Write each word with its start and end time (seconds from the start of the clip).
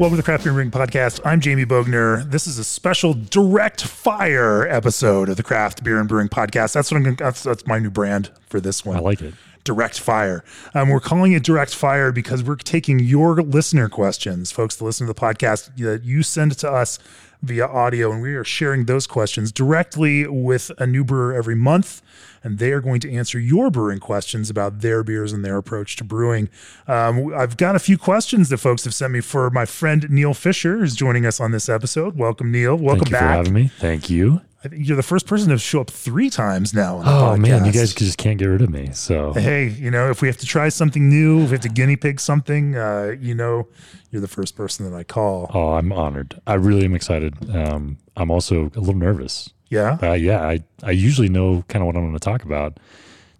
Welcome 0.00 0.16
to 0.16 0.22
the 0.22 0.24
Craft 0.24 0.44
Beer 0.44 0.58
and 0.58 0.72
Brewing 0.72 0.88
Podcast. 0.88 1.20
I'm 1.26 1.42
Jamie 1.42 1.66
Bogner. 1.66 2.24
This 2.24 2.46
is 2.46 2.58
a 2.58 2.64
special 2.64 3.12
direct 3.12 3.82
fire 3.82 4.66
episode 4.66 5.28
of 5.28 5.36
the 5.36 5.42
Craft 5.42 5.84
Beer 5.84 6.00
and 6.00 6.08
Brewing 6.08 6.30
Podcast. 6.30 6.72
That's 6.72 6.90
what 6.90 6.96
I'm. 6.96 7.02
Gonna, 7.02 7.16
that's, 7.16 7.42
that's 7.42 7.66
my 7.66 7.78
new 7.78 7.90
brand 7.90 8.30
for 8.48 8.62
this 8.62 8.82
one. 8.82 8.96
I 8.96 9.00
like 9.00 9.20
it. 9.20 9.34
Direct 9.62 10.00
Fire. 10.00 10.42
Um, 10.72 10.88
we're 10.88 11.00
calling 11.00 11.32
it 11.32 11.44
Direct 11.44 11.74
Fire 11.74 12.12
because 12.12 12.42
we're 12.42 12.56
taking 12.56 12.98
your 12.98 13.42
listener 13.42 13.90
questions, 13.90 14.50
folks 14.50 14.76
that 14.76 14.86
listen 14.86 15.06
to 15.06 15.12
the 15.12 15.20
podcast 15.20 15.76
that 15.76 16.02
you 16.02 16.22
send 16.22 16.56
to 16.56 16.72
us 16.72 16.98
via 17.42 17.66
audio, 17.66 18.10
and 18.10 18.22
we 18.22 18.34
are 18.34 18.42
sharing 18.44 18.86
those 18.86 19.06
questions 19.06 19.52
directly 19.52 20.26
with 20.26 20.70
a 20.78 20.86
new 20.86 21.04
brewer 21.04 21.34
every 21.34 21.54
month. 21.54 22.00
And 22.42 22.58
they 22.58 22.72
are 22.72 22.80
going 22.80 23.00
to 23.00 23.12
answer 23.12 23.38
your 23.38 23.70
brewing 23.70 23.98
questions 23.98 24.48
about 24.48 24.80
their 24.80 25.02
beers 25.02 25.32
and 25.32 25.44
their 25.44 25.58
approach 25.58 25.96
to 25.96 26.04
brewing. 26.04 26.48
Um, 26.88 27.34
I've 27.34 27.56
got 27.56 27.76
a 27.76 27.78
few 27.78 27.98
questions 27.98 28.48
that 28.48 28.58
folks 28.58 28.84
have 28.84 28.94
sent 28.94 29.12
me 29.12 29.20
for 29.20 29.50
my 29.50 29.66
friend 29.66 30.08
Neil 30.10 30.32
Fisher, 30.32 30.78
who's 30.78 30.94
joining 30.94 31.26
us 31.26 31.38
on 31.40 31.50
this 31.50 31.68
episode. 31.68 32.16
Welcome, 32.16 32.50
Neil. 32.50 32.76
Welcome 32.76 33.04
Thank 33.04 33.08
you 33.08 33.12
back. 33.12 33.20
for 33.20 33.36
having 33.36 33.52
me. 33.52 33.68
Thank 33.78 34.08
you. 34.08 34.40
I 34.62 34.68
think 34.68 34.86
you're 34.86 34.96
the 34.96 35.02
first 35.02 35.26
person 35.26 35.48
to 35.48 35.56
show 35.58 35.80
up 35.80 35.90
three 35.90 36.28
times 36.28 36.74
now. 36.74 36.96
On 36.96 37.04
the 37.04 37.10
Oh 37.10 37.36
man, 37.36 37.64
you 37.64 37.72
guys 37.72 37.94
just 37.94 38.18
can't 38.18 38.38
get 38.38 38.44
rid 38.44 38.60
of 38.60 38.68
me. 38.68 38.90
So 38.92 39.32
Hey, 39.32 39.68
you 39.68 39.90
know, 39.90 40.10
if 40.10 40.20
we 40.20 40.28
have 40.28 40.36
to 40.36 40.44
try 40.46 40.68
something 40.68 41.08
new, 41.08 41.40
if 41.44 41.46
we 41.46 41.52
have 41.52 41.60
to 41.62 41.70
guinea 41.70 41.96
pig 41.96 42.20
something, 42.20 42.76
uh, 42.76 43.16
you 43.18 43.34
know, 43.34 43.68
you're 44.10 44.20
the 44.20 44.28
first 44.28 44.56
person 44.56 44.90
that 44.90 44.94
I 44.94 45.02
call. 45.02 45.50
oh, 45.54 45.72
I'm 45.72 45.92
honored. 45.92 46.38
I 46.46 46.54
really 46.54 46.84
am 46.84 46.94
excited. 46.94 47.34
Um, 47.54 47.96
I'm 48.16 48.30
also 48.30 48.70
a 48.76 48.80
little 48.80 48.94
nervous. 48.96 49.48
Yeah. 49.70 49.98
Uh, 50.02 50.12
yeah, 50.12 50.42
I 50.42 50.62
I 50.82 50.90
usually 50.90 51.28
know 51.28 51.64
kind 51.68 51.82
of 51.82 51.86
what 51.86 51.96
I'm 51.96 52.02
going 52.02 52.12
to 52.12 52.18
talk 52.18 52.42
about. 52.44 52.78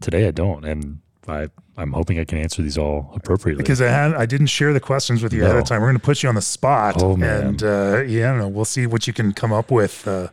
Today 0.00 0.26
I 0.26 0.30
don't, 0.30 0.64
and 0.64 1.00
I 1.28 1.48
I'm 1.76 1.92
hoping 1.92 2.18
I 2.18 2.24
can 2.24 2.38
answer 2.38 2.62
these 2.62 2.78
all 2.78 3.10
appropriately. 3.14 3.62
Because 3.62 3.82
I 3.82 3.88
had 3.88 4.14
I 4.14 4.26
didn't 4.26 4.46
share 4.46 4.72
the 4.72 4.80
questions 4.80 5.22
with 5.22 5.32
you 5.32 5.44
ahead 5.44 5.56
of 5.56 5.64
time. 5.64 5.80
We're 5.82 5.88
going 5.88 5.98
to 5.98 6.04
put 6.04 6.22
you 6.22 6.28
on 6.28 6.36
the 6.36 6.42
spot, 6.42 7.02
Oh, 7.02 7.16
man. 7.16 7.46
and 7.46 7.62
uh, 7.62 8.02
yeah, 8.06 8.28
I 8.28 8.32
don't 8.32 8.38
know. 8.38 8.48
We'll 8.48 8.64
see 8.64 8.86
what 8.86 9.06
you 9.06 9.12
can 9.12 9.32
come 9.32 9.52
up 9.52 9.70
with 9.70 10.06
uh, 10.08 10.28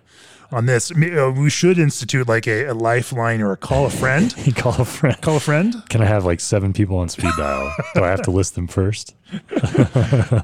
on 0.52 0.66
this. 0.66 0.92
Uh, 0.92 1.34
We 1.36 1.50
should 1.50 1.78
institute 1.80 2.28
like 2.28 2.48
a, 2.48 2.66
a 2.67 2.73
lifeline 2.73 3.42
or 3.42 3.52
a 3.52 3.58
call 3.58 3.86
a 3.86 3.90
friend. 3.90 4.34
call 4.56 4.80
a 4.81 4.86
friend. 4.86 5.20
call 5.22 5.38
a 5.38 5.39
friend. 5.39 5.76
Can 5.89 6.02
I 6.02 6.06
have 6.06 6.26
like 6.26 6.39
seven 6.39 6.73
people 6.73 6.98
on 6.98 7.09
speed 7.09 7.31
dial? 7.38 7.73
Do 7.95 8.04
I 8.04 8.09
have 8.09 8.22
to 8.23 8.31
list 8.31 8.56
them 8.56 8.67
first? 8.67 9.16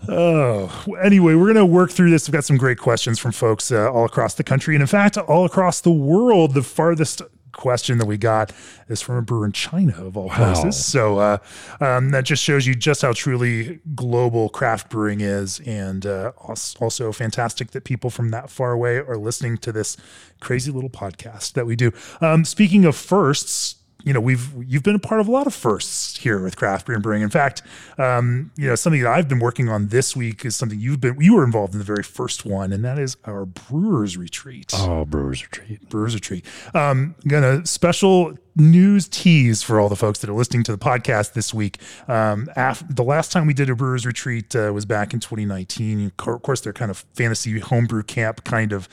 Oh, 0.09 0.69
anyway, 1.01 1.33
we're 1.35 1.45
going 1.53 1.55
to 1.55 1.65
work 1.65 1.91
through 1.91 2.09
this. 2.11 2.27
We've 2.27 2.33
got 2.33 2.43
some 2.43 2.57
great 2.57 2.77
questions 2.77 3.19
from 3.19 3.31
folks 3.31 3.71
uh, 3.71 3.91
all 3.91 4.05
across 4.05 4.33
the 4.35 4.43
country, 4.43 4.75
and 4.75 4.81
in 4.81 4.87
fact, 4.87 5.17
all 5.17 5.45
across 5.45 5.81
the 5.81 5.91
world. 5.91 6.53
The 6.53 6.63
farthest 6.63 7.21
question 7.53 7.97
that 7.99 8.05
we 8.05 8.17
got 8.17 8.51
is 8.89 9.01
from 9.01 9.15
a 9.15 9.21
brewer 9.21 9.45
in 9.45 9.51
China, 9.51 10.05
of 10.05 10.17
all 10.17 10.29
places. 10.29 10.63
Wow. 10.63 10.71
So 10.71 11.17
uh, 11.19 11.37
um, 11.79 12.11
that 12.11 12.25
just 12.25 12.43
shows 12.43 12.67
you 12.67 12.75
just 12.75 13.01
how 13.01 13.13
truly 13.13 13.79
global 13.95 14.49
craft 14.49 14.89
brewing 14.89 15.21
is, 15.21 15.59
and 15.61 16.05
uh, 16.05 16.31
also 16.79 17.11
fantastic 17.11 17.71
that 17.71 17.83
people 17.83 18.09
from 18.09 18.29
that 18.29 18.49
far 18.49 18.71
away 18.71 18.97
are 18.97 19.17
listening 19.17 19.57
to 19.59 19.71
this 19.71 19.97
crazy 20.39 20.71
little 20.71 20.89
podcast 20.89 21.53
that 21.53 21.65
we 21.65 21.75
do. 21.75 21.91
Um, 22.21 22.43
speaking 22.45 22.85
of 22.85 22.95
firsts 22.95 23.75
you 24.03 24.13
know 24.13 24.19
we've 24.19 24.51
you've 24.67 24.83
been 24.83 24.95
a 24.95 24.99
part 24.99 25.21
of 25.21 25.27
a 25.27 25.31
lot 25.31 25.47
of 25.47 25.53
firsts 25.53 26.17
here 26.17 26.41
with 26.41 26.55
craft 26.55 26.85
beer 26.85 26.95
and 26.95 27.03
brewing. 27.03 27.21
In 27.21 27.29
fact, 27.29 27.61
um, 27.97 28.51
you 28.55 28.67
know 28.67 28.75
something 28.75 29.01
that 29.01 29.11
I've 29.11 29.28
been 29.29 29.39
working 29.39 29.69
on 29.69 29.88
this 29.88 30.16
week 30.16 30.45
is 30.45 30.55
something 30.55 30.79
you've 30.79 31.01
been 31.01 31.19
you 31.19 31.35
were 31.35 31.44
involved 31.44 31.73
in 31.73 31.79
the 31.79 31.85
very 31.85 32.03
first 32.03 32.45
one, 32.45 32.73
and 32.73 32.83
that 32.83 33.00
is 33.00 33.17
our 33.25 33.45
brewers 33.45 34.17
retreat. 34.17 34.72
Oh, 34.75 35.05
Brewers 35.05 35.41
Retreat. 35.44 35.89
Brewers 35.89 36.13
retreat. 36.13 36.45
Um, 36.73 37.16
gonna 37.28 37.66
special 37.66 38.38
news 38.55 39.07
tease 39.07 39.63
for 39.63 39.79
all 39.79 39.89
the 39.89 39.95
folks 39.95 40.19
that 40.19 40.29
are 40.29 40.33
listening 40.33 40.63
to 40.63 40.72
the 40.72 40.78
podcast 40.78 41.33
this 41.33 41.53
week. 41.53 41.79
Um, 42.07 42.49
af- 42.55 42.83
the 42.88 43.03
last 43.03 43.31
time 43.31 43.47
we 43.47 43.53
did 43.53 43.69
a 43.69 43.75
brewers 43.75 44.05
retreat 44.05 44.55
uh, 44.55 44.72
was 44.73 44.85
back 44.85 45.13
in 45.13 45.19
2019. 45.19 46.11
Of 46.19 46.41
course, 46.41 46.61
they're 46.61 46.73
kind 46.73 46.91
of 46.91 47.05
fantasy 47.13 47.59
homebrew 47.59 48.03
camp 48.03 48.44
kind 48.44 48.72
of 48.72 48.88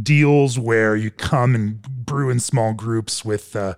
deals 0.00 0.58
where 0.58 0.96
you 0.96 1.10
come 1.10 1.54
and 1.54 1.80
brew 1.82 2.30
in 2.30 2.40
small 2.40 2.74
groups 2.74 3.24
with 3.24 3.56
uh, 3.56 3.74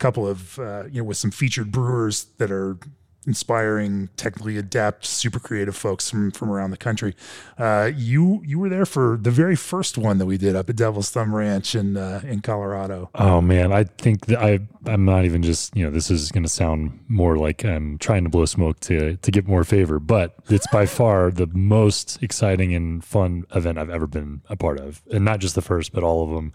couple 0.00 0.26
of 0.26 0.58
uh, 0.58 0.84
you 0.90 1.00
know 1.00 1.04
with 1.04 1.16
some 1.16 1.30
featured 1.30 1.70
brewers 1.70 2.24
that 2.38 2.50
are 2.50 2.78
inspiring, 3.26 4.08
technically 4.16 4.56
adept, 4.56 5.04
super 5.04 5.38
creative 5.38 5.76
folks 5.76 6.10
from 6.10 6.30
from 6.30 6.50
around 6.50 6.70
the 6.70 6.76
country. 6.76 7.14
Uh, 7.58 7.90
you 7.94 8.42
you 8.44 8.58
were 8.58 8.68
there 8.68 8.86
for 8.86 9.18
the 9.20 9.30
very 9.30 9.56
first 9.56 9.98
one 9.98 10.18
that 10.18 10.26
we 10.26 10.38
did 10.38 10.56
up 10.56 10.70
at 10.70 10.76
Devil's 10.76 11.10
Thumb 11.10 11.34
Ranch 11.34 11.74
in 11.74 11.96
uh, 11.96 12.20
in 12.24 12.40
Colorado. 12.40 13.10
Oh 13.14 13.40
man, 13.40 13.72
I 13.72 13.84
think 13.84 14.30
I 14.32 14.60
I'm 14.86 15.04
not 15.04 15.24
even 15.24 15.42
just 15.42 15.76
you 15.76 15.84
know 15.84 15.90
this 15.90 16.10
is 16.10 16.30
going 16.30 16.44
to 16.44 16.48
sound 16.48 16.98
more 17.08 17.36
like 17.36 17.64
I'm 17.64 17.98
trying 17.98 18.24
to 18.24 18.30
blow 18.30 18.46
smoke 18.46 18.80
to 18.80 19.16
to 19.16 19.30
get 19.30 19.46
more 19.46 19.64
favor, 19.64 19.98
but 19.98 20.34
it's 20.48 20.66
by 20.68 20.86
far 20.86 21.30
the 21.30 21.46
most 21.46 22.22
exciting 22.22 22.74
and 22.74 23.04
fun 23.04 23.44
event 23.54 23.78
I've 23.78 23.90
ever 23.90 24.06
been 24.06 24.40
a 24.48 24.56
part 24.56 24.80
of, 24.80 25.02
and 25.12 25.24
not 25.24 25.40
just 25.40 25.54
the 25.54 25.62
first, 25.62 25.92
but 25.92 26.02
all 26.02 26.24
of 26.24 26.30
them. 26.30 26.52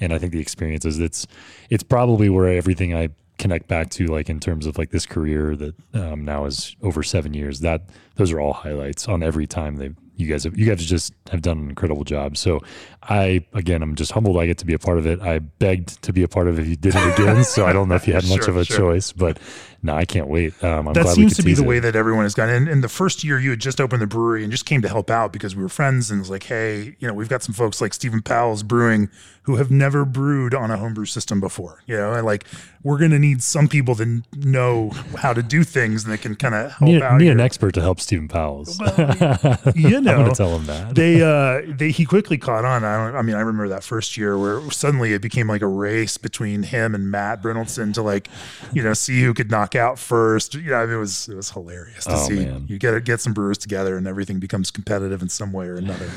And 0.00 0.12
I 0.12 0.18
think 0.18 0.32
the 0.32 0.40
experiences 0.40 0.98
it's 0.98 1.26
it's 1.68 1.82
probably 1.82 2.28
where 2.28 2.48
everything 2.48 2.94
I 2.94 3.10
connect 3.38 3.68
back 3.68 3.88
to 3.90 4.06
like 4.06 4.28
in 4.28 4.38
terms 4.38 4.66
of 4.66 4.76
like 4.76 4.90
this 4.90 5.06
career 5.06 5.56
that 5.56 5.74
um, 5.94 6.24
now 6.24 6.44
is 6.44 6.76
over 6.82 7.02
seven 7.02 7.32
years 7.32 7.60
that 7.60 7.82
those 8.16 8.32
are 8.32 8.40
all 8.40 8.52
highlights 8.52 9.08
on 9.08 9.22
every 9.22 9.46
time 9.46 9.76
they 9.76 9.90
you 10.20 10.28
guys 10.28 10.44
have 10.44 10.56
you 10.58 10.66
guys 10.66 10.84
just 10.84 11.12
have 11.30 11.42
done 11.42 11.58
an 11.58 11.68
incredible 11.70 12.04
job 12.04 12.36
so 12.36 12.60
i 13.04 13.44
again 13.54 13.82
i'm 13.82 13.94
just 13.94 14.12
humbled 14.12 14.36
i 14.38 14.46
get 14.46 14.58
to 14.58 14.66
be 14.66 14.74
a 14.74 14.78
part 14.78 14.98
of 14.98 15.06
it 15.06 15.20
i 15.22 15.38
begged 15.38 16.00
to 16.02 16.12
be 16.12 16.22
a 16.22 16.28
part 16.28 16.46
of 16.48 16.58
it 16.58 16.62
if 16.62 16.68
you 16.68 16.76
did 16.76 16.94
it 16.94 17.18
again 17.18 17.42
so 17.54 17.66
i 17.66 17.72
don't 17.72 17.88
know 17.88 17.94
if 17.94 18.06
you 18.06 18.12
had 18.12 18.28
much 18.28 18.40
Sure, 18.44 18.50
of 18.50 18.56
a 18.56 18.64
sure. 18.64 18.76
choice 18.76 19.12
but 19.12 19.38
no 19.82 19.94
i 19.94 20.04
can't 20.04 20.28
wait 20.28 20.52
um, 20.62 20.86
i'm 20.88 20.94
that 20.94 21.02
glad 21.04 21.16
we 21.16 21.22
seems 21.22 21.36
to 21.36 21.42
be 21.42 21.54
the 21.54 21.62
it. 21.62 21.66
way 21.66 21.78
that 21.80 21.96
everyone 21.96 22.24
has 22.24 22.34
gone. 22.34 22.48
And 22.50 22.68
in 22.68 22.80
the 22.80 22.88
first 22.88 23.24
year, 23.24 23.38
you 23.38 23.50
had 23.50 23.60
just 23.60 23.80
opened 23.80 24.02
the 24.02 24.06
brewery 24.06 24.42
and 24.42 24.50
just 24.52 24.66
came 24.66 24.82
to 24.82 24.88
help 24.88 25.08
out 25.10 25.32
because 25.32 25.56
we 25.56 25.62
were 25.62 25.68
friends. 25.68 26.10
And 26.10 26.18
it 26.18 26.22
was 26.22 26.30
like, 26.30 26.42
hey, 26.42 26.96
you 26.98 27.08
know, 27.08 27.14
we've 27.14 27.28
got 27.28 27.42
some 27.42 27.54
folks 27.54 27.80
like 27.80 27.94
Steven 27.94 28.20
Pauwels 28.20 28.64
Brewing 28.64 29.08
who 29.44 29.56
have 29.56 29.70
never 29.70 30.04
brewed 30.04 30.54
on 30.54 30.70
a 30.70 30.76
homebrew 30.76 31.06
system 31.06 31.40
before. 31.40 31.82
You 31.86 31.96
know, 31.96 32.12
and 32.12 32.26
like 32.26 32.44
we're 32.82 32.98
going 32.98 33.10
to 33.12 33.18
need 33.18 33.42
some 33.42 33.68
people 33.68 33.94
that 33.96 34.22
know 34.36 34.90
how 35.16 35.32
to 35.32 35.42
do 35.42 35.64
things 35.64 36.04
and 36.04 36.12
that 36.12 36.18
can 36.20 36.34
kind 36.36 36.54
of 36.54 36.72
help 36.72 36.82
need, 36.90 37.02
out. 37.02 37.18
need 37.18 37.24
here. 37.24 37.32
an 37.32 37.40
expert 37.40 37.72
to 37.74 37.80
help 37.80 38.00
Steven 38.00 38.28
Pauwels. 38.28 38.78
I'm 40.10 40.20
going 40.20 40.30
to 40.30 40.36
tell 40.36 40.56
him 40.56 40.66
that. 40.66 40.94
they 40.94 41.22
uh 41.22 41.62
they 41.76 41.90
he 41.90 42.04
quickly 42.04 42.38
caught 42.38 42.64
on. 42.64 42.84
I 42.84 42.96
don't 43.06 43.16
I 43.16 43.22
mean 43.22 43.36
I 43.36 43.40
remember 43.40 43.68
that 43.68 43.84
first 43.84 44.16
year 44.16 44.38
where 44.38 44.70
suddenly 44.70 45.12
it 45.12 45.22
became 45.22 45.46
like 45.48 45.62
a 45.62 45.66
race 45.66 46.16
between 46.16 46.62
him 46.64 46.94
and 46.94 47.10
Matt 47.10 47.42
Brynildson 47.42 47.94
to 47.94 48.02
like, 48.02 48.28
you 48.72 48.82
know, 48.82 48.92
see 48.94 49.22
who 49.22 49.34
could 49.34 49.50
knock 49.50 49.74
out 49.74 49.98
first. 49.98 50.54
You 50.54 50.70
know, 50.70 50.76
I 50.76 50.86
mean, 50.86 50.96
it 50.96 50.98
was 50.98 51.28
it 51.28 51.34
was 51.36 51.50
hilarious 51.50 52.04
to 52.04 52.12
Oh, 52.14 52.28
see. 52.28 52.44
man. 52.46 52.66
You 52.68 52.78
get 52.78 53.02
get 53.04 53.20
some 53.20 53.32
brewers 53.32 53.58
together 53.58 53.96
and 53.96 54.06
everything 54.06 54.38
becomes 54.40 54.70
competitive 54.70 55.22
in 55.22 55.28
some 55.28 55.52
way 55.52 55.66
or 55.66 55.76
another. 55.76 56.08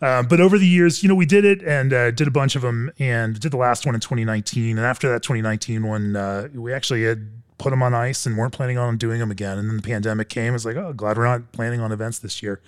Um, 0.00 0.26
but 0.28 0.40
over 0.40 0.58
the 0.58 0.66
years, 0.66 1.02
you 1.02 1.08
know, 1.08 1.14
we 1.14 1.26
did 1.26 1.44
it 1.44 1.62
and 1.62 1.92
uh, 1.92 2.10
did 2.10 2.28
a 2.28 2.30
bunch 2.30 2.56
of 2.56 2.62
them 2.62 2.90
and 2.98 3.38
did 3.40 3.50
the 3.52 3.56
last 3.56 3.84
one 3.86 3.94
in 3.94 4.00
2019. 4.00 4.76
And 4.78 4.86
after 4.86 5.08
that 5.10 5.22
2019 5.22 5.86
one, 5.86 6.16
uh, 6.16 6.48
we 6.54 6.72
actually 6.72 7.04
had 7.04 7.28
put 7.58 7.70
them 7.70 7.82
on 7.82 7.92
ice 7.92 8.24
and 8.24 8.38
weren't 8.38 8.52
planning 8.52 8.78
on 8.78 8.96
doing 8.96 9.18
them 9.18 9.32
again. 9.32 9.58
And 9.58 9.68
then 9.68 9.76
the 9.76 9.82
pandemic 9.82 10.28
came. 10.28 10.54
It's 10.54 10.64
like, 10.64 10.76
oh, 10.76 10.92
glad 10.92 11.16
we're 11.18 11.24
not 11.24 11.50
planning 11.50 11.80
on 11.80 11.90
events 11.90 12.20
this 12.20 12.40
year. 12.42 12.60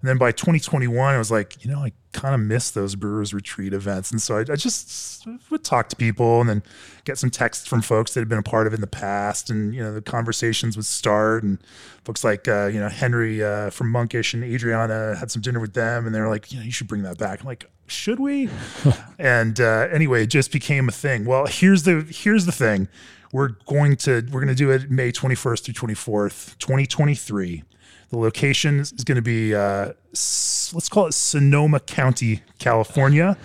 And 0.00 0.08
then 0.08 0.18
by 0.18 0.32
2021, 0.32 1.14
I 1.14 1.18
was 1.18 1.30
like, 1.30 1.64
you 1.64 1.70
know, 1.70 1.80
I 1.80 1.92
kind 2.12 2.34
of 2.34 2.40
miss 2.40 2.70
those 2.70 2.94
Brewers 2.94 3.34
Retreat 3.34 3.72
events. 3.72 4.10
And 4.10 4.22
so 4.22 4.38
I, 4.38 4.40
I 4.40 4.56
just 4.56 5.26
would 5.50 5.64
talk 5.64 5.88
to 5.88 5.96
people 5.96 6.40
and 6.40 6.48
then 6.48 6.62
get 7.04 7.18
some 7.18 7.30
texts 7.30 7.66
from 7.66 7.82
folks 7.82 8.14
that 8.14 8.20
had 8.20 8.28
been 8.28 8.38
a 8.38 8.42
part 8.42 8.66
of 8.66 8.72
it 8.72 8.76
in 8.76 8.80
the 8.80 8.86
past. 8.86 9.50
And, 9.50 9.74
you 9.74 9.82
know, 9.82 9.92
the 9.92 10.02
conversations 10.02 10.76
would 10.76 10.86
start. 10.86 11.42
And 11.42 11.58
folks 12.04 12.22
like, 12.22 12.46
uh, 12.46 12.66
you 12.66 12.78
know, 12.78 12.88
Henry 12.88 13.42
uh, 13.42 13.70
from 13.70 13.90
Monkish 13.90 14.34
and 14.34 14.44
Adriana 14.44 15.16
had 15.16 15.30
some 15.30 15.42
dinner 15.42 15.60
with 15.60 15.74
them. 15.74 16.06
And 16.06 16.14
they're 16.14 16.28
like, 16.28 16.52
you 16.52 16.58
know, 16.58 16.64
you 16.64 16.72
should 16.72 16.88
bring 16.88 17.02
that 17.02 17.18
back. 17.18 17.40
I'm 17.40 17.46
like, 17.46 17.68
should 17.88 18.20
we? 18.20 18.48
and 19.18 19.60
uh, 19.60 19.88
anyway, 19.90 20.24
it 20.24 20.28
just 20.28 20.52
became 20.52 20.88
a 20.88 20.92
thing. 20.92 21.24
Well, 21.24 21.46
here's 21.46 21.82
the 21.82 22.06
here's 22.08 22.46
the 22.46 22.52
thing. 22.52 22.88
We're 23.32 23.48
going 23.66 23.96
to 23.96 24.26
we're 24.30 24.40
going 24.40 24.48
to 24.48 24.54
do 24.54 24.70
it 24.70 24.90
May 24.90 25.12
21st 25.12 25.64
through 25.64 25.74
24th, 25.74 26.56
2023. 26.58 27.64
The 28.10 28.18
location 28.18 28.80
is 28.80 28.92
going 28.92 29.16
to 29.16 29.22
be 29.22 29.54
uh, 29.54 29.92
let's 30.12 30.88
call 30.88 31.06
it 31.06 31.12
Sonoma 31.12 31.80
County, 31.80 32.42
California. 32.58 33.36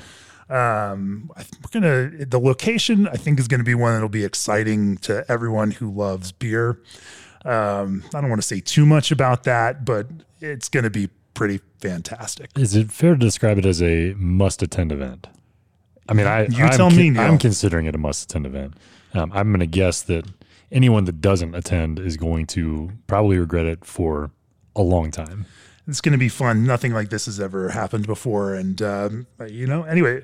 Um, 0.50 1.31
we're 1.36 1.81
gonna 1.81 2.25
the 2.25 2.39
location 2.39 3.07
I 3.07 3.15
think 3.15 3.39
is 3.39 3.48
going 3.48 3.60
to 3.60 3.65
be 3.65 3.75
one 3.75 3.94
that'll 3.94 4.10
be 4.10 4.25
exciting 4.25 4.98
to 4.98 5.25
everyone 5.30 5.71
who 5.71 5.92
loves 5.92 6.31
beer. 6.31 6.80
Um, 7.45 8.04
I 8.13 8.21
don't 8.21 8.30
want 8.30 8.42
to 8.42 8.48
say 8.48 8.60
too 8.60 8.86
much 8.86 9.12
about 9.12 9.44
that, 9.44 9.83
but 9.83 10.07
it's 10.39 10.69
going 10.69 10.83
to 10.83 10.89
be 10.89 11.09
pretty 11.33 11.59
fantastic. 11.80 12.50
Is 12.57 12.75
it 12.75 12.92
fair 12.92 13.13
to 13.13 13.19
describe 13.19 13.57
it 13.57 13.66
as 13.66 13.81
a 13.81 14.13
must 14.18 14.62
attend 14.62 14.92
event? 14.92 15.27
I 16.07 16.13
mean, 16.13 16.27
I 16.27 16.45
You 16.45 16.66
I'm 16.66 16.77
tell 16.77 16.89
me. 16.89 17.18
I'm 17.18 17.38
considering 17.38 17.86
it 17.86 17.95
a 17.95 17.98
must 17.98 18.30
attend 18.30 18.45
event. 18.45 18.75
Um, 19.13 19.31
I'm 19.33 19.50
going 19.50 19.59
to 19.59 19.68
guess 19.68 20.01
that 20.04 20.25
anyone 20.71 21.06
that 21.06 21.21
doesn't 21.21 21.56
attend 21.56 22.00
is 22.00 22.18
going 22.18 22.48
to 22.48 22.92
probably 23.07 23.38
regret 23.38 23.66
it 23.66 23.86
for 23.86 24.31
a 24.75 24.81
long 24.81 25.12
time. 25.12 25.46
It's 25.88 26.02
going 26.02 26.14
to 26.14 26.18
be 26.18 26.30
fun. 26.30 26.66
Nothing 26.66 26.94
like 26.94 27.10
this 27.10 27.25
has 27.25 27.40
ever 27.40 27.70
happened 27.70 28.08
before. 28.08 28.54
And, 28.54 28.81
um, 28.81 29.28
you 29.48 29.68
know, 29.68 29.84
anyway, 29.84 30.24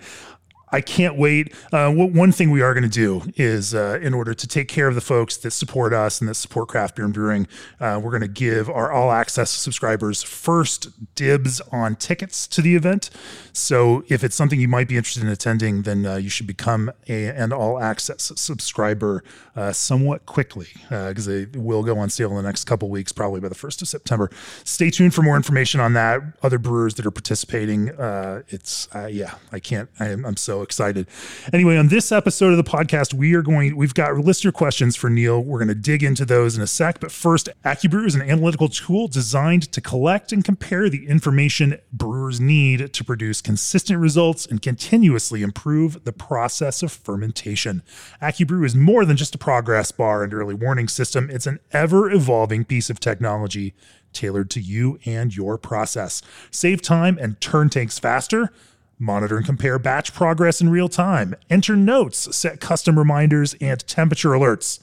I 0.71 0.81
can't 0.81 1.17
wait. 1.17 1.53
Uh, 1.71 1.91
one 1.91 2.31
thing 2.31 2.51
we 2.51 2.61
are 2.61 2.73
going 2.73 2.83
to 2.83 2.89
do 2.89 3.23
is, 3.35 3.73
uh, 3.73 3.99
in 4.01 4.13
order 4.13 4.33
to 4.33 4.47
take 4.47 4.67
care 4.67 4.87
of 4.87 4.95
the 4.95 5.01
folks 5.01 5.37
that 5.37 5.51
support 5.51 5.93
us 5.93 6.19
and 6.19 6.29
that 6.29 6.35
support 6.35 6.69
craft 6.69 6.95
beer 6.95 7.05
and 7.05 7.13
brewing, 7.13 7.47
uh, 7.79 7.99
we're 8.01 8.11
going 8.11 8.21
to 8.21 8.27
give 8.27 8.69
our 8.69 8.91
all 8.91 9.11
access 9.11 9.49
subscribers 9.49 10.21
first 10.21 10.89
dibs 11.15 11.59
on 11.71 11.95
tickets 11.95 12.47
to 12.47 12.61
the 12.61 12.75
event. 12.75 13.09
So 13.51 14.03
if 14.07 14.23
it's 14.23 14.35
something 14.35 14.59
you 14.59 14.67
might 14.67 14.87
be 14.87 14.95
interested 14.95 15.23
in 15.23 15.29
attending, 15.29 15.83
then 15.83 16.05
uh, 16.05 16.15
you 16.15 16.29
should 16.29 16.47
become 16.47 16.91
a, 17.07 17.25
an 17.27 17.51
all 17.51 17.79
access 17.79 18.31
subscriber 18.35 19.23
uh, 19.55 19.73
somewhat 19.73 20.25
quickly 20.25 20.67
because 20.89 21.25
they 21.25 21.45
will 21.55 21.83
go 21.83 21.97
on 21.97 22.09
sale 22.09 22.29
in 22.31 22.37
the 22.37 22.43
next 22.43 22.65
couple 22.65 22.89
weeks, 22.89 23.11
probably 23.11 23.39
by 23.39 23.49
the 23.49 23.55
1st 23.55 23.81
of 23.81 23.87
September. 23.87 24.29
Stay 24.63 24.89
tuned 24.89 25.13
for 25.13 25.21
more 25.21 25.35
information 25.35 25.79
on 25.79 25.93
that. 25.93 26.21
Other 26.43 26.59
brewers 26.59 26.95
that 26.95 27.05
are 27.05 27.11
participating. 27.11 27.89
Uh, 27.89 28.43
it's, 28.47 28.87
uh, 28.95 29.07
yeah, 29.07 29.35
I 29.51 29.59
can't, 29.59 29.89
I 29.99 30.09
I'm 30.09 30.37
so 30.37 30.58
excited. 30.61 31.07
Anyway, 31.53 31.77
on 31.77 31.87
this 31.87 32.11
episode 32.11 32.51
of 32.51 32.57
the 32.57 32.63
podcast, 32.63 33.13
we 33.13 33.33
are 33.33 33.41
going, 33.41 33.75
we've 33.75 33.93
got 33.93 34.15
listener 34.17 34.51
questions 34.51 34.95
for 34.95 35.09
Neil. 35.09 35.41
We're 35.41 35.59
going 35.59 35.69
to 35.69 35.75
dig 35.75 36.03
into 36.03 36.25
those 36.25 36.55
in 36.55 36.61
a 36.61 36.67
sec. 36.67 36.99
But 36.99 37.11
first, 37.11 37.49
AccuBrew 37.65 38.05
is 38.05 38.15
an 38.15 38.21
analytical 38.21 38.69
tool 38.69 39.07
designed 39.07 39.71
to 39.71 39.81
collect 39.81 40.31
and 40.31 40.43
compare 40.43 40.89
the 40.89 41.07
information 41.07 41.79
brewers 41.91 42.39
need 42.39 42.93
to 42.93 43.03
produce 43.03 43.41
consistent 43.41 43.99
results 43.99 44.45
and 44.45 44.61
continuously 44.61 45.41
improve 45.41 46.03
the 46.03 46.13
process 46.13 46.83
of 46.83 46.91
fermentation. 46.91 47.83
AccuBrew 48.21 48.65
is 48.65 48.75
more 48.75 49.05
than 49.05 49.17
just 49.17 49.35
a 49.35 49.37
progress 49.37 49.91
bar 49.91 50.23
and 50.23 50.33
early 50.33 50.53
warning 50.53 50.87
system, 50.87 51.29
it's 51.29 51.47
an 51.47 51.59
ever 51.71 52.11
evolving 52.11 52.65
piece 52.65 52.89
of 52.89 52.99
technology 52.99 53.73
tailored 54.13 54.49
to 54.51 54.59
you 54.59 54.99
and 55.05 55.35
your 55.35 55.57
process. 55.57 56.21
Save 56.51 56.81
time 56.81 57.17
and 57.19 57.39
turn 57.41 57.69
tanks 57.69 57.99
faster. 57.99 58.51
Monitor 59.01 59.37
and 59.37 59.45
compare 59.45 59.79
batch 59.79 60.13
progress 60.13 60.59
in 60.59 60.69
real 60.69 60.89
time. 60.89 61.33
Enter 61.49 61.77
notes, 61.77 62.35
set 62.35 62.59
custom 62.59 62.99
reminders 62.99 63.55
and 63.61 63.79
temperature 63.87 64.31
alerts, 64.31 64.81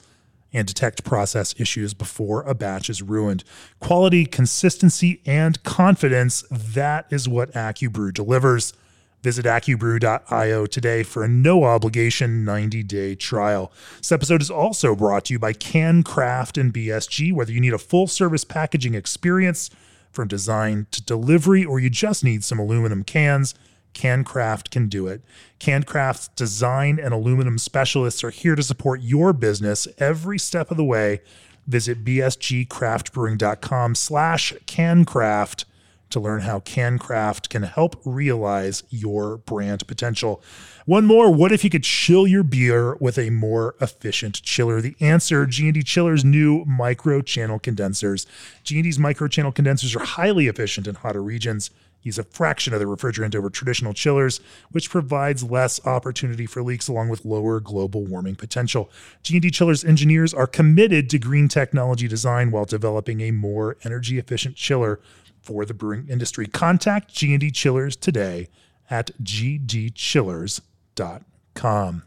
and 0.51 0.67
detect 0.67 1.03
process 1.03 1.53
issues 1.59 1.93
before 1.93 2.41
a 2.41 2.55
batch 2.55 2.89
is 2.89 3.03
ruined. 3.03 3.43
Quality, 3.79 4.25
consistency, 4.25 5.21
and 5.27 5.61
confidence 5.63 6.43
that 6.49 7.05
is 7.11 7.29
what 7.29 7.51
AccuBrew 7.53 8.11
delivers. 8.11 8.73
Visit 9.21 9.45
AccuBrew.io 9.45 10.65
today 10.65 11.03
for 11.03 11.23
a 11.23 11.27
no 11.27 11.63
obligation 11.63 12.43
90 12.43 12.81
day 12.83 13.13
trial. 13.13 13.71
This 13.97 14.11
episode 14.11 14.41
is 14.41 14.49
also 14.49 14.95
brought 14.95 15.25
to 15.25 15.33
you 15.33 15.39
by 15.39 15.53
CanCraft 15.53 16.59
and 16.59 16.73
BSG. 16.73 17.33
Whether 17.33 17.51
you 17.51 17.61
need 17.61 17.73
a 17.73 17.77
full 17.77 18.07
service 18.07 18.43
packaging 18.43 18.95
experience 18.95 19.69
from 20.11 20.27
design 20.27 20.87
to 20.89 21.03
delivery, 21.03 21.63
or 21.63 21.79
you 21.79 21.91
just 21.91 22.23
need 22.23 22.43
some 22.43 22.57
aluminum 22.57 23.03
cans, 23.03 23.53
CanCraft 23.97 24.69
can 24.69 24.87
do 24.87 25.07
it. 25.07 25.21
CanCraft's 25.59 26.27
design 26.29 26.99
and 27.01 27.13
aluminum 27.13 27.57
specialists 27.57 28.23
are 28.23 28.29
here 28.29 28.55
to 28.55 28.61
support 28.61 29.01
your 29.01 29.33
business 29.33 29.87
every 29.97 30.37
step 30.37 30.69
of 30.69 30.77
the 30.77 30.83
way. 30.83 31.21
Visit 31.65 32.05
bsgcraftbrewing.com 32.05 33.95
slash 33.95 34.53
cancraft 34.67 35.65
to 36.11 36.19
learn 36.19 36.41
how 36.41 36.59
CanCraft 36.59 37.49
can 37.49 37.63
help 37.63 37.99
realize 38.05 38.83
your 38.89 39.37
brand 39.37 39.85
potential. 39.87 40.41
One 40.85 41.05
more, 41.05 41.33
what 41.33 41.51
if 41.51 41.63
you 41.63 41.69
could 41.69 41.83
chill 41.83 42.25
your 42.25 42.43
beer 42.43 42.95
with 42.95 43.17
a 43.17 43.31
more 43.31 43.75
efficient 43.81 44.41
chiller? 44.41 44.79
The 44.79 44.95
answer, 45.01 45.45
G&D 45.45 45.83
Chiller's 45.83 46.23
new 46.23 46.63
micro 46.65 47.21
channel 47.21 47.59
condensers. 47.59 48.25
G&D's 48.63 48.99
micro 48.99 49.27
channel 49.27 49.51
condensers 49.51 49.95
are 49.95 50.05
highly 50.05 50.47
efficient 50.47 50.87
in 50.87 50.95
hotter 50.95 51.21
regions 51.21 51.71
use 52.07 52.17
a 52.17 52.23
fraction 52.23 52.73
of 52.73 52.79
the 52.79 52.85
refrigerant 52.85 53.35
over 53.35 53.49
traditional 53.49 53.93
chillers, 53.93 54.39
which 54.71 54.89
provides 54.89 55.43
less 55.43 55.85
opportunity 55.85 56.45
for 56.45 56.63
leaks 56.63 56.87
along 56.87 57.09
with 57.09 57.23
lower 57.23 57.59
global 57.59 58.03
warming 58.03 58.35
potential. 58.35 58.89
G&D 59.23 59.51
Chillers 59.51 59.85
engineers 59.85 60.33
are 60.33 60.47
committed 60.47 61.09
to 61.11 61.19
green 61.19 61.47
technology 61.47 62.07
design 62.07 62.51
while 62.51 62.65
developing 62.65 63.21
a 63.21 63.31
more 63.31 63.77
energy 63.83 64.17
efficient 64.17 64.55
chiller 64.55 64.99
for 65.41 65.65
the 65.65 65.73
brewing 65.73 66.07
industry. 66.09 66.47
Contact 66.47 67.13
G&D 67.13 67.51
Chillers 67.51 67.95
today 67.95 68.47
at 68.89 69.11
gdchillers.com. 69.21 72.03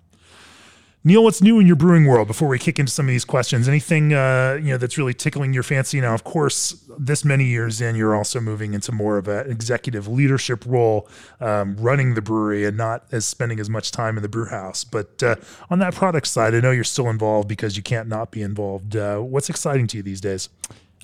Neil, 1.02 1.24
what's 1.24 1.40
new 1.40 1.58
in 1.58 1.66
your 1.66 1.76
brewing 1.76 2.04
world 2.04 2.28
before 2.28 2.46
we 2.46 2.58
kick 2.58 2.78
into 2.78 2.92
some 2.92 3.06
of 3.06 3.08
these 3.08 3.24
questions? 3.24 3.66
Anything 3.66 4.12
uh, 4.12 4.58
you 4.60 4.68
know 4.68 4.76
that's 4.76 4.98
really 4.98 5.14
tickling 5.14 5.54
your 5.54 5.62
fancy? 5.62 5.98
Now, 5.98 6.12
of 6.12 6.24
course, 6.24 6.84
this 6.98 7.24
many 7.24 7.44
years 7.44 7.80
in, 7.80 7.96
you're 7.96 8.14
also 8.14 8.38
moving 8.38 8.74
into 8.74 8.92
more 8.92 9.16
of 9.16 9.26
an 9.26 9.50
executive 9.50 10.06
leadership 10.08 10.62
role, 10.66 11.08
um, 11.40 11.74
running 11.76 12.12
the 12.12 12.20
brewery, 12.20 12.66
and 12.66 12.76
not 12.76 13.06
as 13.12 13.24
spending 13.24 13.58
as 13.58 13.70
much 13.70 13.92
time 13.92 14.18
in 14.18 14.22
the 14.22 14.28
brew 14.28 14.44
house. 14.44 14.84
But 14.84 15.22
uh, 15.22 15.36
on 15.70 15.78
that 15.78 15.94
product 15.94 16.26
side, 16.26 16.54
I 16.54 16.60
know 16.60 16.70
you're 16.70 16.84
still 16.84 17.08
involved 17.08 17.48
because 17.48 17.78
you 17.78 17.82
can't 17.82 18.06
not 18.08 18.30
be 18.30 18.42
involved. 18.42 18.94
Uh, 18.94 19.20
what's 19.20 19.48
exciting 19.48 19.86
to 19.88 19.96
you 19.96 20.02
these 20.02 20.20
days? 20.20 20.50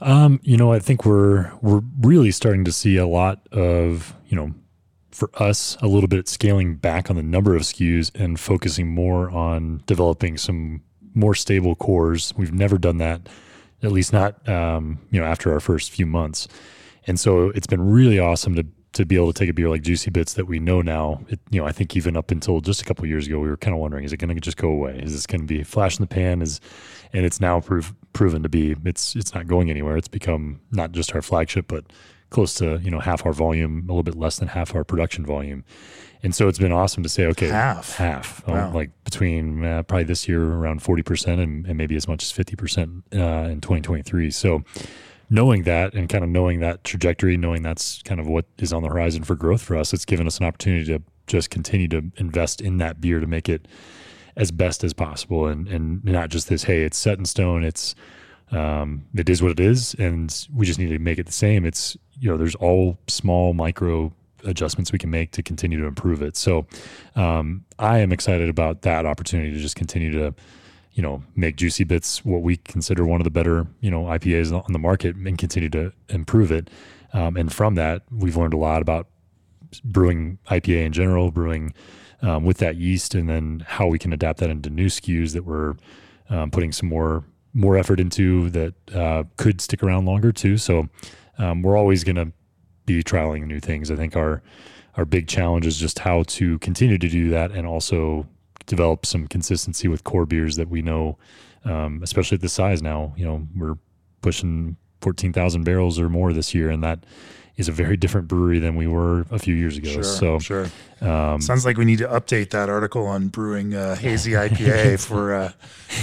Um, 0.02 0.40
you 0.42 0.58
know, 0.58 0.74
I 0.74 0.78
think 0.78 1.06
we're 1.06 1.50
we're 1.62 1.80
really 2.02 2.32
starting 2.32 2.66
to 2.66 2.72
see 2.72 2.98
a 2.98 3.06
lot 3.06 3.48
of 3.50 4.14
you 4.28 4.36
know 4.36 4.52
for 5.16 5.30
us 5.42 5.78
a 5.80 5.86
little 5.86 6.08
bit 6.08 6.28
scaling 6.28 6.74
back 6.74 7.08
on 7.08 7.16
the 7.16 7.22
number 7.22 7.56
of 7.56 7.62
SKUs 7.62 8.14
and 8.14 8.38
focusing 8.38 8.88
more 8.88 9.30
on 9.30 9.82
developing 9.86 10.36
some 10.36 10.82
more 11.14 11.34
stable 11.34 11.74
cores. 11.74 12.34
We've 12.36 12.52
never 12.52 12.76
done 12.76 12.98
that, 12.98 13.26
at 13.82 13.92
least 13.92 14.12
not 14.12 14.46
um, 14.46 14.98
you 15.10 15.18
know 15.18 15.26
after 15.26 15.52
our 15.54 15.60
first 15.60 15.90
few 15.90 16.04
months, 16.04 16.48
and 17.06 17.18
so 17.18 17.48
it's 17.50 17.66
been 17.66 17.80
really 17.80 18.18
awesome 18.18 18.54
to 18.56 18.66
to 18.92 19.06
be 19.06 19.16
able 19.16 19.32
to 19.32 19.38
take 19.38 19.50
a 19.50 19.52
beer 19.52 19.68
like 19.68 19.82
Juicy 19.82 20.10
Bits 20.10 20.34
that 20.34 20.46
we 20.46 20.58
know 20.58 20.82
now. 20.82 21.20
It, 21.28 21.40
you 21.50 21.60
know, 21.60 21.66
I 21.66 21.72
think 21.72 21.96
even 21.96 22.16
up 22.16 22.30
until 22.30 22.60
just 22.60 22.80
a 22.80 22.84
couple 22.84 23.04
years 23.06 23.26
ago, 23.26 23.38
we 23.38 23.48
were 23.48 23.58
kind 23.58 23.74
of 23.74 23.80
wondering, 23.80 24.04
is 24.04 24.12
it 24.12 24.16
going 24.16 24.34
to 24.34 24.40
just 24.40 24.56
go 24.56 24.68
away? 24.68 24.98
Is 25.02 25.12
this 25.12 25.26
going 25.26 25.42
to 25.42 25.46
be 25.46 25.62
flash 25.64 25.98
in 25.98 26.02
the 26.02 26.06
pan? 26.06 26.42
Is 26.42 26.60
and 27.12 27.24
it's 27.24 27.40
now 27.40 27.60
prove, 27.60 27.94
proven 28.12 28.42
to 28.42 28.48
be 28.50 28.76
it's 28.84 29.16
it's 29.16 29.34
not 29.34 29.46
going 29.46 29.70
anywhere. 29.70 29.96
It's 29.96 30.08
become 30.08 30.60
not 30.72 30.92
just 30.92 31.14
our 31.14 31.22
flagship, 31.22 31.68
but 31.68 31.84
close 32.30 32.54
to 32.54 32.78
you 32.82 32.90
know 32.90 33.00
half 33.00 33.24
our 33.26 33.32
volume, 33.32 33.78
a 33.88 33.92
little 33.92 34.02
bit 34.02 34.16
less 34.16 34.38
than 34.38 34.48
half 34.48 34.74
our 34.74 34.84
production 34.84 35.24
volume. 35.26 35.64
And 36.22 36.34
so 36.34 36.48
it's 36.48 36.58
been 36.58 36.72
awesome 36.72 37.02
to 37.02 37.08
say, 37.08 37.26
okay, 37.26 37.48
Half. 37.48 37.96
half, 37.96 38.42
Oh, 38.48 38.52
Wow. 38.54 38.72
like 38.72 38.90
between 39.04 39.64
uh, 39.64 39.82
probably 39.84 40.04
this 40.04 40.26
year 40.28 40.42
around 40.42 40.82
forty 40.82 41.02
percent 41.02 41.40
and, 41.40 41.66
and 41.66 41.76
maybe 41.76 41.94
as 41.94 42.08
much 42.08 42.22
as 42.24 42.32
fifty 42.32 42.56
percent 42.56 43.04
uh, 43.14 43.48
in 43.50 43.60
twenty 43.60 43.82
twenty 43.82 44.02
three. 44.02 44.30
So 44.30 44.64
knowing 45.30 45.64
that 45.64 45.94
and 45.94 46.08
kind 46.08 46.24
of 46.24 46.30
knowing 46.30 46.60
that 46.60 46.82
trajectory, 46.84 47.36
knowing 47.36 47.62
that's 47.62 48.02
kind 48.02 48.18
of 48.20 48.26
what 48.26 48.46
is 48.58 48.72
on 48.72 48.82
the 48.82 48.88
horizon 48.88 49.22
for 49.24 49.34
growth 49.36 49.60
for 49.62 49.76
us, 49.76 49.92
it's 49.92 50.04
given 50.04 50.26
us 50.26 50.38
an 50.38 50.46
opportunity 50.46 50.84
to 50.86 51.02
just 51.26 51.50
continue 51.50 51.88
to 51.88 52.10
invest 52.16 52.60
in 52.60 52.78
that 52.78 53.00
beer 53.00 53.20
to 53.20 53.26
make 53.26 53.48
it 53.48 53.66
as 54.36 54.50
best 54.50 54.84
as 54.84 54.92
possible 54.92 55.46
and 55.46 55.66
and 55.68 56.04
not 56.04 56.28
just 56.28 56.48
this 56.48 56.64
hey 56.64 56.82
it's 56.82 56.96
set 56.98 57.18
in 57.18 57.24
stone 57.24 57.64
it's 57.64 57.94
um 58.52 59.04
it 59.16 59.28
is 59.28 59.42
what 59.42 59.50
it 59.50 59.60
is 59.60 59.94
and 59.98 60.46
we 60.54 60.64
just 60.64 60.78
need 60.78 60.88
to 60.88 60.98
make 60.98 61.18
it 61.18 61.26
the 61.26 61.32
same. 61.32 61.64
It's 61.64 61.96
you 62.18 62.30
know 62.30 62.36
there's 62.36 62.54
all 62.56 62.98
small 63.08 63.52
micro 63.52 64.12
adjustments 64.44 64.92
we 64.92 64.98
can 64.98 65.10
make 65.10 65.32
to 65.32 65.42
continue 65.42 65.80
to 65.80 65.86
improve 65.86 66.22
it. 66.22 66.36
So 66.36 66.66
um 67.14 67.64
i 67.78 67.98
am 67.98 68.12
excited 68.12 68.48
about 68.48 68.82
that 68.82 69.06
opportunity 69.06 69.52
to 69.52 69.58
just 69.58 69.76
continue 69.76 70.12
to 70.12 70.34
you 70.92 71.02
know 71.02 71.22
make 71.34 71.56
juicy 71.56 71.84
bits 71.84 72.24
what 72.24 72.42
we 72.42 72.56
consider 72.56 73.04
one 73.04 73.20
of 73.20 73.24
the 73.24 73.30
better 73.30 73.66
you 73.80 73.90
know 73.90 74.04
ipas 74.04 74.52
on 74.52 74.72
the 74.72 74.78
market 74.78 75.14
and 75.16 75.38
continue 75.38 75.70
to 75.70 75.92
improve 76.08 76.50
it. 76.50 76.70
Um, 77.12 77.36
and 77.36 77.52
from 77.52 77.74
that 77.76 78.02
we've 78.10 78.36
learned 78.36 78.54
a 78.54 78.58
lot 78.58 78.82
about 78.82 79.08
brewing 79.84 80.38
IPA 80.50 80.86
in 80.86 80.92
general, 80.92 81.30
brewing 81.30 81.74
um, 82.22 82.44
with 82.44 82.58
that 82.58 82.76
yeast, 82.76 83.14
and 83.14 83.28
then 83.28 83.64
how 83.66 83.86
we 83.86 83.98
can 83.98 84.12
adapt 84.12 84.40
that 84.40 84.50
into 84.50 84.70
new 84.70 84.86
SKUs 84.86 85.32
that 85.32 85.44
we're 85.44 85.74
um, 86.30 86.50
putting 86.50 86.72
some 86.72 86.88
more 86.88 87.24
more 87.56 87.78
effort 87.78 87.98
into 87.98 88.50
that 88.50 88.74
uh, 88.94 89.24
could 89.38 89.60
stick 89.60 89.82
around 89.82 90.04
longer 90.04 90.30
too. 90.30 90.58
So 90.58 90.88
um, 91.38 91.62
we're 91.62 91.76
always 91.76 92.04
going 92.04 92.16
to 92.16 92.30
be 92.84 93.02
trialing 93.02 93.46
new 93.46 93.60
things. 93.60 93.90
I 93.90 93.96
think 93.96 94.14
our 94.14 94.42
our 94.96 95.04
big 95.04 95.26
challenge 95.28 95.66
is 95.66 95.76
just 95.76 95.98
how 95.98 96.22
to 96.22 96.58
continue 96.60 96.98
to 96.98 97.08
do 97.08 97.30
that 97.30 97.50
and 97.50 97.66
also 97.66 98.26
develop 98.66 99.04
some 99.04 99.26
consistency 99.26 99.88
with 99.88 100.04
core 100.04 100.26
beers 100.26 100.56
that 100.56 100.68
we 100.68 100.82
know, 100.82 101.18
um, 101.64 102.00
especially 102.02 102.36
at 102.36 102.40
this 102.42 102.52
size 102.52 102.82
now. 102.82 103.12
You 103.16 103.24
know, 103.26 103.48
we're 103.56 103.78
pushing 104.20 104.76
fourteen 105.00 105.32
thousand 105.32 105.64
barrels 105.64 105.98
or 105.98 106.08
more 106.08 106.32
this 106.32 106.54
year, 106.54 106.70
and 106.70 106.82
that 106.84 107.04
is 107.56 107.68
a 107.68 107.72
very 107.72 107.96
different 107.96 108.28
brewery 108.28 108.58
than 108.58 108.76
we 108.76 108.86
were 108.86 109.24
a 109.30 109.38
few 109.38 109.54
years 109.54 109.78
ago. 109.78 109.88
Sure, 109.90 110.02
so 110.02 110.38
sure. 110.38 110.66
um, 111.00 111.40
Sounds 111.40 111.64
like 111.64 111.78
we 111.78 111.84
need 111.86 111.98
to 111.98 112.08
update 112.08 112.50
that 112.50 112.68
article 112.68 113.06
on 113.06 113.28
brewing 113.28 113.74
uh, 113.74 113.94
hazy 113.96 114.32
IPA 114.32 115.00
for 115.06 115.34
uh, 115.34 115.48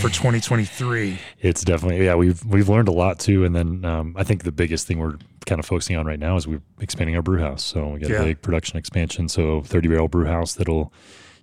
for 0.01 0.09
2023. 0.09 1.19
it's 1.41 1.63
definitely 1.63 2.03
yeah 2.05 2.15
we've 2.15 2.43
we've 2.45 2.69
learned 2.69 2.87
a 2.87 2.91
lot 2.91 3.19
too 3.19 3.45
and 3.45 3.55
then 3.55 3.85
um, 3.85 4.15
i 4.17 4.23
think 4.23 4.43
the 4.43 4.51
biggest 4.51 4.87
thing 4.87 4.97
we're 4.97 5.17
kind 5.45 5.59
of 5.59 5.65
focusing 5.65 5.95
on 5.97 6.05
right 6.05 6.19
now 6.19 6.35
is 6.37 6.47
we're 6.47 6.61
expanding 6.79 7.15
our 7.15 7.21
brew 7.21 7.39
house 7.39 7.61
so 7.63 7.89
we 7.89 7.99
got 7.99 8.09
Yeah. 8.09 8.21
a 8.21 8.23
big 8.23 8.41
production 8.41 8.77
expansion 8.77 9.27
so 9.29 9.61
30 9.61 9.89
barrel 9.89 10.07
brew 10.07 10.25
house 10.25 10.53
that'll 10.53 10.91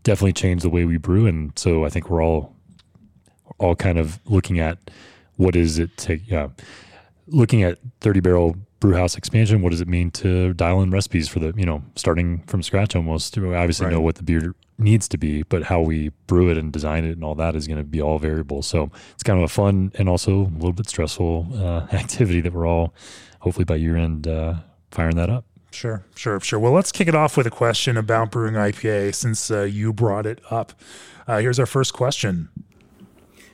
definitely 0.03 0.33
change 0.33 0.63
the 0.63 0.71
way 0.71 0.87
we 0.87 0.97
brew. 0.97 1.27
And 1.27 1.53
so 1.59 1.85
I 1.85 1.91
think 1.91 2.09
we're 2.09 2.25
all 2.25 2.57
all 3.59 3.77
kind 3.77 3.99
of 3.99 4.19
looking 4.25 4.59
at 4.59 4.79
what 5.37 5.55
is 5.55 5.79
it 5.79 5.95
take 5.99 6.23
yeah 6.27 6.49
looking 7.27 7.63
at 7.63 7.79
30 8.01 8.21
barrel 8.21 8.57
brew 8.81 8.95
house 8.95 9.17
expansion 9.17 9.63
what 9.63 9.71
does 9.71 9.81
it 9.81 9.89
mean 9.89 10.11
to 10.11 10.53
dial 10.55 10.81
in 10.81 10.91
recipes 10.91 11.29
for 11.29 11.39
the 11.39 11.53
you 11.57 11.67
know 11.67 11.83
starting 11.97 12.39
from 12.47 12.63
scratch 12.63 12.97
almost 12.97 13.37
we 13.37 13.55
obviously 13.55 13.87
right. 13.87 13.93
know 13.93 14.01
what 14.01 14.17
the 14.17 14.23
beer 14.23 14.55
needs 14.79 15.07
to 15.07 15.19
be 15.19 15.43
but 15.45 15.65
how 15.65 15.81
we 15.81 16.09
brew 16.27 16.51
it 16.51 16.57
and 16.57 16.73
design 16.73 17.05
it 17.05 17.13
and 17.13 17.23
all 17.23 17.35
that 17.35 17.55
is 17.55 17.67
going 17.67 17.77
to 17.77 17.85
be 17.85 18.01
all 18.01 18.19
variable 18.19 18.63
so 18.63 18.91
it's 19.13 19.23
kind 19.23 19.39
of 19.39 19.45
a 19.45 19.49
fun 19.49 19.93
and 19.97 20.09
also 20.09 20.33
a 20.33 20.55
little 20.55 20.73
bit 20.73 20.89
stressful 20.89 21.47
uh, 21.55 21.87
activity 21.93 22.41
that 22.41 22.53
we're 22.53 22.67
all 22.67 22.95
hopefully 23.41 23.65
by 23.65 23.77
year 23.77 23.97
end 23.97 24.27
uh, 24.27 24.55
firing 24.91 25.17
that 25.17 25.31
up 25.31 25.45
Sure, 25.73 26.05
sure, 26.17 26.41
sure. 26.41 26.59
Well, 26.59 26.73
let's 26.73 26.91
kick 26.91 27.07
it 27.07 27.15
off 27.15 27.37
with 27.37 27.47
a 27.47 27.51
question 27.51 27.97
about 27.97 28.33
brewing 28.33 28.55
IPA 28.55 29.15
since 29.15 29.53
uh, 29.53 29.63
you 29.63 29.93
brought 29.93 30.27
it 30.27 30.41
up. 30.51 30.73
Uh, 31.29 31.39
here's 31.39 31.61
our 31.61 31.67
first 31.67 31.93
question 31.93 32.49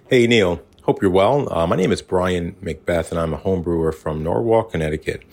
Hey, 0.09 0.26
Neil. 0.26 0.62
Hope 0.87 1.02
you're 1.02 1.11
well. 1.11 1.52
Uh, 1.52 1.66
my 1.66 1.75
name 1.75 1.90
is 1.90 2.00
Brian 2.00 2.52
McBeth, 2.62 3.11
and 3.11 3.19
I'm 3.19 3.35
a 3.35 3.38
home 3.38 3.61
brewer 3.61 3.90
from 3.90 4.23
Norwalk, 4.23 4.71
Connecticut. 4.71 5.25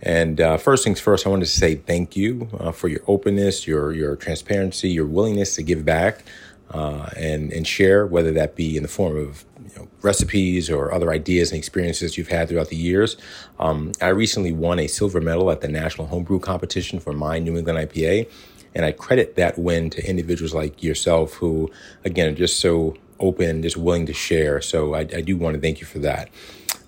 And 0.00 0.40
uh, 0.40 0.56
first 0.56 0.82
things 0.82 0.98
first, 0.98 1.26
I 1.26 1.28
wanted 1.28 1.44
to 1.44 1.50
say 1.50 1.74
thank 1.74 2.16
you 2.16 2.48
uh, 2.58 2.72
for 2.72 2.88
your 2.88 3.02
openness, 3.06 3.66
your 3.66 3.92
your 3.92 4.16
transparency, 4.16 4.88
your 4.88 5.04
willingness 5.04 5.56
to 5.56 5.62
give 5.62 5.84
back 5.84 6.24
uh, 6.70 7.10
and 7.18 7.52
and 7.52 7.66
share, 7.66 8.06
whether 8.06 8.32
that 8.32 8.56
be 8.56 8.78
in 8.78 8.82
the 8.82 8.88
form 8.88 9.14
of 9.18 9.44
you 9.62 9.76
know, 9.76 9.88
recipes 10.00 10.70
or 10.70 10.90
other 10.90 11.12
ideas 11.12 11.50
and 11.52 11.58
experiences 11.58 12.16
you've 12.16 12.28
had 12.28 12.48
throughout 12.48 12.70
the 12.70 12.76
years. 12.76 13.18
Um, 13.58 13.92
I 14.00 14.08
recently 14.08 14.52
won 14.52 14.78
a 14.78 14.86
silver 14.86 15.20
medal 15.20 15.50
at 15.50 15.60
the 15.60 15.68
National 15.68 16.06
Homebrew 16.06 16.38
Competition 16.38 16.98
for 16.98 17.12
my 17.12 17.38
New 17.38 17.58
England 17.58 17.78
IPA. 17.78 18.30
And 18.74 18.86
I 18.86 18.92
credit 18.92 19.36
that 19.36 19.58
win 19.58 19.90
to 19.90 20.08
individuals 20.08 20.54
like 20.54 20.82
yourself 20.82 21.34
who, 21.34 21.70
again, 22.04 22.28
are 22.28 22.36
just 22.36 22.60
so 22.60 22.94
open 23.20 23.48
and 23.48 23.62
just 23.62 23.76
willing 23.76 24.06
to 24.06 24.12
share. 24.12 24.60
So 24.60 24.94
I, 24.94 25.00
I 25.00 25.20
do 25.20 25.36
want 25.36 25.54
to 25.54 25.60
thank 25.60 25.80
you 25.80 25.86
for 25.86 25.98
that. 26.00 26.28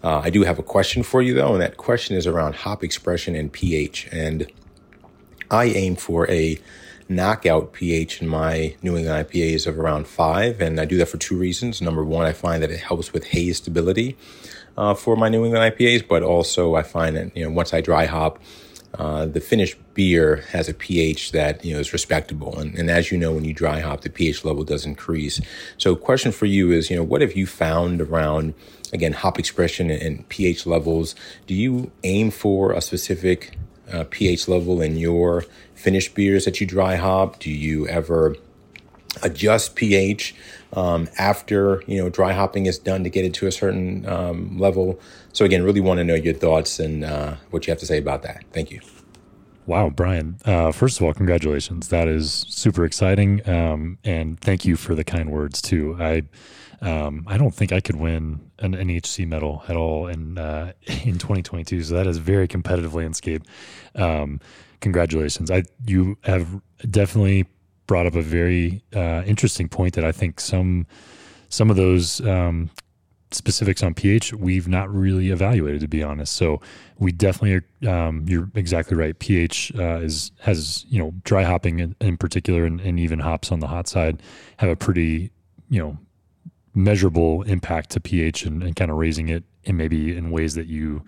Uh, 0.02 0.20
I 0.20 0.30
do 0.30 0.42
have 0.42 0.58
a 0.58 0.62
question 0.62 1.02
for 1.02 1.20
you 1.20 1.34
though, 1.34 1.52
and 1.52 1.60
that 1.60 1.76
question 1.76 2.16
is 2.16 2.26
around 2.26 2.54
hop 2.56 2.82
expression 2.82 3.34
and 3.34 3.52
pH. 3.52 4.08
And 4.10 4.50
I 5.50 5.66
aim 5.66 5.96
for 5.96 6.30
a 6.30 6.58
knockout 7.08 7.72
pH 7.72 8.22
in 8.22 8.28
my 8.28 8.76
New 8.82 8.96
England 8.96 9.28
IPAs 9.28 9.66
of 9.66 9.78
around 9.78 10.06
five, 10.06 10.60
and 10.60 10.80
I 10.80 10.84
do 10.84 10.96
that 10.98 11.06
for 11.06 11.18
two 11.18 11.36
reasons. 11.36 11.82
Number 11.82 12.04
one, 12.04 12.24
I 12.24 12.32
find 12.32 12.62
that 12.62 12.70
it 12.70 12.80
helps 12.80 13.12
with 13.12 13.26
haze 13.26 13.58
stability 13.58 14.16
uh, 14.76 14.94
for 14.94 15.16
my 15.16 15.28
New 15.28 15.44
England 15.44 15.74
IPAs, 15.74 16.06
but 16.06 16.22
also 16.22 16.76
I 16.76 16.82
find 16.82 17.16
that 17.16 17.36
you 17.36 17.44
know 17.44 17.50
once 17.50 17.74
I 17.74 17.80
dry 17.80 18.06
hop, 18.06 18.38
uh, 18.94 19.26
the 19.26 19.40
finished 19.40 19.78
beer 19.94 20.36
has 20.50 20.68
a 20.68 20.74
pH 20.74 21.32
that 21.32 21.64
you 21.64 21.72
know 21.72 21.80
is 21.80 21.92
respectable, 21.92 22.58
and, 22.58 22.74
and 22.76 22.90
as 22.90 23.12
you 23.12 23.18
know, 23.18 23.32
when 23.32 23.44
you 23.44 23.54
dry 23.54 23.80
hop, 23.80 24.00
the 24.00 24.10
pH 24.10 24.44
level 24.44 24.64
does 24.64 24.84
increase. 24.84 25.40
So, 25.78 25.94
question 25.94 26.32
for 26.32 26.46
you 26.46 26.72
is, 26.72 26.90
you 26.90 26.96
know, 26.96 27.04
what 27.04 27.20
have 27.20 27.36
you 27.36 27.46
found 27.46 28.00
around 28.00 28.54
again 28.92 29.12
hop 29.12 29.38
expression 29.38 29.90
and, 29.90 30.02
and 30.02 30.28
pH 30.28 30.66
levels? 30.66 31.14
Do 31.46 31.54
you 31.54 31.92
aim 32.02 32.30
for 32.32 32.72
a 32.72 32.80
specific 32.80 33.56
uh, 33.92 34.04
pH 34.10 34.48
level 34.48 34.82
in 34.82 34.96
your 34.96 35.44
finished 35.74 36.14
beers 36.14 36.44
that 36.44 36.60
you 36.60 36.66
dry 36.66 36.96
hop? 36.96 37.38
Do 37.38 37.50
you 37.50 37.86
ever 37.86 38.36
adjust 39.22 39.76
pH 39.76 40.34
um, 40.72 41.08
after 41.18 41.82
you 41.86 41.98
know 41.98 42.08
dry 42.08 42.32
hopping 42.32 42.66
is 42.66 42.78
done 42.78 43.04
to 43.04 43.10
get 43.10 43.24
it 43.24 43.34
to 43.34 43.46
a 43.46 43.52
certain 43.52 44.08
um, 44.08 44.58
level. 44.58 45.00
So 45.32 45.44
again, 45.44 45.62
really 45.62 45.80
want 45.80 45.98
to 45.98 46.04
know 46.04 46.14
your 46.14 46.34
thoughts 46.34 46.78
and 46.78 47.04
uh, 47.04 47.36
what 47.50 47.66
you 47.66 47.70
have 47.70 47.80
to 47.80 47.86
say 47.86 47.98
about 47.98 48.22
that. 48.22 48.44
Thank 48.52 48.70
you. 48.70 48.80
Wow, 49.66 49.90
Brian. 49.90 50.38
Uh, 50.44 50.72
first 50.72 50.98
of 50.98 51.06
all, 51.06 51.14
congratulations. 51.14 51.88
That 51.88 52.08
is 52.08 52.44
super 52.48 52.84
exciting, 52.84 53.48
um, 53.48 53.98
and 54.04 54.40
thank 54.40 54.64
you 54.64 54.76
for 54.76 54.94
the 54.94 55.04
kind 55.04 55.30
words 55.30 55.62
too. 55.62 55.96
I 56.00 56.22
um, 56.82 57.24
I 57.26 57.36
don't 57.36 57.54
think 57.54 57.72
I 57.72 57.80
could 57.80 57.96
win 57.96 58.50
an 58.58 58.74
NHC 58.74 59.28
medal 59.28 59.62
at 59.68 59.76
all 59.76 60.06
in 60.06 60.38
uh, 60.38 60.72
in 60.86 61.18
2022. 61.18 61.84
So 61.84 61.94
that 61.94 62.06
is 62.06 62.18
very 62.18 62.48
competitive 62.48 62.94
landscape. 62.94 63.42
Um, 63.94 64.40
congratulations. 64.80 65.50
I 65.50 65.64
you 65.86 66.16
have 66.24 66.60
definitely 66.90 67.46
brought 67.90 68.06
up 68.06 68.14
a 68.14 68.22
very 68.22 68.84
uh, 68.94 69.24
interesting 69.26 69.68
point 69.68 69.94
that 69.94 70.04
I 70.04 70.12
think 70.12 70.38
some 70.38 70.86
some 71.48 71.70
of 71.70 71.76
those 71.76 72.20
um, 72.20 72.70
specifics 73.32 73.82
on 73.82 73.94
pH 73.94 74.32
we've 74.32 74.68
not 74.68 74.88
really 74.94 75.30
evaluated 75.30 75.80
to 75.80 75.88
be 75.88 76.00
honest. 76.00 76.34
So 76.34 76.60
we 77.00 77.10
definitely 77.10 77.64
are, 77.82 77.92
um, 77.92 78.26
you're 78.28 78.48
exactly 78.54 78.96
right. 78.96 79.18
pH 79.18 79.72
uh, 79.76 79.98
is 80.02 80.30
has 80.38 80.86
you 80.88 81.00
know 81.00 81.12
dry 81.24 81.42
hopping 81.42 81.80
in, 81.80 81.96
in 82.00 82.16
particular 82.16 82.64
and, 82.64 82.80
and, 82.80 83.00
even 83.00 83.18
hops 83.18 83.50
on 83.50 83.58
the 83.58 83.66
hot 83.66 83.88
side 83.88 84.22
have 84.58 84.70
a 84.70 84.76
pretty 84.76 85.32
you 85.68 85.80
know 85.80 85.98
measurable 86.76 87.42
impact 87.42 87.90
to 87.90 87.98
pH 87.98 88.44
and, 88.44 88.62
and 88.62 88.76
kind 88.76 88.92
of 88.92 88.98
raising 88.98 89.28
it 89.30 89.42
and 89.66 89.76
maybe 89.76 90.16
in 90.16 90.30
ways 90.30 90.54
that 90.54 90.68
you 90.68 91.02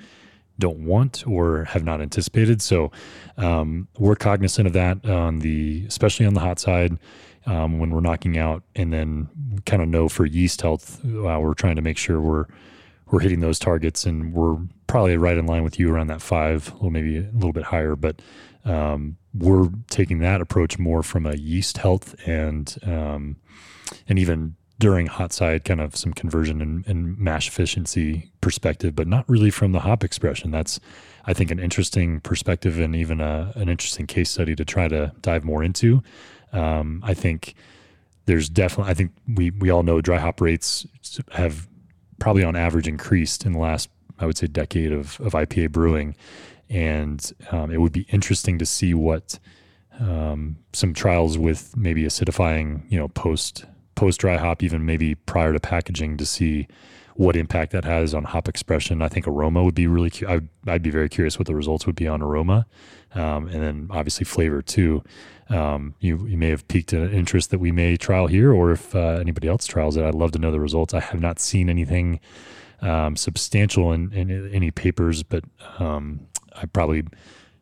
don't 0.59 0.85
want 0.85 1.27
or 1.27 1.65
have 1.65 1.85
not 1.85 2.01
anticipated. 2.01 2.63
So 2.63 2.91
um, 3.37 3.89
we're 3.99 4.17
cognizant 4.17 4.67
of 4.67 4.73
that 4.75 5.05
on 5.07 5.41
the, 5.41 5.85
especially 5.87 6.27
on 6.27 6.35
the 6.35 6.41
hot 6.41 6.59
side 6.59 6.99
um, 7.47 7.79
when 7.79 7.91
we're 7.91 8.01
knocking 8.01 8.39
out, 8.39 8.63
and 8.77 8.93
then 8.93 9.29
kind 9.67 9.83
of 9.83 9.89
know 9.89 10.09
for 10.09 10.25
yeast 10.25 10.63
health, 10.63 11.05
uh, 11.05 11.39
we're 11.41 11.55
trying 11.55 11.77
to 11.77 11.83
make 11.83 11.99
sure 11.99 12.21
we're 12.21 12.47
we're 13.11 13.21
hitting 13.21 13.41
those 13.41 13.59
targets, 13.59 14.07
and 14.07 14.33
we're 14.33 14.57
probably 14.87 15.17
right 15.19 15.37
in 15.37 15.45
line 15.45 15.65
with 15.65 15.79
you 15.79 15.93
around 15.93 16.07
that 16.07 16.23
five, 16.23 16.73
or 16.81 16.91
maybe 16.91 17.19
a 17.19 17.31
little 17.33 17.53
bit 17.53 17.65
higher, 17.65 17.97
but. 17.97 18.21
Um, 18.65 19.17
we're 19.35 19.71
taking 19.91 20.21
that 20.21 20.41
approach 20.41 20.79
more 20.79 21.03
from 21.03 21.27
a 21.27 21.35
yeast 21.35 21.79
health 21.79 22.15
and 22.29 22.77
um, 22.85 23.37
and 24.07 24.21
even 24.21 24.55
during 24.83 25.07
hot 25.07 25.33
side 25.33 25.65
kind 25.65 25.81
of 25.81 25.95
some 25.95 26.13
conversion 26.13 26.61
and, 26.61 26.85
and, 26.89 27.17
mash 27.17 27.47
efficiency 27.47 28.33
perspective, 28.41 28.97
but 28.97 29.07
not 29.07 29.25
really 29.29 29.49
from 29.49 29.71
the 29.71 29.79
hop 29.79 30.03
expression. 30.03 30.51
That's, 30.51 30.81
I 31.25 31.33
think, 31.33 31.53
an 31.53 31.61
interesting 31.61 32.19
perspective 32.21 32.81
and 32.81 32.97
even 32.97 33.21
a, 33.21 33.53
an 33.55 33.69
interesting 33.69 34.09
case 34.09 34.29
study 34.29 34.57
to 34.57 34.65
try 34.65 34.89
to 34.89 35.13
dive 35.21 35.45
more 35.45 35.63
into. 35.63 36.03
Um, 36.53 37.01
I 37.05 37.15
think 37.15 37.55
there's 38.25 38.49
definitely, 38.49 38.91
I 38.91 38.95
think 38.95 39.13
we, 39.33 39.51
we 39.51 39.71
all 39.71 39.85
know 39.85 40.01
dry 40.01 40.19
hop 40.19 40.41
rates 40.41 40.85
have 41.31 41.69
probably 42.19 42.43
on 42.43 42.57
average 42.57 42.89
increased 42.89 43.47
in 43.47 43.53
the 43.53 43.61
last, 43.61 43.89
I 44.19 44.27
would 44.27 44.37
say, 44.37 44.49
decade 44.49 44.91
of, 44.91 45.21
of 45.21 45.35
IPA 45.35 45.71
brewing. 45.71 46.17
And 46.69 47.33
um, 47.53 47.71
it 47.71 47.81
would 47.81 47.93
be 47.93 48.09
interesting 48.11 48.59
to 48.59 48.67
see 48.67 48.95
what 48.95 49.39
um, 50.01 50.57
some 50.73 50.93
trials 50.93 51.39
with 51.39 51.77
maybe 51.77 52.03
acidifying, 52.03 52.83
you 52.91 52.99
know, 52.99 53.07
post 53.07 53.65
post 54.03 54.19
dry 54.19 54.37
hop, 54.37 54.65
even 54.65 54.85
maybe 54.85 55.15
prior 55.15 55.53
to 55.53 55.61
packaging, 55.61 56.17
to 56.17 56.27
see 56.27 56.67
what 57.15 57.37
impact 57.37 57.71
that 57.71 57.85
has 57.85 58.15
on 58.15 58.25
hop 58.25 58.49
expression. 58.49 59.01
I 59.01 59.07
think 59.07 59.29
aroma 59.29 59.63
would 59.63 59.77
be 59.77 59.87
really. 59.87 60.11
Cu- 60.11 60.27
I'd, 60.27 60.49
I'd 60.67 60.83
be 60.83 60.91
very 60.91 61.09
curious 61.09 61.39
what 61.39 61.47
the 61.47 61.55
results 61.55 61.87
would 61.87 61.95
be 61.95 62.09
on 62.09 62.21
aroma, 62.21 62.67
um, 63.15 63.47
and 63.47 63.63
then 63.63 63.87
obviously 63.91 64.25
flavor 64.25 64.61
too. 64.61 65.05
Um, 65.51 65.95
you 66.01 66.27
you 66.27 66.37
may 66.37 66.49
have 66.49 66.67
piqued 66.67 66.93
an 66.93 67.13
interest 67.13 67.53
that 67.53 67.61
we 67.61 67.71
may 67.71 67.97
trial 67.97 68.27
here, 68.27 68.53
or 68.53 68.73
if 68.73 68.93
uh, 68.93 69.19
anybody 69.21 69.47
else 69.47 69.69
trials 69.69 69.97
it, 69.97 70.05
I'd 70.05 70.17
love 70.17 70.33
to 70.33 70.41
know 70.41 70.51
the 70.51 70.59
results. 70.59 70.95
I 70.95 71.01
have 71.01 71.21
not 71.21 71.39
seen 71.39 71.71
anything 71.71 72.19
um, 72.81 73.15
substantial 73.15 73.93
in, 73.93 74.13
in, 74.13 74.53
any 74.53 74.73
papers, 74.73 75.23
but 75.23 75.45
um, 75.79 76.27
I 76.57 76.67
probably 76.67 77.05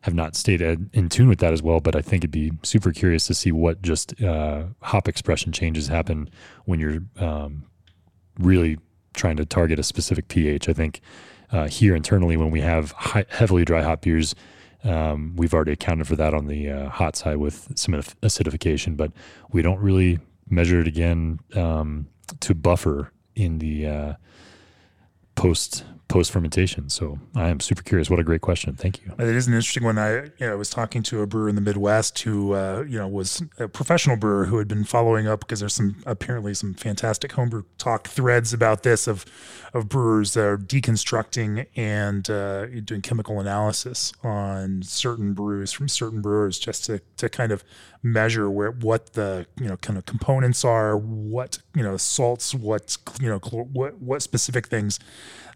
have 0.01 0.13
not 0.13 0.35
stayed 0.35 0.61
in 0.61 1.09
tune 1.09 1.29
with 1.29 1.39
that 1.39 1.53
as 1.53 1.61
well, 1.61 1.79
but 1.79 1.95
I 1.95 2.01
think 2.01 2.21
it'd 2.21 2.31
be 2.31 2.51
super 2.63 2.91
curious 2.91 3.27
to 3.27 3.33
see 3.33 3.51
what 3.51 3.81
just 3.81 4.19
uh, 4.21 4.63
hop 4.81 5.07
expression 5.07 5.51
changes 5.51 5.87
happen 5.87 6.29
when 6.65 6.79
you're 6.79 7.01
um, 7.17 7.63
really 8.39 8.79
trying 9.13 9.37
to 9.37 9.45
target 9.45 9.77
a 9.79 9.83
specific 9.83 10.27
pH. 10.27 10.67
I 10.67 10.73
think 10.73 11.01
uh, 11.51 11.67
here 11.67 11.95
internally, 11.95 12.35
when 12.35 12.49
we 12.49 12.61
have 12.61 12.91
high, 12.93 13.25
heavily 13.29 13.63
dry 13.63 13.83
hop 13.83 14.01
beers, 14.01 14.33
um, 14.83 15.35
we've 15.35 15.53
already 15.53 15.73
accounted 15.73 16.07
for 16.07 16.15
that 16.15 16.33
on 16.33 16.47
the 16.47 16.69
uh, 16.69 16.89
hot 16.89 17.15
side 17.15 17.37
with 17.37 17.71
some 17.75 17.93
acidification, 17.93 18.97
but 18.97 19.11
we 19.51 19.61
don't 19.61 19.79
really 19.79 20.19
measure 20.49 20.79
it 20.79 20.87
again 20.87 21.39
um, 21.55 22.07
to 22.39 22.55
buffer 22.55 23.11
in 23.35 23.59
the 23.59 23.85
uh, 23.85 24.13
post 25.35 25.83
post 26.11 26.31
fermentation. 26.31 26.89
So 26.89 27.17
I 27.35 27.47
am 27.47 27.61
super 27.61 27.81
curious. 27.81 28.09
What 28.09 28.19
a 28.19 28.23
great 28.23 28.41
question. 28.41 28.75
Thank 28.75 29.01
you. 29.01 29.13
It 29.17 29.35
is 29.35 29.47
an 29.47 29.53
interesting 29.53 29.83
one. 29.83 29.97
I 29.97 30.23
you 30.23 30.31
know, 30.41 30.57
was 30.57 30.69
talking 30.69 31.01
to 31.03 31.21
a 31.21 31.27
brewer 31.27 31.47
in 31.47 31.55
the 31.55 31.61
Midwest 31.61 32.19
who 32.19 32.53
uh, 32.53 32.83
you 32.87 32.97
know 32.97 33.07
was 33.07 33.41
a 33.57 33.67
professional 33.67 34.17
brewer 34.17 34.45
who 34.45 34.57
had 34.57 34.67
been 34.67 34.83
following 34.83 35.27
up 35.27 35.39
because 35.39 35.61
there's 35.61 35.73
some 35.73 35.95
apparently 36.05 36.53
some 36.53 36.73
fantastic 36.73 37.31
homebrew 37.31 37.63
talk 37.77 38.07
threads 38.07 38.51
about 38.51 38.83
this 38.83 39.07
of 39.07 39.25
of 39.73 39.87
brewers 39.87 40.33
that 40.33 40.43
are 40.43 40.57
deconstructing 40.57 41.65
and 41.77 42.29
uh, 42.29 42.65
doing 42.81 43.01
chemical 43.01 43.39
analysis 43.39 44.11
on 44.21 44.83
certain 44.83 45.33
brews 45.33 45.71
from 45.71 45.87
certain 45.87 46.21
brewers 46.21 46.59
just 46.59 46.83
to 46.85 47.01
to 47.17 47.29
kind 47.29 47.53
of 47.53 47.63
measure 48.03 48.49
where 48.49 48.71
what 48.71 49.13
the 49.13 49.45
you 49.59 49.67
know 49.67 49.77
kind 49.77 49.97
of 49.97 50.05
components 50.05 50.65
are, 50.65 50.97
what 50.97 51.59
you 51.73 51.83
know 51.83 51.95
salts, 51.95 52.53
what 52.53 52.97
you 53.21 53.29
know 53.29 53.39
what 53.39 54.01
what 54.01 54.21
specific 54.21 54.67
things 54.67 54.99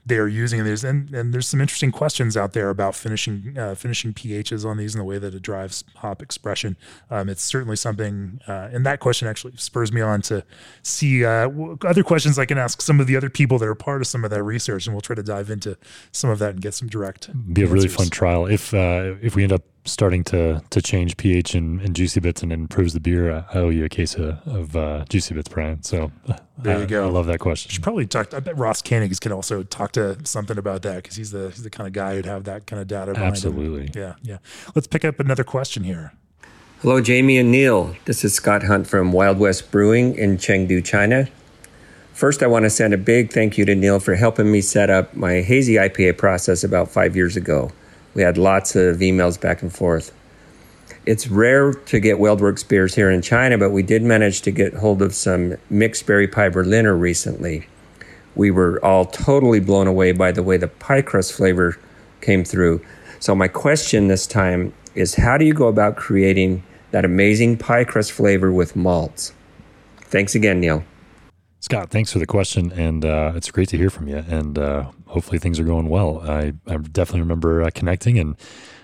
they're 0.06 0.28
using. 0.28 0.45
And 0.54 0.68
there's 0.68 0.84
and, 0.84 1.14
and 1.14 1.34
there's 1.34 1.48
some 1.48 1.62
interesting 1.62 1.92
questions 1.92 2.36
out 2.38 2.54
there 2.54 2.70
about 2.70 2.96
finishing 2.96 3.56
uh, 3.58 3.76
finishing 3.76 4.14
pHs 4.14 4.66
on 4.66 4.78
these 4.78 4.96
and 4.96 5.02
the 5.02 5.06
way 5.06 5.18
that 5.18 5.34
it 5.34 5.42
drives 5.42 5.84
hop 5.96 6.22
expression. 6.22 6.78
Um, 7.10 7.30
it's 7.30 7.44
certainly 7.44 7.76
something, 7.76 8.40
uh, 8.48 8.70
and 8.72 8.86
that 8.86 9.00
question 9.00 9.28
actually 9.28 9.54
spurs 9.58 9.92
me 9.92 10.02
on 10.02 10.22
to 10.24 10.44
see 10.82 11.26
uh, 11.26 11.50
other 11.86 12.04
questions 12.04 12.40
I 12.40 12.46
can 12.46 12.58
ask 12.58 12.82
some 12.82 13.00
of 13.00 13.08
the 13.08 13.16
other 13.16 13.30
people 13.30 13.58
that 13.60 13.68
are 13.68 13.76
part 13.76 14.02
of 14.02 14.08
some 14.08 14.24
of 14.24 14.32
that 14.32 14.44
research, 14.44 14.88
and 14.88 14.96
we'll 14.96 15.02
try 15.02 15.16
to 15.16 15.24
dive 15.24 15.50
into 15.50 15.78
some 16.12 16.30
of 16.30 16.40
that 16.40 16.52
and 16.52 16.62
get 16.62 16.74
some 16.74 16.88
direct. 16.88 17.28
Be 17.54 17.62
a 17.62 17.66
answers. 17.66 17.74
really 17.74 17.88
fun 17.88 18.10
trial 18.10 18.46
if 18.46 18.74
uh, 18.74 19.16
if 19.22 19.36
we 19.36 19.44
end 19.44 19.52
up 19.52 19.64
starting 19.86 20.24
to 20.26 20.62
to 20.72 20.82
change 20.82 21.16
pH 21.18 21.56
and, 21.56 21.82
and 21.82 21.96
Juicy 21.96 22.20
Bits 22.20 22.44
and 22.44 22.52
improves 22.52 22.94
the 22.94 23.00
beer. 23.00 23.32
I 23.32 23.46
owe 23.54 23.70
you 23.70 23.86
a 23.86 23.90
case 23.90 24.16
of, 24.16 24.46
of 24.48 24.76
uh, 24.76 25.06
Juicy 25.10 25.36
Bits, 25.36 25.48
Brian. 25.48 25.82
So 25.84 26.12
there 26.58 26.78
I, 26.78 26.82
you 26.82 26.88
go. 26.88 27.08
I 27.08 27.10
love 27.10 27.28
that 27.28 27.40
question. 27.40 27.72
should 27.72 27.84
probably 27.84 28.06
talk. 28.06 28.34
I 28.34 28.40
bet 28.40 28.58
Ross 28.58 28.82
Koenig 28.82 29.20
can 29.22 29.32
also 29.32 29.64
talk 29.64 29.92
to 29.94 30.18
something 30.26 30.58
about 30.58 30.82
that 30.82 31.04
because 31.04 31.16
he's 31.16 31.32
the 31.32 31.50
he's 31.50 31.64
the 31.64 31.70
kind 31.70 31.88
of 31.88 31.94
guy 31.94 32.16
who'd 32.16 32.26
have 32.26 32.44
that 32.46 32.66
kind 32.68 32.82
of 32.82 32.88
data. 32.88 33.14
behind 33.14 33.28
him. 33.28 33.34
Absolutely. 33.34 33.92
Yeah, 34.00 34.16
yeah. 34.22 34.38
Let's 34.74 34.88
pick 34.88 35.06
up 35.06 35.20
another 35.20 35.44
question 35.44 35.84
here. 35.84 36.14
Hello, 36.82 37.02
Jamie 37.02 37.38
and 37.38 37.52
Neil. 37.52 37.96
This 38.06 38.24
is 38.26 38.34
Scott 38.34 38.64
Hunt 38.64 38.86
from 38.86 39.12
Wild 39.12 39.40
West 39.40 39.72
Brewing 39.72 40.16
in 40.16 40.38
Chengdu, 40.38 40.84
China. 40.84 41.28
First, 42.14 42.44
I 42.44 42.48
want 42.48 42.64
to 42.64 42.70
send 42.70 42.94
a 42.94 42.98
big 42.98 43.34
thank 43.34 43.58
you 43.58 43.66
to 43.66 43.76
Neil 43.76 44.00
for 44.00 44.16
helping 44.16 44.52
me 44.52 44.62
set 44.62 44.90
up 44.90 45.16
my 45.16 45.42
hazy 45.42 45.74
IPA 45.74 46.18
process 46.18 46.64
about 46.64 46.90
five 46.90 47.16
years 47.16 47.36
ago. 47.36 47.72
We 48.16 48.22
had 48.22 48.38
lots 48.38 48.76
of 48.76 48.98
emails 48.98 49.40
back 49.40 49.62
and 49.62 49.72
forth. 49.72 50.14
It's 51.06 51.28
rare 51.28 51.74
to 51.74 52.00
get 52.00 52.18
WeldWerks 52.18 52.68
beers 52.68 52.96
here 52.96 53.12
in 53.12 53.22
China, 53.22 53.58
but 53.60 53.70
we 53.70 53.84
did 53.84 54.02
manage 54.02 54.42
to 54.42 54.52
get 54.52 54.74
hold 54.74 55.04
of 55.04 55.14
some 55.14 55.56
mixed 55.70 56.08
berry 56.08 56.28
pie 56.28 56.50
Berliner 56.50 56.96
recently. 56.96 57.68
We 58.34 58.50
were 58.50 58.84
all 58.84 59.06
totally 59.06 59.60
blown 59.60 59.86
away 59.86 60.14
by 60.14 60.32
the 60.32 60.42
way 60.42 60.58
the 60.58 60.68
pie 60.68 61.04
crust 61.04 61.34
flavor 61.34 61.78
came 62.22 62.44
through. 62.44 62.84
So, 63.20 63.36
my 63.36 63.48
question 63.48 64.08
this 64.08 64.26
time 64.26 64.74
is 64.96 65.16
how 65.16 65.38
do 65.38 65.46
you 65.46 65.54
go 65.54 65.68
about 65.68 65.96
creating 65.96 66.64
that 66.92 67.06
amazing 67.06 67.58
pie 67.58 67.84
crust 67.84 68.12
flavor 68.12 68.52
with 68.52 68.76
malts? 68.76 69.34
Thanks 69.98 70.34
again, 70.36 70.60
Neil. 70.60 70.84
Scott, 71.66 71.90
thanks 71.90 72.14
for 72.14 72.20
the 72.20 72.28
question, 72.28 72.72
and 72.74 73.04
uh, 73.04 73.32
it's 73.34 73.50
great 73.50 73.70
to 73.70 73.76
hear 73.76 73.90
from 73.90 74.08
you. 74.08 74.18
And 74.18 74.60
uh, 74.60 74.92
hopefully 75.08 75.40
things 75.40 75.60
are 75.60 75.64
going 75.64 75.90
well. 75.90 76.22
I, 76.22 76.54
I 76.68 76.78
definitely 76.78 77.22
remember 77.22 77.64
uh, 77.64 77.72
connecting, 77.74 78.20
and 78.20 78.36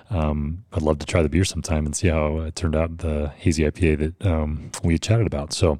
um, 0.09 0.63
I'd 0.73 0.81
love 0.81 0.97
to 0.97 1.05
try 1.05 1.21
the 1.21 1.29
beer 1.29 1.45
sometime 1.45 1.85
and 1.85 1.95
see 1.95 2.07
how 2.07 2.39
it 2.39 2.55
turned 2.55 2.75
out. 2.75 2.97
The 2.97 3.33
hazy 3.37 3.65
IPA 3.65 4.15
that 4.17 4.25
um, 4.25 4.71
we 4.83 4.97
chatted 4.97 5.27
about. 5.27 5.53
So 5.53 5.77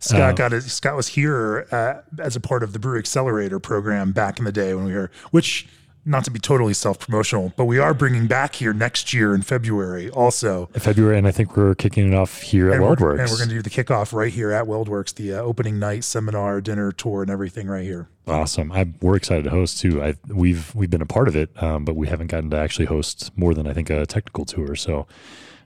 Scott 0.00 0.20
Uh, 0.20 0.32
got 0.32 0.52
it. 0.52 0.60
Scott 0.64 0.96
was 0.96 1.08
here 1.08 1.66
uh, 1.72 2.02
as 2.18 2.36
a 2.36 2.40
part 2.40 2.62
of 2.62 2.74
the 2.74 2.78
Brew 2.78 2.98
Accelerator 2.98 3.58
program 3.58 4.12
back 4.12 4.38
in 4.38 4.44
the 4.44 4.52
day 4.52 4.74
when 4.74 4.84
we 4.84 4.92
were, 4.92 5.10
which 5.30 5.66
not 6.06 6.24
to 6.24 6.30
be 6.30 6.38
totally 6.38 6.74
self 6.74 6.98
promotional, 6.98 7.52
but 7.56 7.64
we 7.64 7.78
are 7.78 7.94
bringing 7.94 8.26
back 8.26 8.56
here 8.56 8.72
next 8.72 9.12
year 9.14 9.34
in 9.34 9.42
February 9.42 10.10
also. 10.10 10.66
February, 10.74 11.18
and 11.18 11.26
I 11.26 11.30
think 11.30 11.56
we're 11.56 11.74
kicking 11.74 12.12
it 12.12 12.14
off 12.14 12.42
here 12.42 12.68
at 12.70 12.74
And 12.76 12.82
we're, 12.82 12.96
WeldWerks. 12.96 13.20
and 13.20 13.30
we're 13.30 13.36
going 13.38 13.48
to 13.48 13.54
do 13.54 13.62
the 13.62 13.70
kickoff 13.70 14.12
right 14.12 14.32
here 14.32 14.50
at 14.52 14.66
WeldWerks, 14.66 15.14
the 15.14 15.34
uh, 15.34 15.38
opening 15.38 15.78
night 15.78 16.04
seminar, 16.04 16.60
dinner, 16.60 16.92
tour, 16.92 17.22
and 17.22 17.30
everything 17.30 17.66
right 17.68 17.84
here. 17.84 18.08
Awesome. 18.26 18.72
I, 18.72 18.86
we're 19.00 19.16
excited 19.16 19.44
to 19.44 19.50
host 19.50 19.80
too. 19.80 20.02
I, 20.02 20.14
we've 20.28 20.74
we've 20.74 20.90
been 20.90 21.02
a 21.02 21.06
part 21.06 21.28
of 21.28 21.36
it, 21.36 21.50
um, 21.62 21.84
but 21.84 21.96
we 21.96 22.06
haven't 22.08 22.28
gotten 22.28 22.50
to 22.50 22.56
actually 22.56 22.86
host 22.86 23.30
more 23.36 23.54
than 23.54 23.66
I 23.66 23.72
think 23.72 23.90
a 23.90 24.06
technical 24.06 24.44
tour. 24.44 24.76
So 24.76 25.06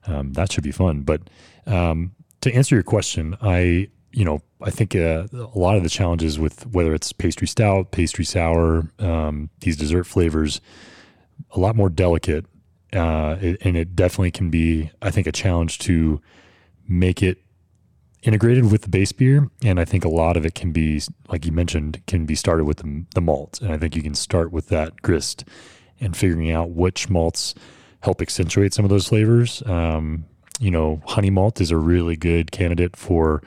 um, 0.06 0.32
that 0.34 0.52
should 0.52 0.64
be 0.64 0.72
fun. 0.72 1.02
But 1.02 1.22
um, 1.66 2.12
to 2.40 2.52
answer 2.52 2.74
your 2.74 2.82
question, 2.84 3.36
I 3.42 3.88
you 4.12 4.24
know 4.24 4.40
I 4.60 4.70
think 4.70 4.96
uh, 4.96 5.26
a 5.32 5.58
lot 5.58 5.76
of 5.76 5.82
the 5.82 5.88
challenges 5.88 6.38
with 6.38 6.66
whether 6.66 6.94
it's 6.94 7.12
pastry 7.12 7.46
stout, 7.46 7.92
pastry 7.92 8.24
sour, 8.24 8.90
um, 8.98 9.50
these 9.60 9.76
dessert 9.76 10.04
flavors, 10.04 10.60
a 11.52 11.60
lot 11.60 11.76
more 11.76 11.88
delicate, 11.88 12.44
uh, 12.92 13.36
it, 13.40 13.58
and 13.60 13.76
it 13.76 13.94
definitely 13.94 14.30
can 14.30 14.50
be 14.50 14.90
I 15.02 15.10
think 15.10 15.26
a 15.26 15.32
challenge 15.32 15.78
to 15.80 16.20
make 16.86 17.22
it 17.22 17.38
integrated 18.22 18.70
with 18.70 18.82
the 18.82 18.88
base 18.88 19.12
beer. 19.12 19.48
And 19.62 19.78
i 19.78 19.84
think 19.84 20.04
a 20.04 20.08
lot 20.08 20.36
of 20.36 20.44
it 20.44 20.54
can 20.54 20.72
be 20.72 21.00
like 21.28 21.46
you 21.46 21.52
mentioned 21.52 22.02
can 22.06 22.26
be 22.26 22.34
started 22.34 22.64
with 22.64 22.78
the, 22.78 23.04
the 23.14 23.20
malt. 23.20 23.60
And 23.60 23.72
i 23.72 23.78
think 23.78 23.94
you 23.94 24.02
can 24.02 24.14
start 24.14 24.50
with 24.50 24.68
that 24.68 25.02
grist 25.02 25.44
and 26.00 26.16
figuring 26.16 26.50
out 26.50 26.70
which 26.70 27.08
malts 27.08 27.54
help 28.00 28.20
accentuate 28.22 28.72
some 28.72 28.84
of 28.84 28.90
those 28.90 29.08
flavors. 29.08 29.62
Um, 29.66 30.24
you 30.60 30.70
know 30.70 31.00
honey 31.06 31.30
malt 31.30 31.60
is 31.60 31.70
a 31.70 31.76
really 31.76 32.16
good 32.16 32.50
candidate 32.50 32.96
for 32.96 33.42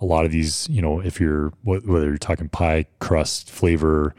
a 0.00 0.04
lot 0.04 0.24
of 0.24 0.32
these 0.32 0.68
you 0.68 0.82
know 0.82 1.00
if 1.00 1.20
you're 1.20 1.52
whether 1.62 2.06
you're 2.06 2.18
talking 2.18 2.48
pie 2.48 2.86
crust 2.98 3.50
flavor 3.50 4.14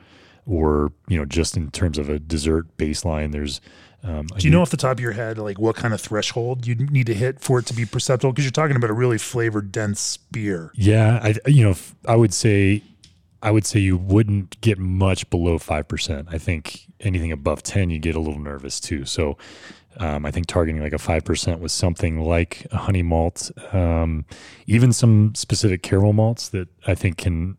or 0.46 0.92
you 1.08 1.18
know 1.18 1.26
just 1.26 1.56
in 1.58 1.70
terms 1.72 1.98
of 1.98 2.10
a 2.10 2.20
dessert 2.20 2.66
baseline 2.78 3.32
there's 3.32 3.62
um, 4.04 4.28
Do 4.28 4.46
you 4.46 4.52
know 4.52 4.62
off 4.62 4.70
the 4.70 4.78
top 4.78 4.92
of 4.94 5.00
your 5.00 5.14
head, 5.14 5.38
like 5.38 5.60
what 5.60 5.76
kind 5.76 5.94
of 5.94 6.00
threshold 6.00 6.68
you 6.68 6.76
need 6.76 7.08
to 7.08 7.14
hit 7.14 7.40
for 7.42 7.60
it 7.60 7.66
to 7.66 7.74
be 7.74 7.86
perceptible? 7.86 8.32
Because 8.32 8.46
you're 8.46 8.52
talking 8.52 8.76
about 8.76 8.92
a 8.92 8.94
really 8.94 9.18
flavored, 9.18 9.72
dense 9.72 10.18
beer. 10.18 10.72
Yeah, 10.76 11.20
I 11.22 11.50
you 11.50 11.64
know 11.64 11.76
I 12.08 12.16
would 12.16 12.34
say 12.34 12.84
I 13.42 13.52
would 13.52 13.66
say 13.66 13.80
you 13.80 13.98
wouldn't 13.98 14.62
get 14.62 14.78
much 14.78 15.30
below 15.30 15.58
five 15.58 15.88
percent. 15.88 16.28
I 16.32 16.38
think 16.38 16.86
anything 17.00 17.32
above 17.32 17.64
ten, 17.64 17.90
you 17.90 18.00
get 18.00 18.16
a 18.16 18.20
little 18.20 18.40
nervous 18.40 18.80
too. 18.80 19.04
So 19.04 19.38
um, 20.00 20.26
I 20.26 20.32
think 20.32 20.48
targeting 20.48 20.82
like 20.82 20.94
a 20.94 20.98
five 20.98 21.26
percent 21.26 21.60
with 21.60 21.72
something 21.72 22.22
like 22.22 22.66
a 22.72 22.78
honey 22.78 23.04
malt, 23.04 23.52
um, 23.74 24.26
even 24.66 24.94
some 24.94 25.34
specific 25.36 25.84
caramel 25.84 26.14
malts 26.14 26.50
that 26.50 26.68
I 26.86 26.96
think 26.96 27.18
can 27.18 27.58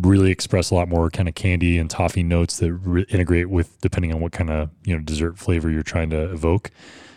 really 0.00 0.30
express 0.30 0.70
a 0.70 0.74
lot 0.74 0.88
more 0.88 1.10
kind 1.10 1.28
of 1.28 1.34
candy 1.34 1.76
and 1.76 1.90
toffee 1.90 2.22
notes 2.22 2.58
that 2.58 2.72
re- 2.72 3.06
integrate 3.08 3.50
with 3.50 3.80
depending 3.80 4.12
on 4.12 4.20
what 4.20 4.32
kind 4.32 4.50
of 4.50 4.70
you 4.84 4.94
know 4.94 5.02
dessert 5.02 5.38
flavor 5.38 5.70
you're 5.70 5.82
trying 5.82 6.10
to 6.10 6.32
evoke. 6.32 6.70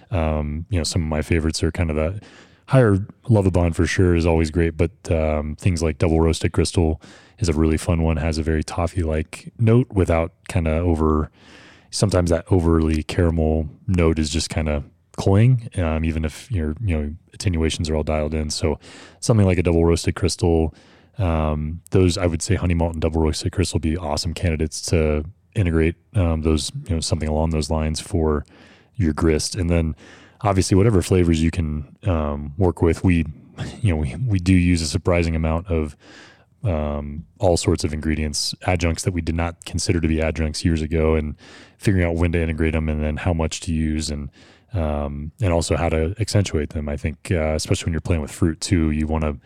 Um, 0.10 0.66
you 0.70 0.78
know, 0.78 0.84
some 0.84 1.02
of 1.02 1.08
my 1.08 1.22
favorites 1.22 1.64
are 1.64 1.72
kind 1.72 1.90
of 1.90 1.96
the 1.96 2.22
higher 2.68 2.98
Lovibond 3.26 3.76
for 3.76 3.86
sure 3.86 4.16
is 4.16 4.26
always 4.26 4.52
great, 4.52 4.78
but 4.78 4.92
um, 5.12 5.56
things 5.56 5.82
like 5.82 5.98
double 5.98 6.20
roasted 6.20 6.52
crystal 6.54 7.02
is 7.40 7.50
a 7.50 7.54
really 7.54 7.78
fun 7.78 8.02
one. 8.02 8.18
Has 8.18 8.38
a 8.38 8.44
very 8.44 8.64
toffee 8.64 9.04
like 9.04 9.54
note 9.58 9.88
without 9.92 10.34
kind 10.50 10.68
of 10.68 10.86
over. 10.86 11.32
Sometimes 11.92 12.30
that 12.30 12.46
overly 12.50 13.04
caramel 13.04 13.70
note 13.88 14.18
is 14.18 14.30
just 14.30 14.50
kind 14.50 14.70
of 14.70 14.84
cloying, 15.18 15.70
um, 15.78 16.04
even 16.06 16.26
if 16.26 16.52
your 16.52 16.76
you 16.84 16.98
know 16.98 17.14
attenuations 17.34 17.90
are 17.90 17.96
all 17.96 18.04
dialed 18.04 18.34
in. 18.34 18.50
So 18.50 18.80
something 19.20 19.46
like 19.46 19.58
a 19.58 19.64
double 19.64 19.86
roasted 19.86 20.16
crystal, 20.16 20.74
um, 21.18 21.82
those 21.92 22.18
I 22.18 22.26
would 22.26 22.42
say 22.42 22.56
honey 22.56 22.74
malt 22.74 22.94
and 22.94 23.02
double 23.02 23.22
roasted 23.22 23.52
crystal 23.52 23.78
would 23.78 23.84
be 23.84 23.98
awesome 23.98 24.34
candidates 24.34 24.82
to 24.84 25.26
integrate 25.56 25.96
um, 26.16 26.42
those 26.42 26.72
you 26.88 26.96
know 26.96 27.02
something 27.02 27.30
along 27.30 27.52
those 27.52 27.70
lines 27.70 28.00
for 28.00 28.46
your 28.96 29.14
grist, 29.14 29.56
and 29.56 29.70
then 29.70 29.96
obviously 30.42 30.76
whatever 30.76 31.02
flavors 31.02 31.42
you 31.42 31.52
can 31.52 31.96
um, 32.04 32.54
work 32.58 32.82
with. 32.82 33.04
We 33.04 33.26
you 33.82 33.94
know 33.94 33.98
we 33.98 34.16
we 34.28 34.40
do 34.40 34.54
use 34.54 34.82
a 34.82 34.88
surprising 34.88 35.36
amount 35.36 35.68
of 35.68 35.96
um, 36.64 37.26
all 37.40 37.58
sorts 37.58 37.84
of 37.84 37.94
ingredients, 37.94 38.54
adjuncts 38.68 39.04
that 39.04 39.14
we 39.14 39.22
did 39.22 39.36
not 39.36 39.66
consider 39.66 40.00
to 40.00 40.08
be 40.08 40.22
adjuncts 40.22 40.64
years 40.64 40.82
ago, 40.82 41.16
and 41.16 41.36
figuring 41.78 42.06
out 42.06 42.16
when 42.16 42.32
to 42.34 42.42
integrate 42.42 42.74
them 42.74 42.90
and 42.90 43.04
then 43.04 43.18
how 43.18 43.34
much 43.34 43.62
to 43.62 43.74
use 43.74 44.10
and 44.10 44.30
um, 44.74 45.32
and 45.42 45.52
also 45.52 45.76
how 45.76 45.90
to 45.90 46.16
accentuate 46.20 46.70
them. 46.70 46.88
I 46.88 46.98
think, 46.98 47.32
uh, 47.32 47.56
especially 47.56 47.88
when 47.88 47.94
you're 47.94 48.02
playing 48.02 48.22
with 48.22 48.32
fruit 48.32 48.62
too, 48.62 48.92
you 48.92 49.06
want 49.06 49.24
to, 49.24 49.38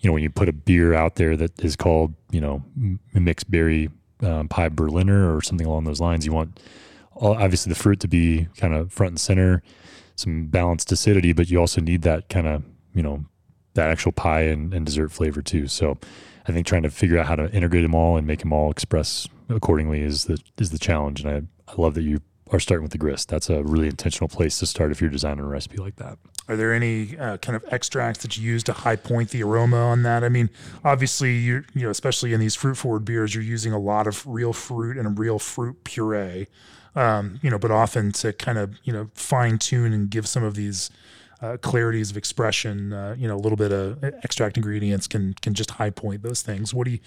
you 0.00 0.08
know, 0.08 0.12
when 0.12 0.22
you 0.22 0.30
put 0.30 0.48
a 0.48 0.52
beer 0.52 0.94
out 0.94 1.14
there 1.16 1.36
that 1.36 1.62
is 1.64 1.76
called, 1.76 2.14
you 2.30 2.40
know, 2.40 2.62
mixed 3.12 3.50
berry 3.50 3.90
um, 4.22 4.48
pie 4.48 4.68
Berliner 4.68 5.34
or 5.34 5.42
something 5.42 5.66
along 5.66 5.84
those 5.84 6.00
lines, 6.00 6.26
you 6.26 6.32
want 6.32 6.58
all, 7.12 7.34
obviously 7.34 7.70
the 7.70 7.78
fruit 7.78 8.00
to 8.00 8.08
be 8.08 8.48
kind 8.56 8.74
of 8.74 8.92
front 8.92 9.10
and 9.10 9.20
center, 9.20 9.62
some 10.16 10.46
balanced 10.46 10.90
acidity, 10.90 11.32
but 11.32 11.50
you 11.50 11.58
also 11.60 11.80
need 11.80 12.02
that 12.02 12.28
kind 12.28 12.46
of, 12.46 12.64
you 12.94 13.02
know, 13.02 13.24
that 13.74 13.90
actual 13.90 14.12
pie 14.12 14.42
and, 14.42 14.72
and 14.74 14.86
dessert 14.86 15.12
flavor 15.12 15.42
too. 15.42 15.66
So 15.68 15.98
I 16.46 16.52
think 16.52 16.66
trying 16.66 16.82
to 16.82 16.90
figure 16.90 17.18
out 17.18 17.26
how 17.26 17.36
to 17.36 17.50
integrate 17.52 17.82
them 17.82 17.94
all 17.94 18.16
and 18.16 18.26
make 18.26 18.40
them 18.40 18.52
all 18.52 18.70
express 18.70 19.28
accordingly 19.48 20.02
is 20.02 20.24
the 20.24 20.38
is 20.58 20.70
the 20.70 20.78
challenge. 20.78 21.22
And 21.22 21.30
I, 21.30 21.72
I 21.72 21.74
love 21.80 21.94
that 21.94 22.02
you 22.02 22.20
are 22.50 22.60
starting 22.60 22.82
with 22.82 22.92
the 22.92 22.98
grist. 22.98 23.28
That's 23.28 23.48
a 23.48 23.62
really 23.62 23.88
intentional 23.88 24.28
place 24.28 24.58
to 24.58 24.66
start 24.66 24.92
if 24.92 25.00
you're 25.00 25.10
designing 25.10 25.44
a 25.44 25.48
recipe 25.48 25.78
like 25.78 25.96
that. 25.96 26.18
Are 26.46 26.56
there 26.56 26.74
any 26.74 27.16
uh, 27.16 27.38
kind 27.38 27.56
of 27.56 27.64
extracts 27.72 28.22
that 28.22 28.36
you 28.36 28.44
use 28.44 28.62
to 28.64 28.74
high 28.74 28.96
point 28.96 29.30
the 29.30 29.42
aroma 29.42 29.78
on 29.78 30.02
that? 30.02 30.22
I 30.22 30.28
mean, 30.28 30.50
obviously, 30.84 31.36
you 31.36 31.64
you 31.74 31.82
know, 31.82 31.90
especially 31.90 32.34
in 32.34 32.40
these 32.40 32.54
fruit 32.54 32.74
forward 32.74 33.04
beers, 33.04 33.34
you're 33.34 33.44
using 33.44 33.72
a 33.72 33.78
lot 33.78 34.06
of 34.06 34.26
real 34.26 34.52
fruit 34.52 34.98
and 34.98 35.06
a 35.06 35.10
real 35.10 35.38
fruit 35.38 35.84
puree. 35.84 36.46
Um, 36.96 37.40
you 37.42 37.50
know, 37.50 37.58
but 37.58 37.70
often 37.70 38.12
to 38.12 38.32
kind 38.32 38.58
of 38.58 38.78
you 38.84 38.92
know 38.92 39.10
fine 39.14 39.58
tune 39.58 39.92
and 39.92 40.10
give 40.10 40.28
some 40.28 40.44
of 40.44 40.54
these 40.54 40.90
uh, 41.44 41.56
clarities 41.58 42.10
of 42.10 42.16
expression, 42.16 42.92
uh, 42.92 43.14
you 43.18 43.28
know, 43.28 43.36
a 43.36 43.42
little 43.44 43.56
bit 43.56 43.70
of 43.70 44.02
extract 44.02 44.56
ingredients 44.56 45.06
can 45.06 45.34
can 45.42 45.52
just 45.52 45.72
high 45.72 45.90
point 45.90 46.22
those 46.22 46.42
things. 46.42 46.72
What 46.72 46.86
do 46.86 46.92
you? 46.92 46.98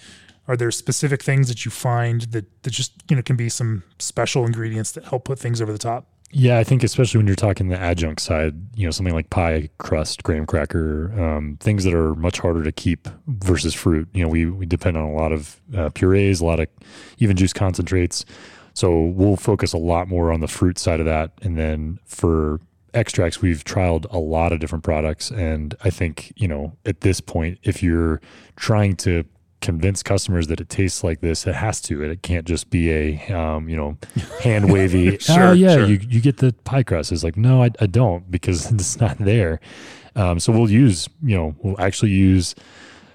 Are 0.46 0.56
there 0.56 0.70
specific 0.70 1.22
things 1.22 1.48
that 1.48 1.64
you 1.64 1.70
find 1.70 2.22
that 2.32 2.62
that 2.62 2.70
just 2.70 2.92
you 3.10 3.16
know 3.16 3.22
can 3.22 3.36
be 3.36 3.48
some 3.48 3.82
special 3.98 4.46
ingredients 4.46 4.92
that 4.92 5.04
help 5.04 5.24
put 5.24 5.38
things 5.38 5.60
over 5.60 5.72
the 5.72 5.78
top? 5.78 6.06
Yeah, 6.30 6.58
I 6.58 6.64
think 6.64 6.84
especially 6.84 7.18
when 7.18 7.26
you're 7.26 7.36
talking 7.36 7.68
the 7.68 7.78
adjunct 7.78 8.20
side, 8.20 8.54
you 8.76 8.86
know, 8.86 8.90
something 8.90 9.14
like 9.14 9.30
pie 9.30 9.70
crust, 9.78 10.22
graham 10.22 10.44
cracker, 10.44 11.10
um, 11.18 11.56
things 11.58 11.84
that 11.84 11.94
are 11.94 12.14
much 12.14 12.38
harder 12.38 12.62
to 12.62 12.70
keep 12.70 13.08
versus 13.26 13.74
fruit. 13.74 14.08
You 14.12 14.22
know, 14.22 14.28
we 14.28 14.46
we 14.46 14.66
depend 14.66 14.96
on 14.96 15.04
a 15.04 15.14
lot 15.14 15.32
of 15.32 15.60
uh, 15.76 15.88
purees, 15.88 16.40
a 16.40 16.44
lot 16.44 16.60
of 16.60 16.68
even 17.18 17.36
juice 17.36 17.52
concentrates. 17.52 18.24
So 18.74 19.06
we'll 19.06 19.34
focus 19.34 19.72
a 19.72 19.78
lot 19.78 20.06
more 20.06 20.30
on 20.30 20.38
the 20.38 20.46
fruit 20.46 20.78
side 20.78 21.00
of 21.00 21.06
that. 21.06 21.32
And 21.42 21.58
then 21.58 21.98
for 22.04 22.60
extracts, 22.94 23.42
we've 23.42 23.64
trialed 23.64 24.06
a 24.12 24.18
lot 24.18 24.52
of 24.52 24.60
different 24.60 24.84
products. 24.84 25.30
And 25.30 25.74
I 25.82 25.90
think, 25.90 26.32
you 26.36 26.48
know, 26.48 26.76
at 26.84 27.00
this 27.00 27.20
point, 27.20 27.58
if 27.62 27.82
you're 27.82 28.20
trying 28.56 28.96
to 28.96 29.24
convince 29.60 30.02
customers 30.02 30.46
that 30.46 30.60
it 30.60 30.68
tastes 30.68 31.02
like 31.02 31.20
this, 31.20 31.46
it 31.46 31.54
has 31.54 31.80
to. 31.82 32.02
It 32.02 32.22
can't 32.22 32.46
just 32.46 32.70
be 32.70 32.90
a, 32.92 33.32
um, 33.32 33.68
you 33.68 33.76
know, 33.76 33.98
hand 34.42 34.72
wavy. 34.72 35.18
Sure, 35.18 35.48
oh, 35.48 35.52
yeah, 35.52 35.74
sure. 35.74 35.86
you, 35.86 35.98
you 36.08 36.20
get 36.20 36.38
the 36.38 36.52
pie 36.64 36.82
crust. 36.82 37.12
It's 37.12 37.24
like, 37.24 37.36
no, 37.36 37.62
I, 37.62 37.70
I 37.80 37.86
don't 37.86 38.30
because 38.30 38.70
it's 38.72 39.00
not 39.00 39.18
there. 39.18 39.60
Um, 40.14 40.40
so 40.40 40.52
we'll 40.52 40.70
use, 40.70 41.08
you 41.22 41.36
know, 41.36 41.54
we'll 41.62 41.80
actually 41.80 42.10
use 42.10 42.54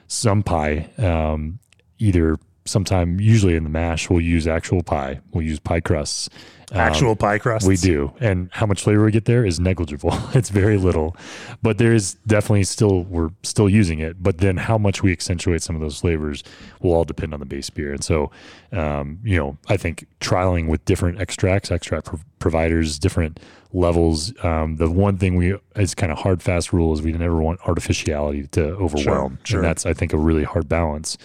some 0.07 0.43
pie, 0.43 0.89
um, 0.97 1.59
either 1.99 2.37
sometime, 2.65 3.19
usually 3.19 3.55
in 3.55 3.63
the 3.63 3.69
mash, 3.69 4.09
we'll 4.09 4.21
use 4.21 4.47
actual 4.47 4.83
pie. 4.83 5.19
We'll 5.31 5.43
use 5.43 5.59
pie 5.59 5.81
crusts. 5.81 6.29
Um, 6.73 6.79
Actual 6.79 7.15
pie 7.15 7.37
crusts. 7.37 7.67
we 7.67 7.77
do. 7.77 8.11
And 8.19 8.49
how 8.51 8.65
much 8.65 8.81
flavor 8.81 9.05
we 9.05 9.11
get 9.11 9.25
there 9.25 9.45
is 9.45 9.59
negligible. 9.59 10.11
it's 10.33 10.49
very 10.49 10.77
little. 10.77 11.15
But 11.61 11.77
there 11.77 11.93
is 11.93 12.15
definitely 12.25 12.63
still, 12.63 13.03
we're 13.03 13.29
still 13.43 13.69
using 13.69 13.99
it. 13.99 14.23
But 14.23 14.39
then 14.39 14.57
how 14.57 14.79
much 14.79 15.03
we 15.03 15.11
accentuate 15.11 15.61
some 15.61 15.75
of 15.75 15.83
those 15.83 15.99
flavors 15.99 16.43
will 16.81 16.93
all 16.93 17.03
depend 17.03 17.31
on 17.31 17.39
the 17.39 17.45
base 17.45 17.69
beer. 17.69 17.93
And 17.93 18.03
so, 18.03 18.31
um, 18.71 19.19
you 19.23 19.37
know, 19.37 19.55
I 19.67 19.77
think 19.77 20.07
trialing 20.19 20.67
with 20.67 20.83
different 20.85 21.21
extracts, 21.21 21.69
extract 21.69 22.05
pro- 22.07 22.19
providers, 22.39 22.97
different 22.97 23.39
levels. 23.71 24.33
Um, 24.43 24.77
the 24.77 24.89
one 24.89 25.17
thing 25.17 25.35
we, 25.35 25.55
is 25.75 25.93
kind 25.93 26.11
of 26.11 26.17
hard, 26.17 26.41
fast 26.41 26.73
rule 26.73 26.91
is 26.91 27.03
we 27.03 27.11
never 27.11 27.39
want 27.39 27.59
artificiality 27.67 28.47
to 28.47 28.69
overwhelm. 28.77 29.37
sure. 29.43 29.59
And 29.59 29.67
that's, 29.67 29.85
I 29.85 29.93
think, 29.93 30.11
a 30.11 30.17
really 30.17 30.43
hard 30.43 30.67
balance. 30.67 31.19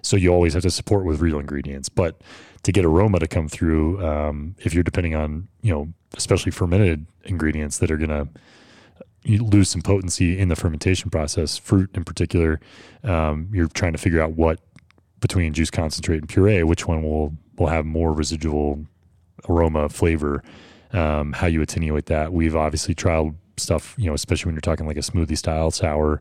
So 0.00 0.16
you 0.16 0.30
always 0.32 0.54
have 0.54 0.62
to 0.62 0.70
support 0.70 1.04
with 1.04 1.20
real 1.20 1.38
ingredients. 1.38 1.90
But 1.90 2.20
to 2.64 2.72
get 2.72 2.84
aroma 2.84 3.18
to 3.20 3.28
come 3.28 3.48
through, 3.48 4.04
um, 4.04 4.56
if 4.58 4.74
you're 4.74 4.82
depending 4.82 5.14
on, 5.14 5.48
you 5.62 5.72
know, 5.72 5.88
especially 6.16 6.50
fermented 6.50 7.06
ingredients 7.24 7.78
that 7.78 7.90
are 7.90 7.96
going 7.96 8.10
to 8.10 8.28
lose 9.42 9.68
some 9.68 9.80
potency 9.80 10.38
in 10.38 10.48
the 10.48 10.56
fermentation 10.56 11.10
process, 11.10 11.56
fruit 11.56 11.90
in 11.94 12.04
particular, 12.04 12.60
um, 13.04 13.48
you're 13.52 13.68
trying 13.68 13.92
to 13.92 13.98
figure 13.98 14.20
out 14.20 14.32
what 14.32 14.60
between 15.20 15.54
juice 15.54 15.70
concentrate 15.70 16.18
and 16.18 16.28
puree, 16.28 16.62
which 16.62 16.86
one 16.86 17.02
will 17.02 17.32
will 17.56 17.68
have 17.68 17.86
more 17.86 18.12
residual 18.12 18.84
aroma, 19.48 19.88
flavor, 19.88 20.42
um, 20.92 21.32
how 21.32 21.46
you 21.46 21.62
attenuate 21.62 22.06
that. 22.06 22.32
We've 22.32 22.56
obviously 22.56 22.94
trialed 22.94 23.34
stuff, 23.56 23.94
you 23.96 24.06
know, 24.06 24.14
especially 24.14 24.48
when 24.48 24.54
you're 24.56 24.60
talking 24.60 24.86
like 24.86 24.96
a 24.96 25.00
smoothie 25.00 25.38
style 25.38 25.70
sour 25.70 26.20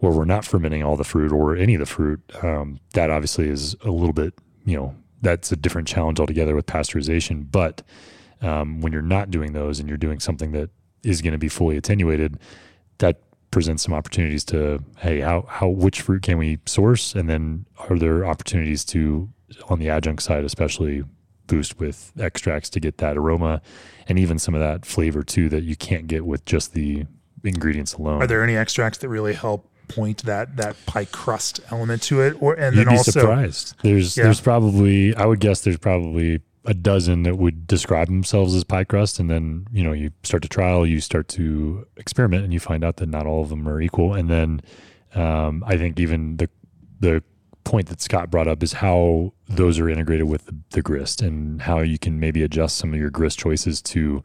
where 0.00 0.12
we're 0.12 0.24
not 0.24 0.44
fermenting 0.44 0.82
all 0.82 0.96
the 0.96 1.04
fruit 1.04 1.30
or 1.30 1.54
any 1.54 1.74
of 1.74 1.80
the 1.80 1.86
fruit. 1.86 2.20
Um, 2.42 2.80
that 2.94 3.10
obviously 3.10 3.48
is 3.48 3.76
a 3.84 3.90
little 3.90 4.12
bit, 4.12 4.34
you 4.64 4.76
know, 4.76 4.94
that's 5.22 5.52
a 5.52 5.56
different 5.56 5.88
challenge 5.88 6.20
altogether 6.20 6.54
with 6.54 6.66
pasteurization. 6.66 7.50
But 7.50 7.82
um, 8.40 8.80
when 8.80 8.92
you're 8.92 9.02
not 9.02 9.30
doing 9.30 9.52
those 9.52 9.80
and 9.80 9.88
you're 9.88 9.98
doing 9.98 10.20
something 10.20 10.52
that 10.52 10.70
is 11.02 11.22
going 11.22 11.32
to 11.32 11.38
be 11.38 11.48
fully 11.48 11.76
attenuated, 11.76 12.38
that 12.98 13.20
presents 13.50 13.82
some 13.82 13.92
opportunities 13.92 14.44
to 14.44 14.82
hey 14.98 15.20
how 15.20 15.44
how 15.48 15.68
which 15.68 16.00
fruit 16.02 16.22
can 16.22 16.38
we 16.38 16.58
source 16.66 17.14
and 17.14 17.28
then 17.28 17.66
are 17.88 17.98
there 17.98 18.24
opportunities 18.24 18.84
to 18.84 19.28
on 19.68 19.78
the 19.78 19.88
adjunct 19.88 20.22
side 20.22 20.44
especially 20.44 21.02
boost 21.46 21.78
with 21.80 22.12
extracts 22.20 22.70
to 22.70 22.78
get 22.78 22.98
that 22.98 23.16
aroma 23.16 23.60
and 24.06 24.18
even 24.18 24.38
some 24.38 24.54
of 24.54 24.60
that 24.60 24.86
flavor 24.86 25.22
too 25.22 25.48
that 25.48 25.64
you 25.64 25.74
can't 25.74 26.06
get 26.06 26.24
with 26.24 26.44
just 26.44 26.74
the 26.74 27.04
ingredients 27.42 27.94
alone 27.94 28.22
Are 28.22 28.26
there 28.26 28.44
any 28.44 28.56
extracts 28.56 28.98
that 28.98 29.08
really 29.08 29.34
help 29.34 29.68
point 29.94 30.22
that 30.24 30.56
that 30.56 30.76
pie 30.86 31.04
crust 31.06 31.60
element 31.70 32.02
to 32.02 32.20
it? 32.22 32.40
Or 32.40 32.54
and 32.54 32.74
You'd 32.74 32.86
then 32.86 32.94
be 32.94 32.98
also 32.98 33.10
surprised. 33.10 33.74
There's 33.82 34.16
Yeah. 34.16 34.24
there's 34.24 34.40
probably 34.40 35.14
I 35.16 35.26
would 35.26 35.40
guess 35.40 35.60
there's 35.62 35.78
probably 35.78 36.40
a 36.66 36.74
dozen 36.74 37.22
that 37.22 37.38
would 37.38 37.66
describe 37.66 38.08
themselves 38.08 38.54
as 38.54 38.64
pie 38.64 38.84
crust, 38.84 39.18
and 39.18 39.30
then 39.30 39.66
you 39.72 39.82
know 39.82 39.92
you 39.92 40.10
start 40.22 40.42
to 40.42 40.48
trial, 40.48 40.86
you 40.86 41.00
start 41.00 41.28
to 41.28 41.86
experiment, 41.96 42.44
and 42.44 42.52
you 42.52 42.60
find 42.60 42.84
out 42.84 42.96
that 42.96 43.08
not 43.08 43.26
all 43.26 43.42
of 43.42 43.48
them 43.48 43.66
are 43.68 43.80
equal. 43.80 44.14
And 44.14 44.28
then 44.28 44.60
um, 45.14 45.64
I 45.66 45.76
think 45.76 45.98
even 45.98 46.36
the 46.36 46.48
the 47.00 47.22
point 47.64 47.88
that 47.88 48.00
Scott 48.00 48.30
brought 48.30 48.48
up 48.48 48.62
is 48.62 48.74
how 48.74 49.32
those 49.48 49.78
are 49.78 49.88
integrated 49.88 50.26
with 50.26 50.46
the, 50.46 50.56
the 50.70 50.82
grist 50.82 51.20
and 51.22 51.62
how 51.62 51.80
you 51.80 51.98
can 51.98 52.18
maybe 52.18 52.42
adjust 52.42 52.76
some 52.78 52.92
of 52.92 52.98
your 52.98 53.10
grist 53.10 53.38
choices 53.38 53.82
to 53.82 54.22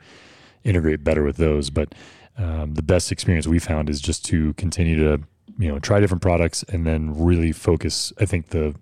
integrate 0.63 1.03
better 1.03 1.23
with 1.23 1.37
those. 1.37 1.69
But 1.69 1.93
um, 2.37 2.73
the 2.73 2.81
best 2.81 3.11
experience 3.11 3.45
we 3.47 3.59
found 3.59 3.89
is 3.89 4.01
just 4.01 4.25
to 4.25 4.53
continue 4.53 4.97
to 4.97 5.23
you 5.57 5.69
know 5.69 5.79
try 5.79 5.99
different 5.99 6.21
products 6.21 6.63
and 6.63 6.85
then 6.85 7.17
really 7.17 7.51
focus. 7.51 8.13
I 8.19 8.25
think 8.25 8.49
the 8.49 8.75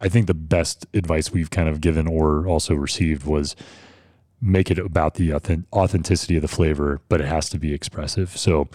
I 0.00 0.08
think 0.08 0.26
the 0.26 0.34
best 0.34 0.86
advice 0.94 1.32
we've 1.32 1.50
kind 1.50 1.68
of 1.68 1.80
given 1.80 2.06
or 2.06 2.46
also 2.46 2.74
received 2.74 3.24
was 3.24 3.56
make 4.40 4.70
it 4.70 4.78
about 4.78 5.14
the 5.14 5.32
authenticity 5.72 6.36
of 6.36 6.42
the 6.42 6.48
flavor, 6.48 7.00
but 7.08 7.20
it 7.20 7.26
has 7.26 7.48
to 7.48 7.58
be 7.58 7.72
expressive. 7.72 8.36
So, 8.36 8.68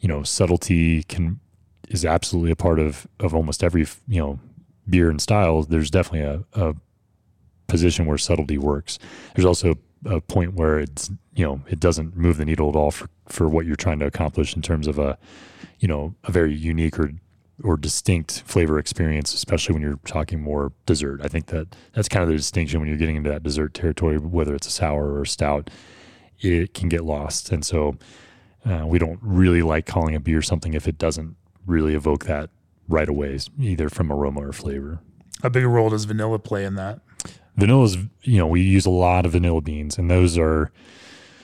you 0.00 0.08
know, 0.08 0.22
subtlety 0.22 1.02
can 1.04 1.40
is 1.88 2.04
absolutely 2.04 2.50
a 2.50 2.56
part 2.56 2.78
of 2.78 3.06
of 3.20 3.34
almost 3.34 3.62
every 3.62 3.86
you 4.06 4.20
know 4.20 4.38
beer 4.88 5.10
and 5.10 5.20
style. 5.20 5.62
There's 5.62 5.90
definitely 5.90 6.44
a, 6.54 6.68
a 6.68 6.74
position 7.66 8.06
where 8.06 8.18
subtlety 8.18 8.58
works. 8.58 8.98
There's 9.34 9.46
also 9.46 9.78
a 10.06 10.20
point 10.20 10.54
where 10.54 10.78
it's 10.78 11.10
you 11.34 11.44
know 11.44 11.60
it 11.68 11.80
doesn't 11.80 12.16
move 12.16 12.36
the 12.36 12.44
needle 12.44 12.68
at 12.68 12.76
all 12.76 12.90
for 12.90 13.08
for 13.28 13.48
what 13.48 13.66
you're 13.66 13.76
trying 13.76 13.98
to 13.98 14.06
accomplish 14.06 14.54
in 14.56 14.62
terms 14.62 14.86
of 14.86 14.98
a 14.98 15.18
you 15.78 15.88
know 15.88 16.14
a 16.24 16.32
very 16.32 16.54
unique 16.54 16.98
or 16.98 17.12
or 17.62 17.76
distinct 17.76 18.42
flavor 18.42 18.78
experience, 18.78 19.32
especially 19.32 19.72
when 19.72 19.82
you're 19.82 19.98
talking 20.04 20.40
more 20.40 20.72
dessert. 20.84 21.20
I 21.22 21.28
think 21.28 21.46
that 21.46 21.74
that's 21.94 22.08
kind 22.08 22.22
of 22.22 22.28
the 22.28 22.36
distinction 22.36 22.80
when 22.80 22.88
you're 22.88 22.98
getting 22.98 23.16
into 23.16 23.30
that 23.30 23.42
dessert 23.42 23.72
territory, 23.74 24.18
whether 24.18 24.54
it's 24.54 24.66
a 24.66 24.70
sour 24.70 25.12
or 25.12 25.22
a 25.22 25.26
stout, 25.26 25.70
it 26.40 26.74
can 26.74 26.88
get 26.88 27.04
lost. 27.04 27.50
And 27.50 27.64
so 27.64 27.96
uh, 28.64 28.84
we 28.86 28.98
don't 28.98 29.18
really 29.22 29.62
like 29.62 29.86
calling 29.86 30.14
a 30.14 30.20
beer 30.20 30.42
something 30.42 30.74
if 30.74 30.86
it 30.86 30.98
doesn't 30.98 31.36
really 31.66 31.94
evoke 31.94 32.26
that 32.26 32.50
right 32.88 33.08
away, 33.08 33.38
either 33.58 33.88
from 33.88 34.12
aroma 34.12 34.46
or 34.46 34.52
flavor. 34.52 35.00
how 35.42 35.48
big 35.48 35.64
a 35.64 35.68
role 35.68 35.90
does 35.90 36.04
vanilla 36.04 36.38
play 36.38 36.64
in 36.64 36.74
that? 36.74 37.00
Vanilla's, 37.56 37.96
you 38.22 38.38
know, 38.38 38.46
we 38.46 38.60
use 38.60 38.86
a 38.86 38.90
lot 38.90 39.24
of 39.24 39.32
vanilla 39.32 39.60
beans, 39.60 39.98
and 39.98 40.10
those 40.10 40.36
are 40.36 40.70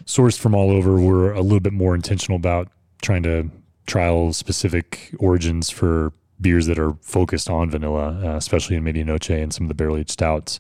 sourced 0.05 0.39
from 0.39 0.55
all 0.55 0.71
over. 0.71 1.01
We're 1.01 1.33
a 1.33 1.41
little 1.41 1.61
bit 1.61 1.73
more 1.73 1.95
intentional 1.95 2.37
about 2.37 2.69
trying 3.01 3.23
to 3.25 3.51
trial 3.87 4.33
specific 4.33 5.15
origins 5.19 5.71
for 5.71 6.13
beers 6.41 6.67
that 6.67 6.79
are 6.79 6.95
focused 7.01 7.49
on 7.49 7.71
vanilla, 7.71 8.21
uh, 8.25 8.37
especially 8.37 8.77
in 8.77 8.85
Medianoche 8.85 9.43
and 9.43 9.55
some 9.55 9.65
of 9.65 9.69
the 9.69 9.75
barrel 9.75 9.97
aged 9.97 10.11
stouts. 10.11 10.59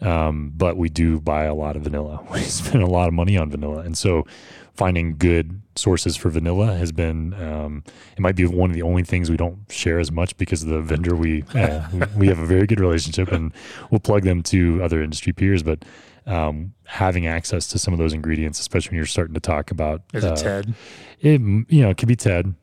Um, 0.00 0.52
but 0.56 0.76
we 0.76 0.88
do 0.88 1.20
buy 1.20 1.44
a 1.44 1.54
lot 1.54 1.76
of 1.76 1.82
vanilla. 1.82 2.26
We 2.32 2.40
spend 2.40 2.82
a 2.82 2.88
lot 2.88 3.08
of 3.08 3.14
money 3.14 3.36
on 3.36 3.50
vanilla, 3.50 3.78
and 3.78 3.96
so 3.96 4.26
finding 4.74 5.16
good 5.16 5.60
sources 5.76 6.16
for 6.16 6.30
vanilla 6.30 6.76
has 6.76 6.92
been 6.92 7.32
um, 7.34 7.82
it 8.16 8.20
might 8.20 8.36
be 8.36 8.44
one 8.46 8.70
of 8.70 8.74
the 8.74 8.82
only 8.82 9.02
things 9.02 9.30
we 9.30 9.36
don't 9.36 9.58
share 9.70 9.98
as 9.98 10.10
much 10.10 10.36
because 10.36 10.62
of 10.62 10.68
the 10.68 10.80
vendor 10.80 11.14
we 11.14 11.42
uh, 11.54 11.86
we, 11.92 12.00
we 12.16 12.26
have 12.26 12.38
a 12.38 12.46
very 12.46 12.66
good 12.66 12.80
relationship 12.80 13.30
and 13.32 13.52
we'll 13.90 14.00
plug 14.00 14.22
them 14.22 14.42
to 14.42 14.82
other 14.82 15.02
industry 15.02 15.32
peers 15.32 15.62
but 15.62 15.84
um, 16.24 16.72
having 16.84 17.26
access 17.26 17.66
to 17.66 17.78
some 17.78 17.92
of 17.92 17.98
those 17.98 18.12
ingredients 18.12 18.60
especially 18.60 18.90
when 18.90 18.96
you're 18.96 19.06
starting 19.06 19.34
to 19.34 19.40
talk 19.40 19.70
about 19.70 20.02
Is 20.12 20.24
uh, 20.24 20.32
it 20.32 20.36
Ted? 20.36 20.74
it 21.20 21.40
you 21.40 21.82
know 21.82 21.90
it 21.90 21.96
could 21.96 22.08
be 22.08 22.16
ted 22.16 22.54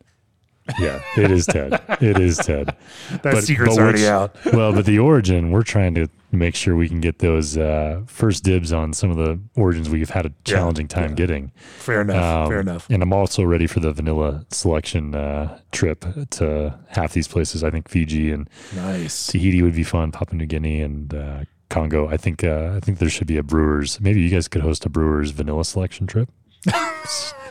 yeah 0.79 1.01
it 1.17 1.31
is 1.31 1.45
ted 1.45 1.81
it 2.01 2.19
is 2.19 2.37
ted 2.37 2.75
That 3.09 3.21
but- 3.23 3.43
secret's 3.43 3.75
but 3.75 3.81
already 3.81 4.07
out. 4.07 4.35
well, 4.53 4.71
but 4.73 4.85
the 4.85 4.99
origin, 4.99 5.51
we're 5.51 5.63
trying 5.63 5.95
to 5.95 6.07
make 6.31 6.53
sure 6.55 6.75
we 6.75 6.87
can 6.87 6.99
get 7.01 7.19
those 7.19 7.57
uh, 7.57 8.01
first 8.05 8.43
dibs 8.43 8.71
on 8.71 8.93
some 8.93 9.09
of 9.09 9.17
the 9.17 9.39
origins 9.55 9.89
we've 9.89 10.11
had 10.11 10.25
a 10.27 10.31
challenging 10.43 10.87
time 10.87 11.15
getting. 11.15 11.51
Fair 11.79 12.01
enough. 12.01 12.23
Um, 12.23 12.49
fair 12.49 12.59
enough. 12.59 12.87
And 12.89 13.01
I'm 13.01 13.11
also 13.13 13.43
ready 13.43 13.65
for 13.67 13.79
the 13.79 13.91
vanilla 13.91 14.45
selection 14.51 15.15
uh, 15.15 15.59
trip 15.71 16.05
to 16.31 16.77
half 16.87 17.13
these 17.13 17.27
places. 17.27 17.63
I 17.63 17.71
think 17.71 17.89
Fiji 17.89 18.31
and 18.31 18.47
Nice. 18.75 19.27
Tahiti 19.27 19.61
would 19.63 19.75
be 19.75 19.83
fun. 19.83 20.11
Papua 20.11 20.37
New 20.37 20.45
Guinea 20.45 20.81
and 20.81 21.13
uh, 21.13 21.39
Congo. 21.69 22.07
I 22.09 22.17
think 22.17 22.43
uh, 22.43 22.73
I 22.75 22.79
think 22.79 22.99
there 22.99 23.09
should 23.09 23.27
be 23.27 23.37
a 23.37 23.43
Brewers. 23.43 23.99
Maybe 23.99 24.21
you 24.21 24.29
guys 24.29 24.47
could 24.47 24.61
host 24.61 24.85
a 24.85 24.89
Brewers 24.89 25.31
vanilla 25.31 25.65
selection 25.65 26.05
trip. 26.05 26.29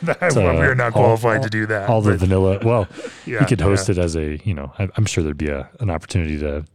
well, 0.03 0.57
we're 0.57 0.75
not 0.75 0.93
qualified 0.93 1.37
all- 1.37 1.43
to 1.43 1.49
do 1.49 1.65
that. 1.67 1.89
All 1.89 2.01
the 2.01 2.11
but 2.11 2.19
vanilla. 2.19 2.59
Well, 2.63 2.87
yeah, 3.25 3.41
you 3.41 3.45
could 3.47 3.61
host 3.61 3.89
yeah. 3.89 3.95
it 3.95 3.97
as 3.97 4.15
a 4.15 4.37
you 4.43 4.53
know. 4.53 4.71
I, 4.77 4.89
I'm 4.95 5.05
sure 5.05 5.23
there'd 5.23 5.37
be 5.37 5.49
a, 5.49 5.69
an 5.79 5.89
opportunity 5.89 6.37
to 6.39 6.65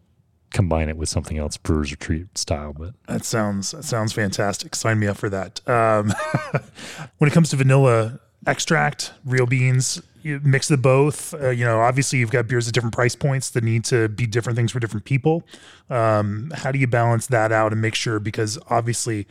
combine 0.51 0.89
it 0.89 0.97
with 0.97 1.09
something 1.09 1.37
else, 1.39 1.57
Brewers 1.57 1.91
retreat 1.91 2.39
style. 2.39 2.73
But 2.73 2.95
That 3.07 3.25
sounds 3.25 3.73
that 3.73 3.85
sounds 3.85 4.13
fantastic. 4.13 4.75
Sign 4.75 4.99
me 4.99 5.07
up 5.07 5.17
for 5.17 5.29
that. 5.31 5.67
Um, 5.69 6.13
when 7.19 7.31
it 7.31 7.35
comes 7.35 7.51
to 7.51 7.57
vanilla 7.57 8.21
extract, 8.47 9.13
real 9.25 9.47
beans, 9.47 10.03
you 10.23 10.41
mix 10.43 10.69
the 10.69 10.77
both. 10.77 11.35
Uh, 11.35 11.51
you 11.51 11.65
know, 11.65 11.81
obviously 11.81 12.19
you've 12.19 12.31
got 12.31 12.49
beers 12.49 12.67
at 12.67 12.75
different 12.75 12.95
price 12.95 13.15
points 13.15 13.51
that 13.51 13.63
need 13.63 13.85
to 13.87 14.09
be 14.09 14.27
different 14.27 14.57
things 14.57 14.73
for 14.73 14.81
different 14.81 15.05
people. 15.05 15.45
Um, 15.91 16.51
how 16.55 16.73
do 16.73 16.79
you 16.79 16.87
balance 16.87 17.27
that 17.29 17.53
out 17.53 17.73
and 17.73 17.81
make 17.81 17.95
sure 17.95 18.19
because 18.19 18.59
obviously 18.71 19.27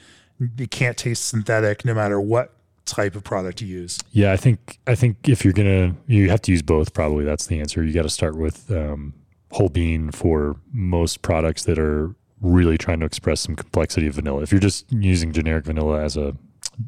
you 0.57 0.67
can't 0.67 0.97
taste 0.97 1.25
synthetic 1.25 1.83
no 1.85 1.93
matter 1.93 2.19
what 2.21 2.53
type 2.85 3.15
of 3.15 3.23
product 3.23 3.61
you 3.61 3.67
use. 3.67 3.99
Yeah, 4.11 4.31
I 4.31 4.37
think 4.37 4.79
I 4.87 4.95
think 4.95 5.29
if 5.29 5.43
you're 5.43 5.53
gonna, 5.53 5.95
you 6.07 6.29
have 6.29 6.41
to 6.43 6.51
use 6.51 6.61
both. 6.61 6.93
Probably 6.93 7.25
that's 7.25 7.47
the 7.47 7.59
answer. 7.59 7.83
You 7.83 7.93
got 7.93 8.03
to 8.03 8.09
start 8.09 8.35
with 8.35 8.69
um, 8.71 9.13
whole 9.51 9.69
bean 9.69 10.11
for 10.11 10.57
most 10.71 11.21
products 11.21 11.63
that 11.65 11.79
are 11.79 12.15
really 12.41 12.77
trying 12.77 12.99
to 12.99 13.05
express 13.05 13.41
some 13.41 13.55
complexity 13.55 14.07
of 14.07 14.15
vanilla. 14.15 14.41
If 14.41 14.51
you're 14.51 14.59
just 14.59 14.91
using 14.91 15.31
generic 15.31 15.65
vanilla 15.65 16.01
as 16.01 16.17
a 16.17 16.35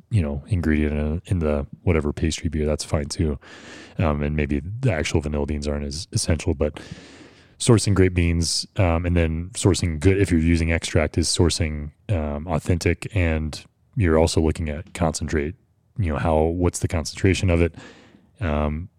you 0.09 0.21
know 0.21 0.43
ingredient 0.47 0.93
in, 0.93 1.21
in 1.25 1.39
the 1.39 1.65
whatever 1.83 2.11
pastry 2.11 2.49
beer, 2.49 2.65
that's 2.65 2.83
fine 2.83 3.05
too. 3.05 3.39
Um, 3.97 4.21
and 4.21 4.35
maybe 4.35 4.61
the 4.81 4.91
actual 4.91 5.21
vanilla 5.21 5.45
beans 5.45 5.67
aren't 5.67 5.85
as 5.85 6.07
essential, 6.11 6.53
but 6.53 6.79
sourcing 7.57 7.93
great 7.93 8.13
beans 8.13 8.67
um, 8.75 9.05
and 9.05 9.15
then 9.15 9.49
sourcing 9.53 9.99
good 9.99 10.19
if 10.19 10.29
you're 10.29 10.41
using 10.41 10.73
extract 10.73 11.17
is 11.17 11.29
sourcing 11.29 11.91
um, 12.09 12.47
authentic 12.47 13.07
and 13.15 13.63
you're 13.95 14.19
also 14.19 14.41
looking 14.41 14.67
at 14.67 14.93
concentrate 14.93 15.55
you 15.97 16.11
know 16.11 16.17
how 16.17 16.37
what's 16.37 16.79
the 16.79 16.87
concentration 16.87 17.49
of 17.49 17.61
it. 17.61 17.75
Um, 18.39 18.89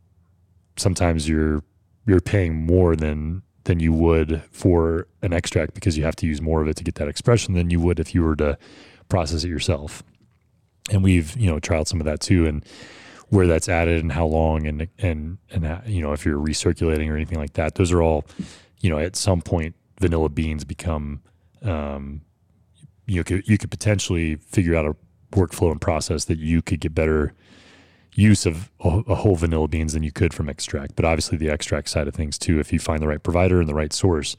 sometimes 0.77 1.29
you're 1.29 1.63
you're 2.07 2.21
paying 2.21 2.55
more 2.55 2.97
than 2.97 3.43
than 3.65 3.81
you 3.81 3.93
would 3.93 4.43
for 4.51 5.09
an 5.23 5.33
extract 5.33 5.75
because 5.75 5.99
you 5.99 6.05
have 6.05 6.17
to 6.17 6.27
use 6.27 6.41
more 6.41 6.63
of 6.63 6.69
it 6.69 6.77
to 6.77 6.85
get 6.85 6.95
that 6.97 7.09
expression 7.09 7.55
than 7.55 7.71
you 7.71 7.81
would 7.81 7.99
if 7.99 8.15
you 8.15 8.23
were 8.23 8.37
to 8.37 8.57
process 9.09 9.45
it 9.45 9.49
yourself. 9.49 10.03
And 10.91 11.03
we've 11.03 11.37
you 11.37 11.51
know 11.51 11.59
trialed 11.59 11.89
some 11.89 12.01
of 12.01 12.07
that 12.07 12.21
too 12.21 12.47
and 12.47 12.65
where 13.29 13.47
that's 13.47 13.69
added 13.69 14.03
and 14.03 14.13
how 14.13 14.27
long 14.27 14.67
and 14.67 14.89
and 14.99 15.39
and 15.51 15.83
you 15.87 16.01
know 16.01 16.13
if 16.13 16.25
you're 16.25 16.39
recirculating 16.39 17.11
or 17.11 17.17
anything 17.17 17.39
like 17.39 17.55
that 17.55 17.75
those 17.75 17.91
are 17.91 18.01
all 18.01 18.25
you 18.81 18.89
know 18.89 18.99
at 18.99 19.17
some 19.17 19.43
point 19.43 19.75
vanilla 20.01 20.29
beans 20.29 20.65
become 20.65 21.21
um, 21.63 22.21
you 23.07 23.25
could 23.25 23.47
you 23.49 23.59
could 23.59 23.71
potentially 23.71 24.37
figure 24.37 24.77
out 24.77 24.87
a 24.87 24.95
workflow 25.37 25.71
and 25.71 25.81
process 25.81 26.25
that 26.25 26.39
you 26.39 26.63
could 26.63 26.81
get 26.81 26.95
better 26.95 27.33
use 28.15 28.47
of 28.47 28.71
a, 28.81 29.15
whole 29.15 29.37
vanilla 29.37 29.69
beans 29.69 29.93
than 29.93 30.03
you 30.03 30.11
could 30.11 30.33
from 30.33 30.49
extract 30.49 30.97
but 30.97 31.05
obviously 31.05 31.37
the 31.37 31.51
extract 31.51 31.89
side 31.89 32.09
of 32.09 32.15
things 32.15 32.39
too 32.39 32.59
if 32.59 32.73
you 32.73 32.79
find 32.79 33.03
the 33.03 33.07
right 33.07 33.23
provider 33.23 33.61
and 33.61 33.69
the 33.69 33.75
right 33.75 33.93
source 33.93 34.37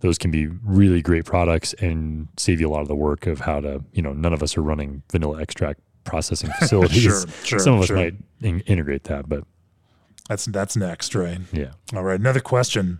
those 0.00 0.18
can 0.18 0.30
be 0.32 0.48
really 0.64 1.00
great 1.00 1.24
products 1.24 1.72
and 1.74 2.26
save 2.36 2.60
you 2.60 2.68
a 2.68 2.72
lot 2.72 2.80
of 2.82 2.88
the 2.88 2.94
work 2.96 3.26
of 3.28 3.38
how 3.40 3.60
to 3.60 3.82
you 3.92 4.02
know 4.02 4.12
none 4.12 4.32
of 4.32 4.42
us 4.42 4.56
are 4.56 4.62
running 4.62 5.02
vanilla 5.12 5.40
extract 5.40 5.78
processing 6.04 6.50
facilities. 6.58 7.02
sure, 7.02 7.20
sure, 7.44 7.58
Some 7.60 7.74
of 7.74 7.82
us 7.82 7.90
might 7.90 8.14
in- 8.40 8.60
integrate 8.60 9.04
that, 9.04 9.28
but 9.28 9.44
That's 10.28 10.46
that's 10.46 10.74
next, 10.76 11.14
right? 11.14 11.38
yeah. 11.52 11.72
All 11.94 12.02
right, 12.02 12.18
another 12.18 12.40
question. 12.40 12.98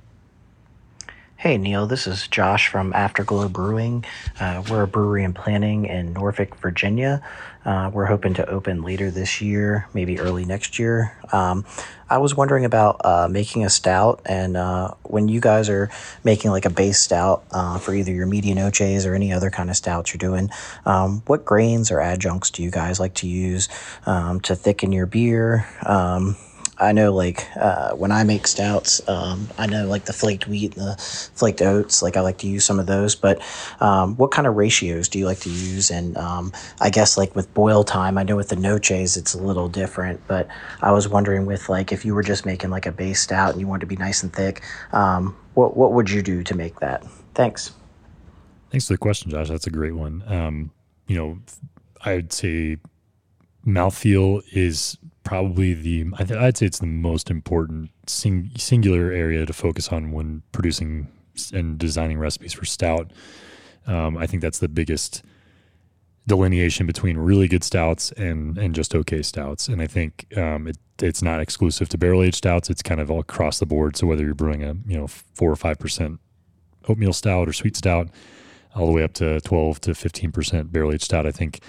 Hey 1.41 1.57
Neil, 1.57 1.87
this 1.87 2.07
is 2.07 2.29
Josh 2.29 2.69
from 2.69 2.93
Afterglow 2.93 3.49
Brewing. 3.49 4.05
Uh, 4.39 4.63
we're 4.69 4.83
a 4.83 4.87
brewery 4.87 5.25
and 5.25 5.35
planning 5.35 5.87
in 5.87 6.13
Norfolk, 6.13 6.55
Virginia. 6.59 7.23
Uh, 7.65 7.91
we're 7.91 8.05
hoping 8.05 8.35
to 8.35 8.47
open 8.47 8.83
later 8.83 9.11
this 9.11 9.41
year, 9.41 9.89
maybe 9.95 10.21
early 10.21 10.45
next 10.45 10.79
year. 10.79 11.17
Um, 11.33 11.65
I 12.11 12.19
was 12.19 12.35
wondering 12.35 12.67
about 12.67 13.01
uh, 13.07 13.27
making 13.31 13.65
a 13.65 13.71
stout, 13.71 14.21
and 14.27 14.55
uh, 14.55 14.91
when 15.05 15.29
you 15.29 15.41
guys 15.41 15.71
are 15.71 15.89
making 16.25 16.51
like 16.51 16.67
a 16.67 16.71
base 16.71 17.01
stout 17.01 17.43
uh, 17.53 17.79
for 17.79 17.95
either 17.95 18.13
your 18.13 18.27
medianoches 18.27 19.07
or 19.07 19.15
any 19.15 19.33
other 19.33 19.49
kind 19.49 19.71
of 19.71 19.77
stouts 19.77 20.13
you're 20.13 20.19
doing, 20.19 20.51
um, 20.85 21.23
what 21.25 21.47
grains 21.47 21.91
or 21.91 22.03
adjuncts 22.03 22.51
do 22.51 22.63
you 22.63 22.71
guys 22.71 23.01
like 23.01 23.15
to 23.15 23.27
use 23.27 23.71
um, 24.05 24.43
to 24.43 24.55
thicken 24.55 24.93
your 24.93 25.07
beer? 25.07 25.67
I 26.81 26.93
know 26.93 27.13
like 27.13 27.47
uh, 27.57 27.93
when 27.93 28.11
I 28.11 28.25
make 28.25 28.47
stouts, 28.47 29.07
um, 29.07 29.49
I 29.59 29.67
know 29.67 29.87
like 29.87 30.07
the 30.07 30.13
flaked 30.15 30.49
wheat 30.49 30.77
and 30.77 30.87
the 30.87 30.97
flaked 31.35 31.61
oats. 31.61 32.03
Like 32.03 32.17
I 32.17 32.21
like 32.21 32.39
to 32.39 32.49
use 32.49 32.65
some 32.65 32.81
of 32.81 32.87
those. 32.87 33.15
But 33.15 33.41
um, 33.81 34.17
what 34.17 34.31
kind 34.31 34.47
of 34.47 34.57
ratios 34.57 35.09
do 35.09 35.19
you 35.19 35.27
like 35.27 35.41
to 35.41 35.51
use? 35.51 35.91
And 35.91 36.17
um, 36.17 36.53
I 36.81 36.89
guess 36.89 37.19
like 37.19 37.37
with 37.37 37.53
boil 37.53 37.85
time, 37.85 38.17
I 38.17 38.23
know 38.23 38.37
with 38.37 38.49
the 38.49 38.57
noches 38.57 39.17
it's 39.17 39.35
a 39.35 39.43
little 39.43 39.69
different. 39.69 40.27
But 40.27 40.49
I 40.81 40.91
was 40.93 41.07
wondering 41.07 41.45
with 41.45 41.69
like 41.69 41.93
if 41.93 42.05
you 42.05 42.15
were 42.15 42.23
just 42.23 42.47
making 42.47 42.71
like 42.71 42.87
a 42.87 42.93
base 42.93 43.21
stout 43.21 43.53
and 43.53 43.61
you 43.61 43.67
wanted 43.67 43.81
to 43.81 43.87
be 43.87 43.97
nice 43.97 44.23
and 44.23 44.33
thick, 44.33 44.63
um, 44.93 45.37
what 45.55 45.77
what 45.77 45.93
would 45.93 46.09
you 46.09 46.23
do 46.23 46.43
to 46.43 46.55
make 46.55 46.81
that? 46.81 47.05
Thanks. 47.35 47.73
Thanks 48.71 48.87
for 48.87 48.95
the 48.95 48.99
question, 48.99 49.31
Josh. 49.31 49.49
That's 49.49 49.67
a 49.67 49.71
great 49.71 49.95
one. 49.95 50.23
Um, 50.27 50.71
you 51.07 51.17
know, 51.17 51.39
I'd 52.05 52.33
say 52.33 52.79
mouthfeel 53.67 54.43
is 54.53 54.97
probably 55.31 55.75
the 55.75 56.07
I 56.19 56.25
th- 56.25 56.41
I'd 56.41 56.57
say 56.57 56.67
it's 56.67 56.81
the 56.81 56.87
most 56.87 57.31
important 57.31 57.91
sing- 58.09 58.51
singular 58.57 59.13
area 59.13 59.47
to 59.47 59.53
focus 59.53 59.91
on 59.91 60.11
when 60.11 60.43
producing 60.51 61.07
and 61.53 61.79
designing 61.79 62.19
recipes 62.19 62.53
for 62.53 62.65
stout. 62.65 63.13
Um, 63.87 64.19
I 64.19 64.27
think 64.27 64.43
that's 64.43 64.59
the 64.59 64.69
biggest 64.69 65.23
delineation 66.27 66.85
between 66.85 67.17
really 67.17 67.47
good 67.47 67.63
stouts 67.63 68.11
and 68.13 68.59
and 68.59 68.75
just 68.75 68.93
okay 68.93 69.23
stouts. 69.23 69.69
And 69.69 69.81
I 69.81 69.87
think 69.87 70.27
um, 70.37 70.67
it, 70.67 70.79
it's 71.01 71.23
not 71.23 71.39
exclusive 71.39 71.89
to 71.91 71.97
barrel 71.97 72.25
aged 72.25 72.39
stouts. 72.39 72.69
It's 72.69 72.83
kind 72.83 73.01
of 73.01 73.09
all 73.09 73.21
across 73.21 73.61
the 73.61 73.67
board. 73.67 73.97
So 73.97 74.09
whether 74.09 74.25
you're 74.25 74.35
brewing 74.35 74.65
a 74.65 74.75
you 74.85 74.99
know 74.99 75.07
four 75.07 75.53
or 75.53 75.57
five 75.57 75.79
percent 75.79 76.19
oatmeal 76.89 77.13
stout 77.13 77.49
or 77.49 77.53
sweet 77.53 77.77
stout, 77.77 78.09
all 78.75 78.87
the 78.87 78.93
way 78.93 79.05
up 79.05 79.13
to 79.15 79.41
twelve 79.43 79.81
to 79.83 79.95
fifteen 79.95 80.33
percent 80.33 80.73
barrel 80.73 80.93
aged 80.93 81.05
stout, 81.05 81.25
I 81.25 81.31
think 81.31 81.61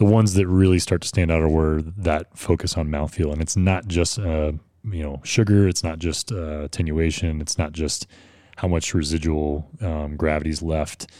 the 0.00 0.06
ones 0.06 0.32
that 0.32 0.48
really 0.48 0.78
start 0.78 1.02
to 1.02 1.08
stand 1.08 1.30
out 1.30 1.42
are 1.42 1.48
where 1.48 1.82
that 1.82 2.26
focus 2.34 2.78
on 2.78 2.88
mouthfeel, 2.88 3.30
and 3.34 3.42
it's 3.42 3.54
not 3.54 3.86
just 3.86 4.18
uh, 4.18 4.50
you 4.82 5.02
know 5.02 5.20
sugar, 5.24 5.68
it's 5.68 5.84
not 5.84 5.98
just 5.98 6.32
uh, 6.32 6.62
attenuation, 6.62 7.42
it's 7.42 7.58
not 7.58 7.72
just 7.72 8.06
how 8.56 8.66
much 8.66 8.94
residual 8.94 9.68
um, 9.82 10.16
gravity 10.16 10.48
is 10.48 10.62
left. 10.62 11.10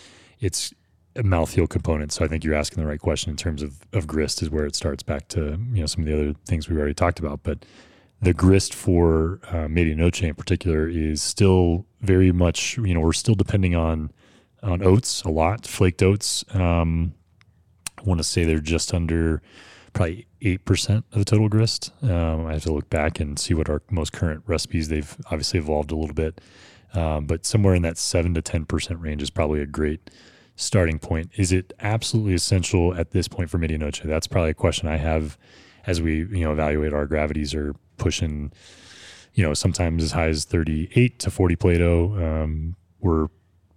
It's 0.40 0.72
a 1.14 1.22
mouthfeel 1.22 1.68
component. 1.68 2.10
So 2.10 2.24
I 2.24 2.28
think 2.28 2.42
you're 2.42 2.54
asking 2.54 2.82
the 2.82 2.88
right 2.88 2.98
question 2.98 3.30
in 3.30 3.36
terms 3.36 3.62
of, 3.62 3.84
of 3.92 4.06
grist 4.06 4.40
is 4.40 4.48
where 4.48 4.64
it 4.64 4.74
starts 4.74 5.02
back 5.02 5.28
to 5.28 5.58
you 5.74 5.82
know 5.82 5.86
some 5.86 6.04
of 6.04 6.06
the 6.06 6.14
other 6.14 6.34
things 6.46 6.66
we've 6.66 6.78
already 6.78 6.94
talked 6.94 7.18
about. 7.18 7.42
But 7.42 7.66
the 8.22 8.32
grist 8.32 8.72
for 8.72 9.40
uh, 9.48 9.68
Medianoche 9.68 10.26
in 10.26 10.34
particular 10.34 10.88
is 10.88 11.20
still 11.20 11.84
very 12.00 12.32
much 12.32 12.78
you 12.78 12.94
know 12.94 13.00
we're 13.00 13.12
still 13.12 13.34
depending 13.34 13.74
on 13.74 14.10
on 14.62 14.82
oats 14.82 15.22
a 15.24 15.28
lot, 15.28 15.66
flaked 15.66 16.02
oats. 16.02 16.46
Um, 16.54 17.12
I 18.00 18.08
want 18.08 18.18
to 18.18 18.24
say 18.24 18.44
they're 18.44 18.58
just 18.58 18.94
under 18.94 19.42
probably 19.92 20.26
eight 20.42 20.64
percent 20.64 21.04
of 21.12 21.18
the 21.18 21.24
total 21.24 21.48
grist. 21.48 21.92
Um, 22.02 22.46
I 22.46 22.54
have 22.54 22.62
to 22.62 22.72
look 22.72 22.88
back 22.90 23.20
and 23.20 23.38
see 23.38 23.54
what 23.54 23.68
our 23.68 23.82
most 23.90 24.12
current 24.12 24.42
recipes. 24.46 24.88
They've 24.88 25.16
obviously 25.26 25.60
evolved 25.60 25.92
a 25.92 25.96
little 25.96 26.14
bit, 26.14 26.40
um, 26.94 27.26
but 27.26 27.44
somewhere 27.44 27.74
in 27.74 27.82
that 27.82 27.98
seven 27.98 28.34
to 28.34 28.42
ten 28.42 28.64
percent 28.64 29.00
range 29.00 29.22
is 29.22 29.30
probably 29.30 29.60
a 29.60 29.66
great 29.66 30.10
starting 30.56 30.98
point. 30.98 31.30
Is 31.36 31.52
it 31.52 31.72
absolutely 31.80 32.34
essential 32.34 32.94
at 32.94 33.10
this 33.10 33.28
point 33.28 33.50
for 33.50 33.58
Medianoche? 33.58 34.02
That's 34.02 34.26
probably 34.26 34.50
a 34.50 34.54
question 34.54 34.88
I 34.88 34.96
have 34.96 35.36
as 35.86 36.00
we 36.00 36.18
you 36.18 36.44
know 36.44 36.52
evaluate 36.52 36.92
our 36.92 37.06
gravities 37.06 37.54
or 37.54 37.74
pushing, 37.98 38.52
you 39.34 39.42
know, 39.44 39.54
sometimes 39.54 40.02
as 40.02 40.12
high 40.12 40.28
as 40.28 40.44
thirty 40.44 40.90
eight 40.94 41.18
to 41.20 41.30
forty 41.30 41.56
Plato. 41.56 42.42
Um, 42.42 42.76
we're 43.00 43.28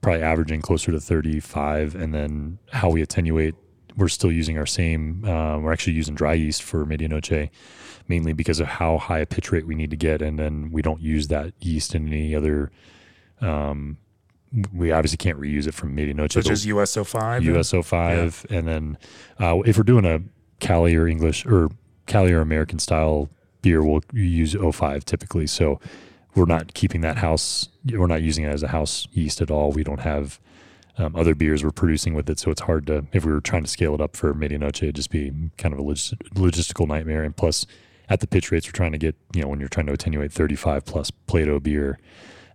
probably 0.04 0.22
averaging 0.22 0.62
closer 0.62 0.92
to 0.92 1.00
35 1.00 1.96
and 1.96 2.14
then 2.14 2.60
how 2.74 2.90
we 2.90 3.02
attenuate 3.02 3.56
we're 3.98 4.08
still 4.08 4.32
using 4.32 4.58
our 4.58 4.66
same 4.66 5.24
uh, 5.26 5.58
we're 5.60 5.74
actually 5.74 5.94
using 5.94 6.16
dry 6.16 6.34
yeast 6.34 6.64
for 6.64 6.86
medianoche 6.86 7.50
mainly 8.08 8.34
because 8.34 8.60
of 8.60 8.68
how 8.68 8.98
high 8.98 9.20
a 9.20 9.26
pitch 9.26 9.52
rate 9.52 9.66
we 9.66 9.76
need 9.76 9.90
to 9.90 9.96
get 9.96 10.22
and 10.22 10.38
then 10.38 10.72
we 10.72 10.82
don't 10.82 11.02
use 11.02 11.28
that 11.28 11.54
yeast 11.60 11.96
in 11.96 12.08
any 12.08 12.36
other 12.36 12.72
um, 13.42 13.98
we 14.74 14.92
obviously 14.92 15.18
can't 15.18 15.40
reuse 15.40 15.68
it 15.68 15.74
from 15.74 15.96
medianoche 15.96 16.36
but 16.36 16.50
as 16.50 16.66
USO 16.66 17.04
five. 17.04 17.44
USO 17.44 17.82
five, 17.82 18.46
and 18.50 18.68
then 18.68 18.98
uh, 19.40 19.60
if 19.66 19.78
we're 19.78 19.84
doing 19.84 20.06
a 20.06 20.22
Cali 20.60 20.96
or 20.96 21.08
English 21.08 21.46
or 21.46 21.70
Cali 22.06 22.32
or 22.32 22.42
American 22.42 22.80
style 22.80 23.30
beer, 23.62 23.84
we'll 23.84 24.04
use 24.14 24.56
05 24.56 25.06
typically. 25.06 25.48
So 25.48 25.80
we're 26.36 26.46
not 26.46 26.74
keeping 26.74 27.02
that 27.02 27.18
house. 27.18 27.70
We're 27.92 28.08
not 28.08 28.22
using 28.22 28.44
it 28.44 28.50
as 28.50 28.64
a 28.64 28.68
house 28.68 29.08
yeast 29.12 29.42
at 29.42 29.50
all. 29.50 29.72
We 29.72 29.84
don't 29.84 30.02
have 30.02 30.40
um, 30.98 31.16
other 31.16 31.34
beers 31.34 31.64
we're 31.64 31.72
producing 31.72 32.14
with 32.14 32.30
it, 32.30 32.40
so 32.40 32.52
it's 32.52 32.62
hard 32.62 32.88
to. 32.88 33.06
If 33.14 33.26
we 33.26 33.32
were 33.32 33.42
trying 33.42 33.64
to 33.64 33.70
scale 33.70 33.96
it 33.96 34.02
up 34.02 34.16
for 34.16 34.34
Medianoche, 34.34 34.84
it'd 34.84 34.96
just 34.96 35.10
be 35.10 35.32
kind 35.58 35.74
of 35.74 35.80
a 35.80 35.84
log- 35.84 35.98
logistical 36.36 36.88
nightmare. 36.88 37.24
And 37.24 37.36
plus, 37.36 37.66
at 38.10 38.20
the 38.20 38.28
pitch 38.28 38.52
rates 38.52 38.68
we're 38.68 38.74
trying 38.74 38.92
to 38.92 38.98
get, 38.98 39.16
you 39.34 39.42
know, 39.42 39.48
when 39.48 39.60
you're 39.60 39.70
trying 39.70 39.88
to 39.88 39.94
attenuate 39.94 40.32
35 40.32 40.86
plus 40.86 41.10
Plato 41.12 41.60
beer, 41.60 42.00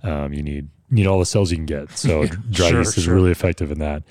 um, 0.03 0.33
you 0.33 0.43
need 0.43 0.69
need 0.91 1.07
all 1.07 1.19
the 1.19 1.27
cells 1.27 1.51
you 1.51 1.57
can 1.57 1.67
get. 1.67 1.91
So 1.91 2.27
dry 2.51 2.71
Sure, 2.71 2.79
yeast 2.79 2.99
is 2.99 3.09
really 3.09 3.31
effective 3.31 3.73
in 3.73 3.79
that. 3.81 4.03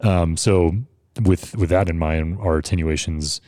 Um, 0.00 0.36
so 0.36 0.72
with 1.22 1.56
with 1.56 1.70
that 1.70 1.88
in 1.88 1.98
mind, 1.98 2.38
our 2.40 2.58
attenuations 2.58 3.40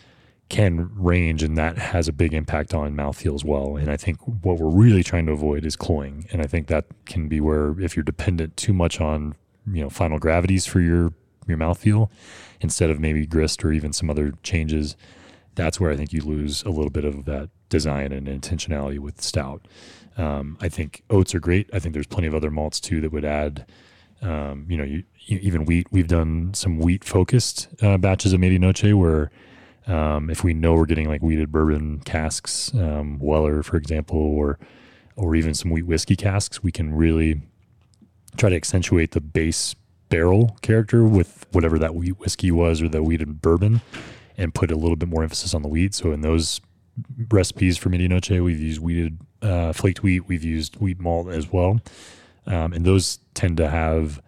can 0.48 0.90
range, 0.94 1.42
and 1.42 1.56
that 1.56 1.78
has 1.78 2.06
a 2.06 2.12
big 2.12 2.34
impact 2.34 2.74
on 2.74 2.94
mouthfeel 2.94 3.34
as 3.34 3.44
well. 3.44 3.76
And 3.76 3.90
I 3.90 3.96
think 3.96 4.18
what 4.42 4.58
we're 4.58 4.68
really 4.68 5.02
trying 5.02 5.26
to 5.26 5.32
avoid 5.32 5.64
is 5.64 5.76
cloying, 5.76 6.26
and 6.32 6.42
I 6.42 6.46
think 6.46 6.68
that 6.68 6.86
can 7.06 7.28
be 7.28 7.40
where 7.40 7.78
if 7.80 7.96
you're 7.96 8.04
dependent 8.04 8.56
too 8.56 8.72
much 8.72 9.00
on 9.00 9.34
you 9.66 9.82
know 9.82 9.90
final 9.90 10.18
gravities 10.18 10.66
for 10.66 10.80
your 10.80 11.12
your 11.46 11.58
mouthfeel 11.58 12.10
instead 12.60 12.90
of 12.90 12.98
maybe 12.98 13.26
grist 13.26 13.64
or 13.64 13.72
even 13.72 13.92
some 13.92 14.08
other 14.08 14.32
changes, 14.42 14.96
that's 15.54 15.78
where 15.78 15.90
I 15.90 15.96
think 15.96 16.12
you 16.12 16.22
lose 16.22 16.62
a 16.62 16.70
little 16.70 16.90
bit 16.90 17.04
of 17.04 17.26
that 17.26 17.50
design 17.68 18.12
and 18.12 18.26
intentionality 18.26 18.98
with 18.98 19.20
stout. 19.20 19.66
Um, 20.16 20.56
I 20.60 20.68
think 20.68 21.02
oats 21.10 21.34
are 21.34 21.40
great. 21.40 21.68
I 21.72 21.78
think 21.78 21.92
there's 21.92 22.06
plenty 22.06 22.28
of 22.28 22.34
other 22.34 22.50
malts 22.50 22.80
too 22.80 23.00
that 23.00 23.12
would 23.12 23.24
add 23.24 23.66
um, 24.24 24.66
you 24.68 24.76
know, 24.76 24.84
you, 24.84 25.04
you, 25.18 25.38
even 25.42 25.64
wheat. 25.64 25.86
We've 25.90 26.08
done 26.08 26.54
some 26.54 26.78
wheat 26.78 27.04
focused 27.04 27.68
uh, 27.82 27.98
batches 27.98 28.32
of 28.32 28.40
Medianoche 28.40 28.94
where 28.94 29.30
um, 29.86 30.30
if 30.30 30.42
we 30.42 30.54
know 30.54 30.74
we're 30.74 30.86
getting 30.86 31.08
like 31.08 31.22
wheated 31.22 31.52
bourbon 31.52 32.00
casks, 32.00 32.72
um, 32.74 33.18
Weller, 33.18 33.62
for 33.62 33.76
example, 33.76 34.18
or 34.18 34.58
or 35.16 35.36
even 35.36 35.54
some 35.54 35.70
wheat 35.70 35.86
whiskey 35.86 36.16
casks, 36.16 36.62
we 36.62 36.72
can 36.72 36.94
really 36.94 37.42
try 38.36 38.50
to 38.50 38.56
accentuate 38.56 39.12
the 39.12 39.20
base 39.20 39.74
barrel 40.08 40.56
character 40.62 41.04
with 41.04 41.46
whatever 41.52 41.78
that 41.78 41.94
wheat 41.94 42.18
whiskey 42.18 42.50
was 42.50 42.82
or 42.82 42.88
the 42.88 43.02
wheated 43.02 43.40
bourbon, 43.40 43.80
and 44.36 44.54
put 44.54 44.70
a 44.70 44.76
little 44.76 44.96
bit 44.96 45.08
more 45.08 45.22
emphasis 45.22 45.54
on 45.54 45.62
the 45.62 45.68
wheat. 45.68 45.94
So 45.94 46.12
in 46.12 46.20
those 46.20 46.60
recipes 47.30 47.76
for 47.76 47.90
medianoche, 47.90 48.42
we've 48.42 48.60
used 48.60 48.80
wheated 48.80 49.18
uh, 49.42 49.72
flaked 49.72 50.02
wheat. 50.02 50.28
We've 50.28 50.44
used 50.44 50.76
wheat 50.76 51.00
malt 51.00 51.28
as 51.28 51.52
well, 51.52 51.80
um, 52.46 52.72
and 52.72 52.84
those 52.84 53.18
tend 53.34 53.56
to 53.58 53.68
have 53.68 54.20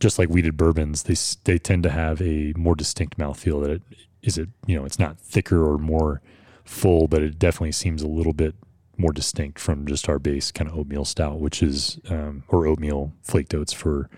just 0.00 0.18
like 0.18 0.28
wheated 0.28 0.56
bourbons. 0.56 1.04
They 1.04 1.16
they 1.44 1.58
tend 1.58 1.82
to 1.84 1.90
have 1.90 2.20
a 2.20 2.52
more 2.56 2.74
distinct 2.74 3.18
mouthfeel. 3.18 3.62
That 3.62 3.70
it 3.70 3.82
is 4.22 4.38
it 4.38 4.48
you 4.66 4.76
know 4.76 4.84
it's 4.84 4.98
not 4.98 5.18
thicker 5.18 5.64
or 5.64 5.78
more 5.78 6.20
full, 6.64 7.08
but 7.08 7.22
it 7.22 7.38
definitely 7.38 7.72
seems 7.72 8.02
a 8.02 8.08
little 8.08 8.32
bit 8.32 8.54
more 8.98 9.12
distinct 9.12 9.58
from 9.58 9.86
just 9.86 10.08
our 10.08 10.18
base 10.18 10.50
kind 10.50 10.70
of 10.70 10.76
oatmeal 10.76 11.04
stout, 11.04 11.38
which 11.40 11.62
is 11.62 11.98
um, 12.08 12.42
or 12.48 12.66
oatmeal 12.66 13.12
flaked 13.22 13.54
oats 13.54 13.72
for 13.72 14.08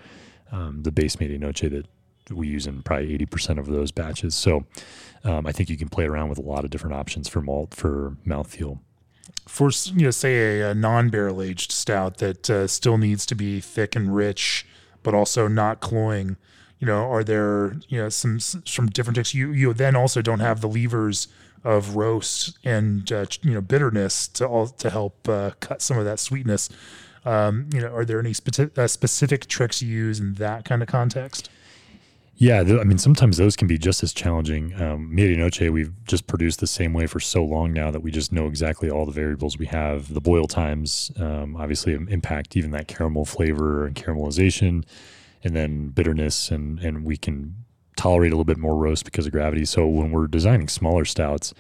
um, 0.53 0.83
the 0.83 0.93
base 0.93 1.17
medianoche 1.17 1.71
that 1.71 1.87
we 2.31 2.47
use 2.47 2.67
in 2.67 2.83
probably 2.83 3.13
eighty 3.13 3.27
percent 3.27 3.59
of 3.59 3.67
those 3.67 3.91
batches. 3.91 4.35
So 4.35 4.65
um, 5.25 5.47
I 5.47 5.53
think 5.53 5.71
you 5.71 5.77
can 5.77 5.89
play 5.89 6.05
around 6.05 6.29
with 6.29 6.39
a 6.39 6.43
lot 6.43 6.65
of 6.65 6.71
different 6.71 6.95
options 6.95 7.29
for 7.29 7.41
malt 7.41 7.75
for 7.75 8.17
mouthfeel. 8.27 8.79
For 9.47 9.71
you 9.85 10.05
know, 10.05 10.11
say 10.11 10.61
a, 10.61 10.71
a 10.71 10.75
non-barrel 10.75 11.43
aged 11.43 11.73
stout 11.73 12.19
that 12.19 12.51
uh, 12.51 12.67
still 12.67 12.99
needs 12.99 13.25
to 13.27 13.35
be 13.35 13.61
thick 13.61 13.97
and 13.97 14.15
rich, 14.15 14.67
but 15.03 15.15
also 15.15 15.49
not 15.49 15.81
cloying. 15.81 16.37
You 16.79 16.87
know, 16.87 17.11
are 17.11 17.25
there 17.25 17.77
you 17.89 17.99
know 17.99 18.09
some 18.11 18.39
some 18.39 18.87
different 18.87 19.17
textures? 19.17 19.35
You 19.35 19.53
you 19.53 19.73
then 19.73 19.97
also 19.97 20.23
don't 20.23 20.41
have 20.41 20.61
the 20.61 20.69
levers 20.69 21.29
of 21.65 21.97
roast 21.97 22.59
and 22.65 23.11
uh, 23.13 23.27
you 23.43 23.55
know 23.55 23.61
bitterness 23.61 24.29
to 24.29 24.47
all 24.47 24.69
to 24.69 24.91
help 24.91 25.29
uh, 25.29 25.51
cut 25.61 25.83
some 25.83 25.99
of 25.99 26.05
that 26.05 26.19
sweetness. 26.19 26.71
Um, 27.25 27.69
you 27.73 27.81
know, 27.81 27.95
are 27.95 28.05
there 28.05 28.21
any 28.21 28.33
spe- 28.33 28.79
uh, 28.79 28.87
specific 28.87 29.47
tricks 29.47 29.83
you 29.83 29.89
use 29.89 30.21
in 30.21 30.35
that 30.35 30.65
kind 30.65 30.83
of 30.83 30.89
context? 30.89 31.51
Yeah, 32.41 32.63
th- 32.63 32.81
I 32.81 32.85
mean, 32.85 32.99
sometimes 32.99 33.37
those 33.37 33.57
can 33.57 33.67
be 33.67 33.79
just 33.79 34.05
as 34.05 34.13
challenging. 34.13 34.73
Um, 34.81 35.11
Medianoche, 35.13 35.73
we've 35.73 35.93
just 36.05 36.29
produced 36.29 36.61
the 36.61 36.69
same 36.69 36.93
way 36.93 37.09
for 37.09 37.19
so 37.19 37.45
long 37.45 37.73
now 37.73 37.91
that 37.91 38.01
we 38.01 38.13
just 38.13 38.33
know 38.33 38.47
exactly 38.47 38.89
all 38.89 39.05
the 39.05 39.13
variables 39.13 39.59
we 39.59 39.67
have. 39.67 40.15
The 40.15 40.21
boil 40.21 40.47
times 40.47 41.11
um, 41.19 41.57
obviously 41.57 41.95
impact 41.95 42.57
even 42.57 42.71
that 42.71 42.87
caramel 42.87 43.25
flavor 43.25 43.85
and 43.87 43.97
caramelization, 43.97 44.85
and 45.43 45.57
then 45.57 45.89
bitterness, 45.89 46.53
and 46.53 46.79
and 46.79 47.05
we 47.05 47.17
can 47.17 47.65
tolerate 47.99 48.33
a 48.33 48.35
little 48.35 48.45
bit 48.45 48.59
more 48.59 48.77
roast 48.77 49.05
because 49.05 49.27
of 49.27 49.33
gravity. 49.33 49.65
So 49.65 49.87
when 49.87 50.11
we're 50.11 50.27
designing 50.27 50.69
smaller 50.69 51.05
stouts, 51.05 51.53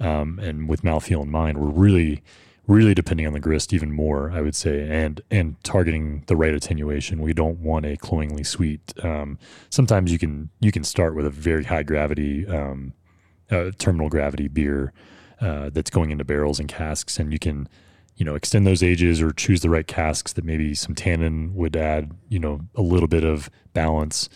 um, 0.00 0.40
and 0.40 0.68
with 0.68 0.82
mouthfeel 0.82 1.22
in 1.22 1.30
mind, 1.30 1.58
we're 1.58 1.70
really 1.70 2.22
really 2.68 2.94
depending 2.94 3.26
on 3.26 3.32
the 3.32 3.40
grist 3.40 3.72
even 3.72 3.92
more, 3.92 4.30
I 4.30 4.40
would 4.40 4.54
say, 4.54 4.88
and 4.88 5.20
and 5.30 5.62
targeting 5.64 6.24
the 6.26 6.36
right 6.36 6.54
attenuation. 6.54 7.20
We 7.20 7.32
don't 7.32 7.58
want 7.58 7.86
a 7.86 7.96
cloyingly 7.96 8.44
sweet. 8.44 8.92
Um, 9.02 9.38
sometimes 9.70 10.12
you 10.12 10.18
can 10.18 10.50
you 10.60 10.72
can 10.72 10.84
start 10.84 11.14
with 11.14 11.26
a 11.26 11.30
very 11.30 11.64
high 11.64 11.82
gravity 11.82 12.46
um, 12.46 12.92
uh, 13.50 13.70
terminal 13.78 14.08
gravity 14.08 14.48
beer 14.48 14.92
uh, 15.40 15.70
that's 15.70 15.90
going 15.90 16.10
into 16.10 16.24
barrels 16.24 16.60
and 16.60 16.68
casks, 16.68 17.18
and 17.18 17.32
you 17.32 17.38
can 17.38 17.68
you 18.16 18.24
know 18.24 18.34
extend 18.34 18.66
those 18.66 18.82
ages 18.82 19.20
or 19.20 19.32
choose 19.32 19.60
the 19.60 19.70
right 19.70 19.86
casks 19.86 20.32
that 20.34 20.44
maybe 20.44 20.74
some 20.74 20.94
tannin 20.94 21.54
would 21.54 21.76
add 21.76 22.12
you 22.28 22.38
know 22.38 22.60
a 22.74 22.82
little 22.82 23.08
bit 23.08 23.24
of 23.24 23.50
balance. 23.72 24.28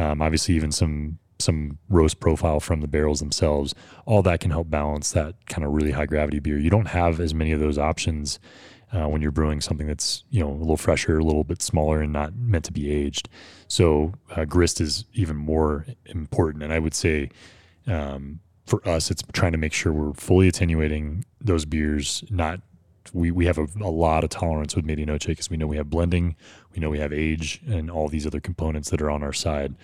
Um, 0.00 0.22
obviously, 0.22 0.54
even 0.54 0.72
some 0.72 1.18
some 1.38 1.78
roast 1.88 2.20
profile 2.20 2.60
from 2.60 2.80
the 2.80 2.88
barrels 2.88 3.20
themselves. 3.20 3.74
All 4.06 4.22
that 4.22 4.40
can 4.40 4.50
help 4.50 4.70
balance 4.70 5.12
that 5.12 5.34
kind 5.46 5.64
of 5.64 5.72
really 5.72 5.92
high 5.92 6.06
gravity 6.06 6.38
beer. 6.38 6.58
You 6.58 6.70
don't 6.70 6.88
have 6.88 7.18
as 7.18 7.34
many 7.34 7.52
of 7.52 7.60
those 7.60 7.78
options 7.78 8.38
uh, 8.92 9.06
when 9.06 9.22
you're 9.22 9.30
brewing 9.30 9.60
something 9.60 9.86
that's 9.86 10.24
you 10.30 10.40
know 10.40 10.50
a 10.50 10.54
little 10.54 10.76
fresher, 10.76 11.18
a 11.18 11.24
little 11.24 11.44
bit 11.44 11.62
smaller, 11.62 12.00
and 12.00 12.12
not 12.12 12.34
meant 12.34 12.64
to 12.66 12.72
be 12.72 12.90
aged. 12.90 13.28
So 13.68 14.14
uh, 14.34 14.44
grist 14.44 14.80
is 14.80 15.04
even 15.12 15.36
more 15.36 15.86
important. 16.06 16.64
And 16.64 16.72
I 16.72 16.78
would 16.78 16.94
say 16.94 17.30
um, 17.86 18.40
for 18.66 18.86
us, 18.88 19.10
it's 19.10 19.22
trying 19.32 19.52
to 19.52 19.58
make 19.58 19.72
sure 19.72 19.92
we're 19.92 20.14
fully 20.14 20.48
attenuating 20.48 21.24
those 21.40 21.64
beers. 21.64 22.24
Not 22.30 22.60
we 23.12 23.30
we 23.30 23.46
have 23.46 23.58
a, 23.58 23.66
a 23.80 23.90
lot 23.90 24.24
of 24.24 24.30
tolerance 24.30 24.76
with 24.76 24.86
Medianoche 24.86 25.26
because 25.26 25.50
we 25.50 25.56
know 25.56 25.66
we 25.66 25.76
have 25.76 25.90
blending, 25.90 26.36
we 26.74 26.80
know 26.80 26.90
we 26.90 26.98
have 26.98 27.12
age, 27.12 27.62
and 27.66 27.90
all 27.90 28.08
these 28.08 28.26
other 28.26 28.40
components 28.40 28.90
that 28.90 29.00
are 29.00 29.10
on 29.10 29.22
our 29.22 29.32
side. 29.32 29.74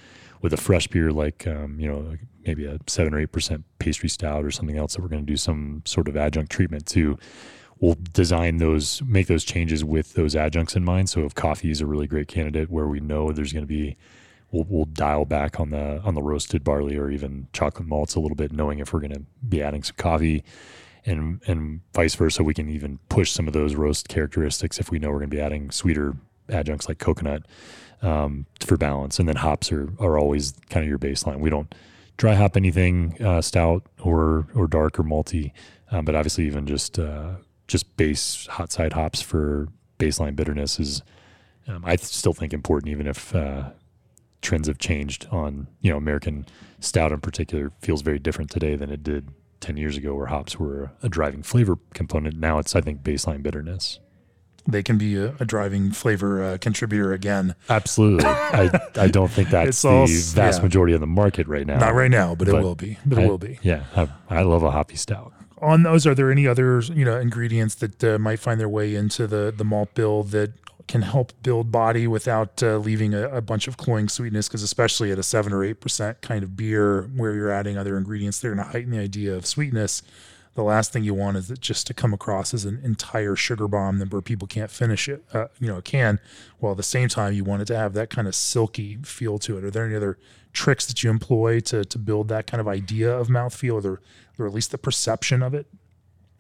With 0.43 0.53
a 0.53 0.59
fresh 0.59 0.87
beer 0.87 1.11
like 1.13 1.47
um, 1.47 1.81
you 1.81 1.89
know 1.89 2.17
maybe 2.47 2.67
a 2.67 2.79
seven 2.87 3.15
or 3.15 3.21
eight 3.21 3.33
percent 3.33 3.65
pastry 3.79 4.09
stout 4.09 4.45
or 4.45 4.51
something 4.51 4.77
else 4.77 4.95
that 4.95 5.03
we're 5.03 5.09
going 5.09 5.25
to 5.25 5.33
do 5.33 5.37
some 5.37 5.83
sort 5.87 6.09
of 6.09 6.17
adjunct 6.17 6.53
treatment 6.53 6.87
to 6.89 7.19
we'll 7.81 7.97
design 8.13 8.59
those 8.59 9.03
make 9.03 9.27
those 9.27 9.45
changes 9.45 9.85
with 9.85 10.15
those 10.15 10.37
adjuncts 10.37 10.77
in 10.77 10.85
mind. 10.85 11.09
So 11.09 11.25
if 11.25 11.35
coffee 11.35 11.71
is 11.71 11.81
a 11.81 11.87
really 11.87 12.07
great 12.07 12.29
candidate 12.29 12.71
where 12.71 12.87
we 12.87 13.01
know 13.01 13.33
there's 13.33 13.53
going 13.53 13.65
to 13.65 13.69
be 13.69 13.97
we'll, 14.51 14.67
we'll 14.69 14.85
dial 14.87 15.25
back 15.25 15.61
on 15.61 15.71
the 15.71 16.01
on 16.03 16.15
the 16.15 16.23
roasted 16.23 16.65
barley 16.65 16.97
or 16.97 17.11
even 17.11 17.49
chocolate 17.53 17.89
malts 17.89 18.15
a 18.15 18.21
little 18.21 18.37
bit 18.37 18.53
knowing 18.53 18.79
if 18.79 18.93
we're 18.93 19.01
going 19.01 19.13
to 19.13 19.23
be 19.49 19.63
adding 19.63 19.83
some 19.83 19.97
coffee 19.97 20.43
and 21.05 21.41
and 21.47 21.81
vice 21.95 22.15
versa 22.15 22.43
we 22.43 22.55
can 22.55 22.69
even 22.69 22.99
push 23.09 23.31
some 23.31 23.47
of 23.47 23.53
those 23.53 23.75
roast 23.75 24.09
characteristics 24.09 24.79
if 24.79 24.91
we 24.91 24.99
know 24.99 25.09
we're 25.09 25.19
going 25.19 25.31
to 25.31 25.37
be 25.37 25.43
adding 25.43 25.71
sweeter 25.71 26.17
adjuncts 26.49 26.89
like 26.89 26.99
coconut 26.99 27.45
um, 28.03 28.47
for 28.61 28.77
balance. 28.77 29.19
And 29.19 29.29
then 29.29 29.37
hops 29.37 29.73
are, 29.73 29.89
are 29.99 30.19
always 30.19 30.53
kind 30.71 30.85
of 30.85 30.89
your 30.89 30.99
baseline. 30.99 31.41
We 31.41 31.51
don't 31.51 31.75
dry 32.17 32.35
hop 32.35 32.57
anything 32.57 33.21
uh, 33.23 33.43
stout 33.43 33.85
or 34.01 34.47
or 34.55 34.67
dark 34.67 34.99
or 34.99 35.05
malty, 35.05 35.53
um, 35.91 36.05
but 36.05 36.15
obviously 36.15 36.47
even 36.47 36.67
just 36.67 36.99
uh, 36.99 37.35
just 37.69 37.97
base 37.97 38.47
hot 38.47 38.73
side 38.73 38.93
hops 38.93 39.21
for 39.21 39.69
baseline 39.99 40.37
bitterness 40.37 40.79
is 40.79 41.03
um, 41.69 41.85
I 41.85 41.97
still 41.97 42.33
think 42.33 42.53
important, 42.53 42.91
even 42.91 43.07
if 43.07 43.35
uh, 43.35 43.71
trends 44.41 44.69
have 44.69 44.79
changed 44.79 45.27
on 45.31 45.67
you 45.81 45.91
know 45.91 45.97
American 45.97 46.47
stout 46.81 47.13
in 47.13 47.21
particular 47.21 47.73
feels 47.81 48.03
very 48.03 48.19
different 48.19 48.51
today 48.51 48.77
than 48.77 48.91
it 48.91 49.03
did 49.03 49.29
10 49.61 49.77
years 49.77 49.97
ago 49.97 50.15
where 50.15 50.27
hops 50.27 50.59
were 50.59 50.93
a 51.03 51.09
driving 51.09 51.43
flavor 51.43 51.79
component 51.95 52.37
now 52.37 52.59
it's 52.59 52.77
i 52.77 52.81
think 52.81 53.03
baseline 53.03 53.43
bitterness 53.43 53.99
they 54.67 54.83
can 54.83 54.99
be 54.99 55.17
a, 55.17 55.35
a 55.41 55.45
driving 55.45 55.91
flavor 55.91 56.43
uh, 56.43 56.59
contributor 56.59 57.13
again. 57.13 57.55
Absolutely. 57.69 58.27
I, 58.27 58.71
I 58.97 59.09
don't 59.09 59.31
think 59.31 59.49
that's 59.51 59.83
the 59.83 60.07
vast 60.35 60.59
yeah. 60.59 60.63
majority 60.63 60.95
of 60.95 61.01
the 61.01 61.07
market 61.07 61.47
right 61.47 61.67
now. 61.67 61.79
Not 61.79 61.95
right 61.95 62.11
now, 62.11 62.35
but, 62.35 62.49
but 62.49 62.57
it 62.57 62.63
will 62.63 62.75
be. 62.75 62.99
But 63.07 63.19
I, 63.19 63.23
it 63.23 63.29
will 63.29 63.39
be. 63.39 63.59
Yeah. 63.63 63.85
I, 63.95 64.09
I, 64.29 64.43
love 64.43 64.63
a 64.63 64.71
hoppy 64.71 64.97
stout. 64.97 65.33
On 65.63 65.83
those, 65.83 66.07
are 66.07 66.15
there 66.15 66.31
any 66.31 66.47
other 66.47 66.81
you 66.81 67.05
know 67.05 67.19
ingredients 67.19 67.77
that 67.77 68.05
uh, 68.05 68.19
might 68.19 68.41
find 68.41 68.61
their 68.61 68.69
way 68.69 68.95
into 68.95 69.27
the 69.27 69.53
the 69.57 69.65
malt 69.65 69.95
bill 69.95 70.23
that 70.25 70.53
can 70.87 71.03
help 71.03 71.33
build 71.43 71.73
body 71.73 72.07
without 72.07 72.63
uh, 72.63 72.77
leaving 72.77 73.13
a, 73.13 73.29
a, 73.31 73.41
bunch 73.41 73.67
of 73.67 73.77
cloying 73.77 74.09
sweetness? 74.09 74.47
Because 74.47 74.63
especially 74.63 75.11
at 75.11 75.19
a 75.19 75.23
seven 75.23 75.53
or 75.53 75.65
eight 75.65 75.81
percent 75.81 76.21
kind 76.21 76.45
of 76.45 76.57
beer, 76.57 77.03
where 77.17 77.35
you're 77.35 77.51
adding 77.51 77.77
other 77.77 77.97
ingredients, 77.97 78.39
they're 78.39 78.55
going 78.55 78.65
to 78.65 78.71
heighten 78.71 78.91
the 78.91 78.99
idea 78.99 79.35
of 79.35 79.47
sweetness 79.47 80.03
the 80.57 80.63
last 80.63 80.91
thing 80.91 81.05
you 81.05 81.13
want 81.13 81.37
is 81.37 81.51
it 81.51 81.61
just 81.61 81.87
to 81.87 81.95
come 81.95 82.15
across 82.15 82.55
as 82.55 82.65
an 82.65 82.81
entire 82.83 83.37
sugar 83.37 83.69
bomb 83.69 84.01
where 84.01 84.23
people 84.23 84.49
can't 84.49 84.71
finish 84.71 85.07
it, 85.07 85.23
uh, 85.35 85.47
you 85.61 85.69
know, 85.69 85.83
can. 85.83 86.19
While 86.59 86.73
at 86.73 86.79
the 86.79 86.83
same 86.83 87.09
time, 87.09 87.35
you 87.35 87.45
want 87.45 87.61
it 87.61 87.67
to 87.67 87.77
have 87.77 87.93
that 87.93 88.09
kind 88.09 88.27
of 88.27 88.35
silky 88.35 88.97
feel 89.05 89.39
to 89.41 89.59
it. 89.59 89.65
Are 89.65 89.71
there 89.71 89.85
any 89.85 89.95
other 89.95 90.19
tricks 90.55 90.87
that 90.87 91.05
you 91.05 91.11
employ 91.11 91.61
to 91.61 91.85
to 91.85 91.99
build 91.99 92.29
that 92.29 92.47
kind 92.47 92.61
of 92.61 92.67
idea 92.67 93.15
of 93.15 93.29
mouthfeel, 93.29 93.85
or, 93.85 94.01
or 94.39 94.47
at 94.47 94.55
least 94.55 94.71
the 94.71 94.79
perception 94.79 95.43
of 95.43 95.53
it? 95.53 95.67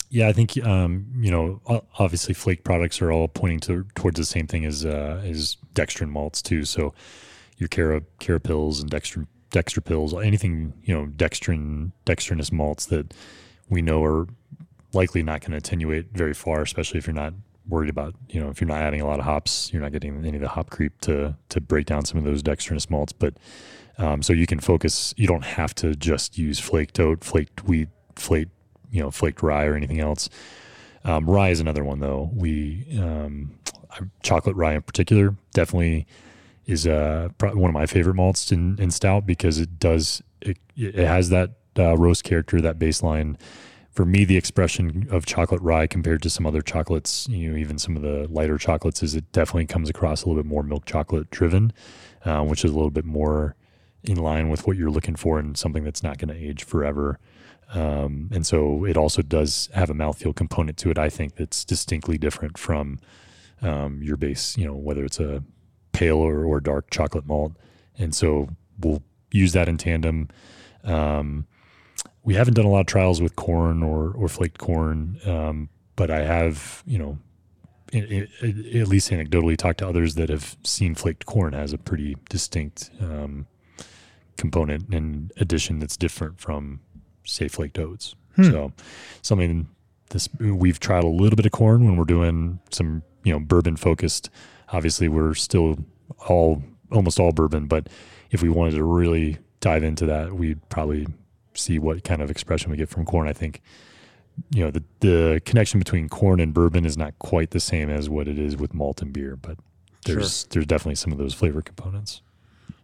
Yeah, 0.08 0.28
I 0.28 0.32
think 0.32 0.56
um, 0.64 1.06
you 1.18 1.30
know. 1.30 1.60
Obviously, 1.98 2.32
flake 2.32 2.64
products 2.64 3.02
are 3.02 3.12
all 3.12 3.28
pointing 3.28 3.60
to 3.60 3.84
towards 3.94 4.18
the 4.18 4.24
same 4.24 4.46
thing 4.46 4.64
as 4.64 4.86
uh, 4.86 5.22
as 5.24 5.58
dextrin 5.74 6.08
malts 6.08 6.40
too. 6.40 6.64
So 6.64 6.94
your 7.58 7.68
Cara 7.68 8.00
CaraPils 8.18 8.80
and 8.80 8.90
dextrin 8.90 9.26
dextrin 9.50 9.84
pills, 9.84 10.14
anything 10.14 10.72
you 10.84 10.94
know, 10.94 11.06
dextrin 11.06 11.92
dextrinous 12.06 12.50
malts 12.50 12.86
that 12.86 13.12
we 13.68 13.82
know 13.82 14.04
are 14.04 14.26
likely 14.92 15.22
not 15.22 15.40
going 15.40 15.52
to 15.52 15.56
attenuate 15.56 16.06
very 16.12 16.34
far, 16.34 16.62
especially 16.62 16.98
if 16.98 17.06
you're 17.06 17.14
not 17.14 17.34
worried 17.68 17.90
about, 17.90 18.14
you 18.28 18.40
know, 18.40 18.48
if 18.48 18.60
you're 18.60 18.68
not 18.68 18.80
adding 18.80 19.00
a 19.00 19.06
lot 19.06 19.18
of 19.18 19.24
hops, 19.24 19.72
you're 19.72 19.82
not 19.82 19.92
getting 19.92 20.24
any 20.24 20.36
of 20.36 20.40
the 20.40 20.48
hop 20.48 20.70
creep 20.70 21.00
to 21.02 21.36
to 21.48 21.60
break 21.60 21.86
down 21.86 22.04
some 22.04 22.18
of 22.18 22.24
those 22.24 22.42
dextrinous 22.42 22.88
malts. 22.88 23.12
But 23.12 23.34
um, 23.98 24.22
so 24.22 24.32
you 24.32 24.46
can 24.46 24.60
focus. 24.60 25.14
You 25.16 25.26
don't 25.26 25.44
have 25.44 25.74
to 25.76 25.94
just 25.94 26.38
use 26.38 26.58
flaked 26.58 27.00
oat, 27.00 27.24
flaked 27.24 27.64
wheat, 27.64 27.88
flaked 28.14 28.52
you 28.90 29.02
know, 29.02 29.10
flaked 29.10 29.42
rye 29.42 29.64
or 29.64 29.74
anything 29.74 30.00
else. 30.00 30.28
Um, 31.04 31.28
rye 31.28 31.50
is 31.50 31.60
another 31.60 31.84
one 31.84 32.00
though. 32.00 32.30
We 32.32 32.86
um, 33.00 33.58
chocolate 34.22 34.56
rye 34.56 34.74
in 34.74 34.82
particular 34.82 35.34
definitely 35.52 36.06
is 36.66 36.86
uh, 36.86 37.28
probably 37.38 37.60
one 37.60 37.70
of 37.70 37.74
my 37.74 37.86
favorite 37.86 38.14
malts 38.14 38.50
in, 38.50 38.78
in 38.80 38.90
stout 38.90 39.26
because 39.26 39.58
it 39.58 39.78
does 39.78 40.22
it, 40.40 40.58
it 40.76 40.94
has 40.94 41.28
that 41.30 41.52
uh, 41.78 41.96
roast 41.96 42.24
character, 42.24 42.60
that 42.60 42.78
baseline. 42.78 43.36
For 43.90 44.04
me, 44.04 44.24
the 44.24 44.36
expression 44.36 45.08
of 45.10 45.24
chocolate 45.24 45.62
rye 45.62 45.86
compared 45.86 46.22
to 46.22 46.30
some 46.30 46.46
other 46.46 46.60
chocolates, 46.60 47.26
you 47.28 47.50
know, 47.50 47.56
even 47.56 47.78
some 47.78 47.96
of 47.96 48.02
the 48.02 48.28
lighter 48.28 48.58
chocolates, 48.58 49.02
is 49.02 49.14
it 49.14 49.32
definitely 49.32 49.66
comes 49.66 49.88
across 49.88 50.22
a 50.22 50.28
little 50.28 50.42
bit 50.42 50.48
more 50.48 50.62
milk 50.62 50.84
chocolate 50.84 51.30
driven, 51.30 51.72
uh, 52.24 52.42
which 52.42 52.64
is 52.64 52.70
a 52.70 52.74
little 52.74 52.90
bit 52.90 53.06
more 53.06 53.56
in 54.04 54.16
line 54.16 54.50
with 54.50 54.66
what 54.66 54.76
you're 54.76 54.90
looking 54.90 55.16
for 55.16 55.40
in 55.40 55.54
something 55.54 55.82
that's 55.82 56.02
not 56.02 56.18
going 56.18 56.28
to 56.28 56.34
age 56.34 56.64
forever. 56.64 57.18
Um, 57.72 58.28
and 58.32 58.46
so 58.46 58.84
it 58.84 58.96
also 58.96 59.22
does 59.22 59.70
have 59.74 59.88
a 59.88 59.94
mouthfeel 59.94 60.36
component 60.36 60.76
to 60.78 60.90
it, 60.90 60.98
I 60.98 61.08
think, 61.08 61.36
that's 61.36 61.64
distinctly 61.64 62.18
different 62.18 62.58
from 62.58 63.00
um, 63.62 64.02
your 64.02 64.16
base, 64.16 64.58
you 64.58 64.66
know, 64.66 64.74
whether 64.74 65.04
it's 65.04 65.18
a 65.18 65.42
pale 65.92 66.18
or, 66.18 66.44
or 66.44 66.60
dark 66.60 66.90
chocolate 66.90 67.26
malt 67.26 67.52
and 67.98 68.14
so 68.14 68.48
we'll 68.78 69.02
use 69.32 69.52
that 69.52 69.68
in 69.68 69.76
tandem. 69.76 70.28
Um, 70.84 71.46
we 72.26 72.34
haven't 72.34 72.54
done 72.54 72.66
a 72.66 72.68
lot 72.68 72.80
of 72.80 72.86
trials 72.86 73.22
with 73.22 73.36
corn 73.36 73.82
or 73.82 74.10
or 74.10 74.28
flaked 74.28 74.58
corn, 74.58 75.18
um, 75.24 75.70
but 75.94 76.10
I 76.10 76.18
have, 76.18 76.82
you 76.84 76.98
know, 76.98 77.18
it, 77.92 78.28
it, 78.42 78.76
at 78.76 78.88
least 78.88 79.10
anecdotally 79.10 79.56
talked 79.56 79.78
to 79.78 79.88
others 79.88 80.16
that 80.16 80.28
have 80.28 80.56
seen 80.64 80.94
flaked 80.94 81.24
corn 81.24 81.52
has 81.52 81.72
a 81.72 81.78
pretty 81.78 82.16
distinct 82.28 82.90
um, 83.00 83.46
component 84.36 84.92
and 84.92 85.32
addition 85.36 85.78
that's 85.78 85.96
different 85.96 86.40
from 86.40 86.80
say 87.24 87.46
flaked 87.48 87.78
oats. 87.78 88.16
Hmm. 88.34 88.50
So 88.50 88.72
something 89.22 89.68
this 90.10 90.28
we've 90.40 90.80
tried 90.80 91.04
a 91.04 91.08
little 91.08 91.36
bit 91.36 91.46
of 91.46 91.52
corn 91.52 91.84
when 91.84 91.96
we're 91.96 92.04
doing 92.04 92.58
some 92.70 93.02
you 93.22 93.32
know 93.32 93.38
bourbon 93.38 93.76
focused. 93.76 94.30
Obviously, 94.70 95.08
we're 95.08 95.34
still 95.34 95.78
all 96.28 96.60
almost 96.90 97.20
all 97.20 97.30
bourbon, 97.30 97.66
but 97.66 97.88
if 98.32 98.42
we 98.42 98.48
wanted 98.48 98.72
to 98.72 98.82
really 98.82 99.38
dive 99.60 99.84
into 99.84 100.06
that, 100.06 100.32
we'd 100.32 100.68
probably 100.68 101.06
see 101.56 101.78
what 101.78 102.04
kind 102.04 102.22
of 102.22 102.30
expression 102.30 102.70
we 102.70 102.76
get 102.76 102.88
from 102.88 103.04
corn. 103.04 103.28
I 103.28 103.32
think 103.32 103.60
you 104.50 104.64
know 104.64 104.70
the 104.70 104.82
the 105.00 105.42
connection 105.44 105.78
between 105.78 106.08
corn 106.08 106.40
and 106.40 106.52
bourbon 106.52 106.84
is 106.84 106.96
not 106.96 107.18
quite 107.18 107.50
the 107.50 107.60
same 107.60 107.90
as 107.90 108.08
what 108.08 108.28
it 108.28 108.38
is 108.38 108.56
with 108.56 108.74
malt 108.74 109.02
and 109.02 109.12
beer, 109.12 109.36
but 109.36 109.58
there's 110.04 110.40
sure. 110.40 110.48
there's 110.50 110.66
definitely 110.66 110.96
some 110.96 111.12
of 111.12 111.18
those 111.18 111.34
flavor 111.34 111.62
components. 111.62 112.22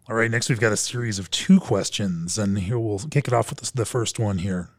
All 0.09 0.17
right, 0.17 0.31
next 0.31 0.49
we've 0.49 0.61
got 0.61 0.73
a 0.73 0.77
series 0.77 1.19
of 1.19 1.31
two 1.31 1.61
questions, 1.61 2.37
and 2.37 2.59
here 2.59 2.79
we'll 2.79 2.99
kick 2.99 3.29
it 3.29 3.35
off 3.35 3.51
with 3.51 3.61
the 3.73 3.85
first 3.87 4.19
one 4.19 4.39
here. 4.39 4.71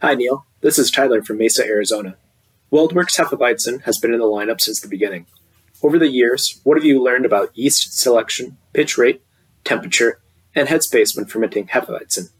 Hi, 0.00 0.14
Neil. 0.14 0.46
This 0.60 0.78
is 0.78 0.90
Tyler 0.90 1.22
from 1.22 1.38
Mesa, 1.38 1.64
Arizona. 1.64 2.16
WeldWerks 2.72 3.18
Hefeweizen 3.18 3.82
has 3.82 3.98
been 3.98 4.12
in 4.12 4.20
the 4.20 4.26
lineup 4.26 4.60
since 4.60 4.80
the 4.80 4.88
beginning. 4.88 5.26
Over 5.82 5.98
the 5.98 6.08
years, 6.08 6.60
what 6.62 6.76
have 6.76 6.84
you 6.84 7.02
learned 7.02 7.26
about 7.26 7.56
yeast 7.56 7.98
selection, 7.98 8.58
pitch 8.72 8.96
rate, 8.96 9.22
temperature, 9.64 10.20
and 10.54 10.68
headspace 10.68 11.16
when 11.16 11.24
fermenting 11.26 11.66
Hefeweizen? 11.66 12.30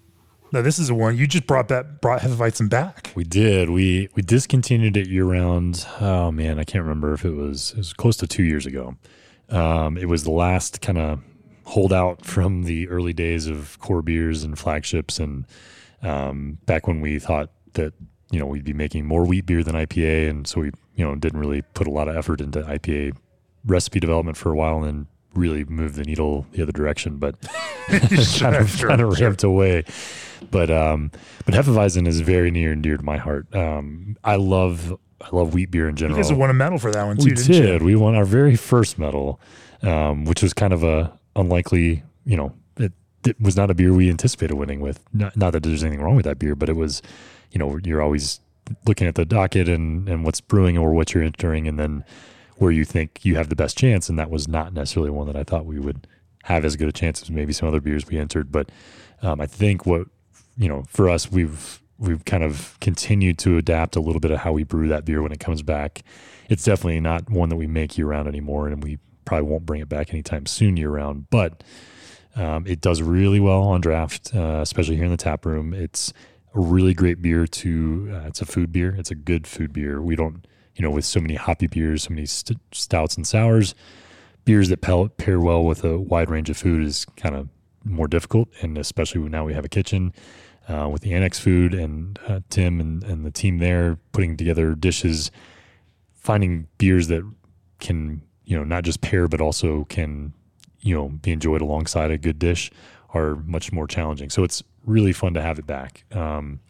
Now, 0.52 0.62
this 0.62 0.78
is 0.78 0.88
a 0.88 0.94
one 0.94 1.16
you 1.16 1.26
just 1.26 1.46
brought 1.46 1.68
that 1.68 2.00
brought 2.00 2.22
Hefeweizen 2.22 2.68
back. 2.70 3.12
We 3.14 3.24
did. 3.24 3.70
We 3.70 4.08
we 4.14 4.22
discontinued 4.22 4.96
it 4.96 5.08
year 5.08 5.24
round. 5.24 5.86
Oh 6.00 6.30
man, 6.30 6.58
I 6.58 6.64
can't 6.64 6.82
remember 6.82 7.12
if 7.12 7.24
it 7.24 7.34
was 7.34 7.72
it 7.72 7.78
was 7.78 7.92
close 7.92 8.16
to 8.18 8.26
two 8.26 8.44
years 8.44 8.66
ago. 8.66 8.96
Um, 9.50 9.96
it 9.96 10.08
was 10.08 10.24
the 10.24 10.30
last 10.30 10.80
kind 10.80 10.98
of 10.98 11.20
holdout 11.64 12.24
from 12.24 12.62
the 12.62 12.88
early 12.88 13.12
days 13.12 13.46
of 13.46 13.78
core 13.78 14.02
beers 14.02 14.42
and 14.42 14.58
flagships 14.58 15.18
and 15.18 15.44
um, 16.02 16.58
back 16.64 16.86
when 16.86 17.00
we 17.00 17.18
thought 17.18 17.50
that 17.74 17.92
you 18.30 18.38
know 18.38 18.46
we'd 18.46 18.64
be 18.64 18.72
making 18.72 19.06
more 19.06 19.24
wheat 19.24 19.46
beer 19.46 19.62
than 19.62 19.74
IPA, 19.74 20.30
and 20.30 20.46
so 20.46 20.60
we 20.60 20.70
you 20.94 21.04
know 21.04 21.14
didn't 21.14 21.40
really 21.40 21.62
put 21.62 21.86
a 21.86 21.90
lot 21.90 22.08
of 22.08 22.16
effort 22.16 22.40
into 22.40 22.60
IPA 22.62 23.16
recipe 23.64 24.00
development 24.00 24.36
for 24.36 24.50
a 24.50 24.56
while, 24.56 24.84
and 24.84 25.06
really 25.38 25.64
move 25.64 25.94
the 25.94 26.04
needle 26.04 26.46
the 26.52 26.62
other 26.62 26.72
direction, 26.72 27.16
but 27.16 27.40
kind 27.88 28.56
of 28.56 28.70
sure, 28.70 28.88
kind 28.88 29.00
of 29.00 29.16
sure. 29.16 29.26
ramped 29.28 29.44
away. 29.44 29.84
But 30.50 30.70
um, 30.70 31.10
but 31.44 31.54
Hefeweizen 31.54 32.06
is 32.06 32.20
very 32.20 32.50
near 32.50 32.72
and 32.72 32.82
dear 32.82 32.96
to 32.96 33.02
my 33.02 33.16
heart. 33.16 33.54
Um, 33.54 34.16
I 34.24 34.36
love 34.36 34.96
I 35.20 35.28
love 35.32 35.54
wheat 35.54 35.70
beer 35.70 35.88
in 35.88 35.96
general. 35.96 36.18
You 36.18 36.22
guys 36.22 36.32
won 36.32 36.50
a 36.50 36.54
medal 36.54 36.78
for 36.78 36.90
that 36.90 37.04
one 37.04 37.16
too. 37.16 37.24
We 37.24 37.34
did. 37.34 37.80
You? 37.80 37.86
We 37.86 37.96
won 37.96 38.14
our 38.14 38.24
very 38.24 38.56
first 38.56 38.98
medal, 38.98 39.40
um, 39.82 40.24
which 40.24 40.42
was 40.42 40.52
kind 40.52 40.72
of 40.72 40.82
a 40.84 41.12
unlikely. 41.34 42.02
You 42.24 42.36
know, 42.36 42.54
it 42.76 42.92
it 43.24 43.40
was 43.40 43.56
not 43.56 43.70
a 43.70 43.74
beer 43.74 43.92
we 43.92 44.10
anticipated 44.10 44.54
winning 44.54 44.80
with. 44.80 45.02
Not, 45.12 45.36
not 45.36 45.52
that 45.52 45.62
there's 45.62 45.82
anything 45.82 46.02
wrong 46.02 46.16
with 46.16 46.24
that 46.24 46.38
beer, 46.38 46.54
but 46.54 46.68
it 46.68 46.76
was, 46.76 47.02
you 47.50 47.58
know, 47.58 47.78
you're 47.82 48.02
always 48.02 48.40
looking 48.86 49.06
at 49.06 49.14
the 49.14 49.24
docket 49.24 49.68
and, 49.68 50.08
and 50.08 50.24
what's 50.24 50.40
brewing 50.40 50.76
or 50.76 50.92
what 50.92 51.14
you're 51.14 51.22
entering, 51.22 51.66
and 51.66 51.78
then 51.78 52.04
where 52.58 52.70
you 52.70 52.84
think 52.84 53.24
you 53.24 53.36
have 53.36 53.48
the 53.48 53.56
best 53.56 53.76
chance. 53.76 54.08
And 54.08 54.18
that 54.18 54.30
was 54.30 54.46
not 54.46 54.72
necessarily 54.72 55.10
one 55.10 55.26
that 55.26 55.36
I 55.36 55.44
thought 55.44 55.66
we 55.66 55.78
would 55.78 56.06
have 56.44 56.64
as 56.64 56.76
good 56.76 56.88
a 56.88 56.92
chance 56.92 57.22
as 57.22 57.30
maybe 57.30 57.52
some 57.52 57.68
other 57.68 57.80
beers 57.80 58.06
we 58.06 58.18
entered. 58.18 58.52
But 58.52 58.70
um, 59.22 59.40
I 59.40 59.46
think 59.46 59.86
what 59.86 60.06
you 60.56 60.68
know 60.68 60.84
for 60.88 61.08
us, 61.08 61.30
we've 61.30 61.80
we've 61.98 62.24
kind 62.24 62.44
of 62.44 62.76
continued 62.80 63.38
to 63.38 63.58
adapt 63.58 63.96
a 63.96 64.00
little 64.00 64.20
bit 64.20 64.30
of 64.30 64.38
how 64.38 64.52
we 64.52 64.64
brew 64.64 64.88
that 64.88 65.04
beer 65.04 65.22
when 65.22 65.32
it 65.32 65.40
comes 65.40 65.62
back. 65.62 66.02
It's 66.48 66.64
definitely 66.64 67.00
not 67.00 67.28
one 67.28 67.48
that 67.48 67.56
we 67.56 67.66
make 67.66 67.98
year 67.98 68.06
round 68.06 68.28
anymore, 68.28 68.68
and 68.68 68.82
we 68.82 68.98
probably 69.24 69.48
won't 69.48 69.66
bring 69.66 69.80
it 69.80 69.88
back 69.88 70.10
anytime 70.10 70.46
soon 70.46 70.76
year 70.76 70.90
round. 70.90 71.28
But 71.30 71.62
um, 72.36 72.66
it 72.66 72.80
does 72.80 73.02
really 73.02 73.40
well 73.40 73.62
on 73.62 73.80
draft, 73.80 74.34
uh, 74.34 74.60
especially 74.62 74.96
here 74.96 75.04
in 75.04 75.10
the 75.10 75.16
tap 75.16 75.44
room. 75.44 75.74
It's 75.74 76.12
a 76.54 76.60
really 76.60 76.94
great 76.94 77.20
beer 77.20 77.46
to. 77.46 78.10
Uh, 78.12 78.26
it's 78.28 78.40
a 78.40 78.46
food 78.46 78.72
beer. 78.72 78.94
It's 78.96 79.10
a 79.10 79.16
good 79.16 79.46
food 79.46 79.72
beer. 79.72 80.00
We 80.00 80.16
don't, 80.16 80.46
you 80.78 80.84
know, 80.84 80.90
with 80.90 81.04
so 81.04 81.20
many 81.20 81.34
hoppy 81.34 81.66
beers, 81.66 82.04
so 82.04 82.10
many 82.10 82.24
st- 82.24 82.60
stouts 82.72 83.16
and 83.16 83.26
sours, 83.26 83.74
beers 84.44 84.68
that 84.68 84.80
pair 84.80 85.40
well 85.40 85.64
with 85.64 85.84
a 85.84 85.98
wide 85.98 86.30
range 86.30 86.48
of 86.48 86.56
food 86.56 86.82
is 86.84 87.04
kind 87.16 87.34
of 87.34 87.48
more 87.84 88.06
difficult. 88.06 88.48
And 88.62 88.78
especially 88.78 89.20
now 89.28 89.44
we 89.44 89.54
have 89.54 89.64
a 89.64 89.68
kitchen 89.68 90.14
uh, 90.68 90.88
with 90.90 91.02
the 91.02 91.12
annex 91.12 91.38
food 91.38 91.74
and 91.74 92.18
uh, 92.28 92.40
Tim 92.48 92.80
and, 92.80 93.02
and 93.02 93.26
the 93.26 93.30
team 93.32 93.58
there 93.58 93.98
putting 94.12 94.36
together 94.36 94.74
dishes, 94.76 95.32
finding 96.14 96.68
beers 96.78 97.08
that 97.08 97.28
can 97.80 98.22
you 98.44 98.56
know 98.56 98.64
not 98.64 98.82
just 98.82 99.00
pair 99.00 99.28
but 99.28 99.40
also 99.40 99.84
can 99.84 100.32
you 100.80 100.94
know 100.94 101.08
be 101.08 101.32
enjoyed 101.32 101.60
alongside 101.60 102.10
a 102.10 102.18
good 102.18 102.38
dish 102.38 102.70
are 103.14 103.36
much 103.36 103.72
more 103.72 103.86
challenging. 103.86 104.30
So 104.30 104.44
it's 104.44 104.62
really 104.84 105.12
fun 105.12 105.34
to 105.34 105.42
have 105.42 105.58
it 105.58 105.66
back. 105.66 106.04
Um, 106.12 106.60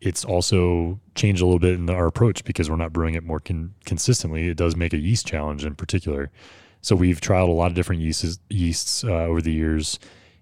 it's 0.00 0.24
also 0.24 1.00
changed 1.14 1.40
a 1.40 1.44
little 1.44 1.58
bit 1.58 1.74
in 1.74 1.88
our 1.88 2.06
approach 2.06 2.44
because 2.44 2.68
we're 2.68 2.76
not 2.76 2.92
brewing 2.92 3.14
it 3.14 3.24
more 3.24 3.40
con- 3.40 3.74
consistently. 3.84 4.48
It 4.48 4.56
does 4.56 4.76
make 4.76 4.92
a 4.92 4.98
yeast 4.98 5.26
challenge 5.26 5.64
in 5.64 5.74
particular. 5.74 6.30
So 6.82 6.94
we've 6.94 7.20
trialed 7.20 7.48
a 7.48 7.52
lot 7.52 7.68
of 7.68 7.74
different 7.74 8.02
yeasts, 8.02 8.38
yeasts 8.50 9.04
uh, 9.04 9.12
over 9.12 9.40
the 9.40 9.52
years. 9.52 9.98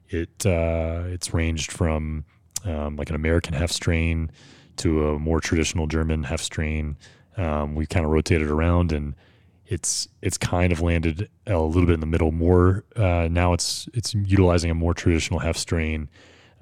It 0.09 0.44
uh, 0.44 1.05
it's 1.07 1.32
ranged 1.32 1.70
from 1.70 2.24
um, 2.64 2.96
like 2.96 3.11
an 3.11 3.16
American 3.16 3.55
hef 3.55 3.70
strain 3.70 4.30
to 4.76 5.11
a 5.11 5.18
more 5.18 5.40
traditional 5.40 5.86
German 5.86 6.24
hef 6.24 6.42
strain. 6.42 6.96
Um, 7.36 7.74
we 7.74 7.86
kind 7.86 8.05
of 8.05 8.11
rotated 8.11 8.48
around 8.48 8.92
and 8.92 9.14
it's 9.72 10.07
it's 10.20 10.36
kind 10.36 10.70
of 10.70 10.80
landed 10.80 11.30
a 11.46 11.59
little 11.59 11.86
bit 11.86 11.94
in 11.94 12.00
the 12.00 12.07
middle. 12.07 12.30
More 12.30 12.84
uh, 12.94 13.28
now, 13.30 13.53
it's 13.55 13.88
it's 13.94 14.14
utilizing 14.14 14.70
a 14.70 14.74
more 14.74 14.92
traditional 14.92 15.40
hef 15.40 15.57
strain, 15.57 16.09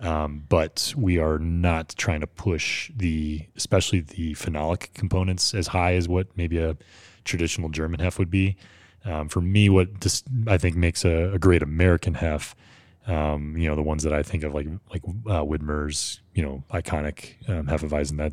um, 0.00 0.44
but 0.48 0.92
we 0.96 1.18
are 1.18 1.38
not 1.38 1.94
trying 1.96 2.20
to 2.20 2.26
push 2.26 2.90
the 2.94 3.46
especially 3.56 4.00
the 4.00 4.34
phenolic 4.34 4.92
components 4.94 5.54
as 5.54 5.68
high 5.68 5.94
as 5.94 6.08
what 6.08 6.26
maybe 6.36 6.58
a 6.58 6.76
traditional 7.24 7.68
German 7.68 8.00
hef 8.00 8.18
would 8.18 8.30
be. 8.30 8.56
Um, 9.04 9.28
for 9.28 9.40
me, 9.40 9.68
what 9.68 10.00
this, 10.02 10.22
I 10.46 10.58
think 10.58 10.76
makes 10.76 11.04
a, 11.04 11.32
a 11.32 11.38
great 11.38 11.62
American 11.62 12.14
hef, 12.14 12.54
um, 13.06 13.56
you 13.56 13.68
know, 13.68 13.74
the 13.74 13.82
ones 13.82 14.02
that 14.02 14.12
I 14.12 14.22
think 14.22 14.42
of 14.44 14.54
like 14.54 14.66
like 14.90 15.02
uh, 15.04 15.44
Widmer's, 15.44 16.20
you 16.34 16.42
know, 16.42 16.62
iconic 16.72 17.34
um, 17.48 17.66
Hefeweizen 17.66 18.16
that 18.18 18.32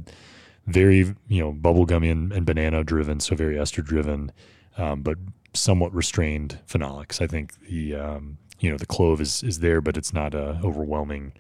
very 0.65 1.15
you 1.30 1.41
know 1.41 1.53
bubblegummy 1.53 2.11
and, 2.11 2.32
and 2.34 2.45
banana 2.45 2.84
driven, 2.84 3.20
so 3.20 3.36
very 3.36 3.57
ester 3.57 3.82
driven 3.82 4.32
um, 4.78 5.01
but 5.01 5.18
somewhat 5.53 5.93
restrained 5.93 6.59
phenolics. 6.68 7.22
I 7.22 7.28
think 7.28 7.59
the 7.61 7.95
um, 7.95 8.38
you 8.59 8.72
know 8.72 8.78
the 8.78 8.86
clove 8.86 9.22
is 9.22 9.43
is 9.43 9.59
there, 9.59 9.82
but 9.82 9.97
it's 9.97 10.13
not 10.13 10.36
uh, 10.36 10.55
overwhelming, 10.63 11.34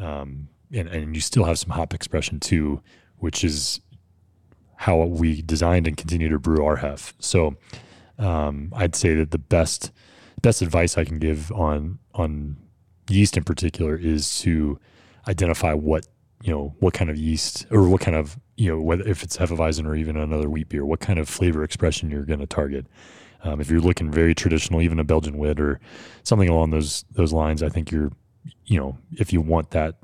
um, 0.00 0.48
and 0.72 0.88
and 0.88 1.14
you 1.14 1.20
still 1.20 1.44
have 1.44 1.58
some 1.58 1.70
hop 1.70 1.94
expression 1.94 2.40
too, 2.40 2.82
which 3.18 3.44
is 3.44 3.80
how 4.76 5.04
we 5.04 5.42
designed 5.42 5.86
and 5.86 5.96
continue 5.96 6.28
to 6.28 6.38
brew 6.38 6.64
our 6.64 6.76
hef. 6.76 7.12
So 7.18 7.56
um, 8.18 8.72
I'd 8.74 8.96
say 8.96 9.14
that 9.14 9.30
the 9.30 9.38
best 9.38 9.92
best 10.42 10.62
advice 10.62 10.96
I 10.96 11.04
can 11.04 11.18
give 11.18 11.52
on 11.52 11.98
on 12.14 12.56
yeast 13.08 13.36
in 13.36 13.44
particular 13.44 13.96
is 13.96 14.40
to 14.40 14.78
identify 15.28 15.74
what 15.74 16.06
you 16.42 16.52
know 16.52 16.74
what 16.80 16.94
kind 16.94 17.10
of 17.10 17.18
yeast 17.18 17.66
or 17.70 17.88
what 17.88 18.00
kind 18.00 18.16
of 18.16 18.38
you 18.56 18.70
know 18.70 18.80
whether 18.80 19.06
if 19.06 19.22
it's 19.22 19.36
hefeweizen 19.36 19.86
or 19.86 19.94
even 19.94 20.16
another 20.16 20.48
wheat 20.48 20.68
beer 20.68 20.84
what 20.84 21.00
kind 21.00 21.18
of 21.18 21.28
flavor 21.28 21.62
expression 21.62 22.10
you're 22.10 22.24
going 22.24 22.40
to 22.40 22.46
target 22.46 22.86
um, 23.42 23.60
if 23.60 23.70
you're 23.70 23.80
looking 23.80 24.10
very 24.10 24.34
traditional 24.34 24.80
even 24.80 24.98
a 24.98 25.04
belgian 25.04 25.36
wit 25.36 25.60
or 25.60 25.80
something 26.22 26.48
along 26.48 26.70
those 26.70 27.04
those 27.10 27.32
lines 27.32 27.62
i 27.62 27.68
think 27.68 27.90
you're 27.90 28.10
you 28.66 28.78
know 28.78 28.96
if 29.12 29.32
you 29.32 29.40
want 29.40 29.70
that 29.70 29.96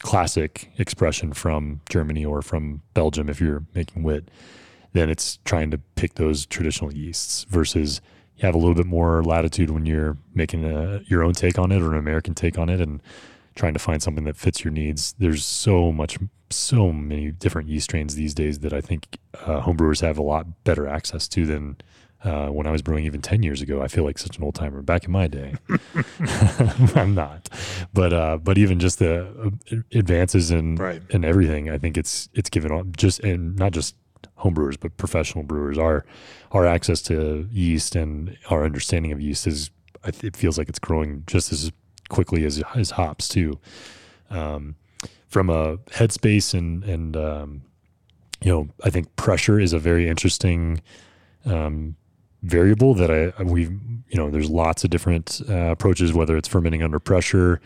classic 0.00 0.70
expression 0.78 1.32
from 1.32 1.80
germany 1.88 2.24
or 2.24 2.42
from 2.42 2.82
belgium 2.92 3.28
if 3.28 3.40
you're 3.40 3.64
making 3.74 4.02
wit 4.02 4.30
then 4.92 5.10
it's 5.10 5.38
trying 5.44 5.70
to 5.70 5.78
pick 5.96 6.14
those 6.14 6.46
traditional 6.46 6.92
yeasts 6.92 7.44
versus 7.44 8.00
you 8.36 8.46
have 8.46 8.54
a 8.54 8.58
little 8.58 8.74
bit 8.74 8.86
more 8.86 9.22
latitude 9.22 9.70
when 9.70 9.86
you're 9.86 10.16
making 10.34 10.64
a, 10.64 11.00
your 11.06 11.22
own 11.22 11.32
take 11.32 11.58
on 11.58 11.72
it 11.72 11.80
or 11.82 11.92
an 11.92 11.98
american 11.98 12.34
take 12.34 12.58
on 12.58 12.68
it 12.68 12.80
and 12.80 13.00
trying 13.54 13.72
to 13.72 13.78
find 13.78 14.02
something 14.02 14.24
that 14.24 14.36
fits 14.36 14.64
your 14.64 14.72
needs. 14.72 15.14
There's 15.18 15.44
so 15.44 15.92
much, 15.92 16.18
so 16.50 16.92
many 16.92 17.30
different 17.30 17.68
yeast 17.68 17.84
strains 17.84 18.14
these 18.14 18.34
days 18.34 18.60
that 18.60 18.72
I 18.72 18.80
think 18.80 19.18
uh, 19.34 19.62
homebrewers 19.62 20.00
have 20.00 20.18
a 20.18 20.22
lot 20.22 20.64
better 20.64 20.88
access 20.88 21.28
to 21.28 21.46
than 21.46 21.76
uh, 22.24 22.48
when 22.48 22.66
I 22.66 22.70
was 22.70 22.82
brewing 22.82 23.04
even 23.04 23.20
10 23.20 23.42
years 23.42 23.60
ago. 23.62 23.82
I 23.82 23.88
feel 23.88 24.04
like 24.04 24.18
such 24.18 24.38
an 24.38 24.44
old 24.44 24.54
timer 24.54 24.82
back 24.82 25.04
in 25.04 25.12
my 25.12 25.26
day. 25.26 25.54
I'm 26.94 27.14
not, 27.14 27.48
but, 27.92 28.12
uh, 28.12 28.38
but 28.38 28.58
even 28.58 28.80
just 28.80 28.98
the 28.98 29.52
uh, 29.72 29.76
advances 29.92 30.50
in, 30.50 30.76
right. 30.76 31.02
in 31.10 31.24
everything, 31.24 31.70
I 31.70 31.78
think 31.78 31.96
it's, 31.96 32.28
it's 32.34 32.50
given 32.50 32.72
on 32.72 32.92
just, 32.96 33.20
and 33.20 33.56
not 33.56 33.72
just 33.72 33.94
homebrewers, 34.38 34.78
but 34.78 34.96
professional 34.96 35.44
brewers, 35.44 35.78
our, 35.78 36.04
our 36.52 36.66
access 36.66 37.02
to 37.02 37.48
yeast 37.52 37.94
and 37.94 38.36
our 38.50 38.64
understanding 38.64 39.12
of 39.12 39.20
yeast 39.20 39.46
is, 39.46 39.70
it 40.04 40.36
feels 40.36 40.58
like 40.58 40.68
it's 40.68 40.78
growing 40.78 41.24
just 41.26 41.52
as 41.52 41.72
quickly 42.08 42.44
as 42.44 42.62
as 42.76 42.92
hops 42.92 43.28
too. 43.28 43.58
Um, 44.30 44.76
from 45.28 45.50
a 45.50 45.78
headspace 45.90 46.54
and 46.54 46.84
and 46.84 47.16
um, 47.16 47.62
you 48.42 48.52
know, 48.52 48.68
I 48.84 48.90
think 48.90 49.14
pressure 49.16 49.58
is 49.58 49.72
a 49.72 49.78
very 49.78 50.08
interesting 50.08 50.80
um, 51.44 51.96
variable 52.44 52.94
that 52.94 53.10
I 53.10 53.42
we 53.42 53.62
you 53.62 54.16
know 54.16 54.30
there's 54.30 54.50
lots 54.50 54.84
of 54.84 54.90
different 54.90 55.40
uh, 55.48 55.70
approaches 55.72 56.12
whether 56.12 56.36
it's 56.36 56.48
fermenting 56.48 56.82
under 56.82 57.00
pressure, 57.00 57.60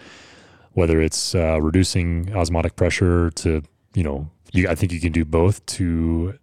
whether 0.73 1.01
it's 1.01 1.35
uh, 1.35 1.61
reducing 1.61 2.35
osmotic 2.35 2.77
pressure 2.77 3.31
to 3.33 3.63
you 3.95 4.05
know 4.05 4.31
you, 4.53 4.69
I 4.69 4.75
think 4.75 4.93
you 4.93 5.01
can 5.01 5.13
do 5.13 5.25
both 5.25 5.65
to 5.67 6.39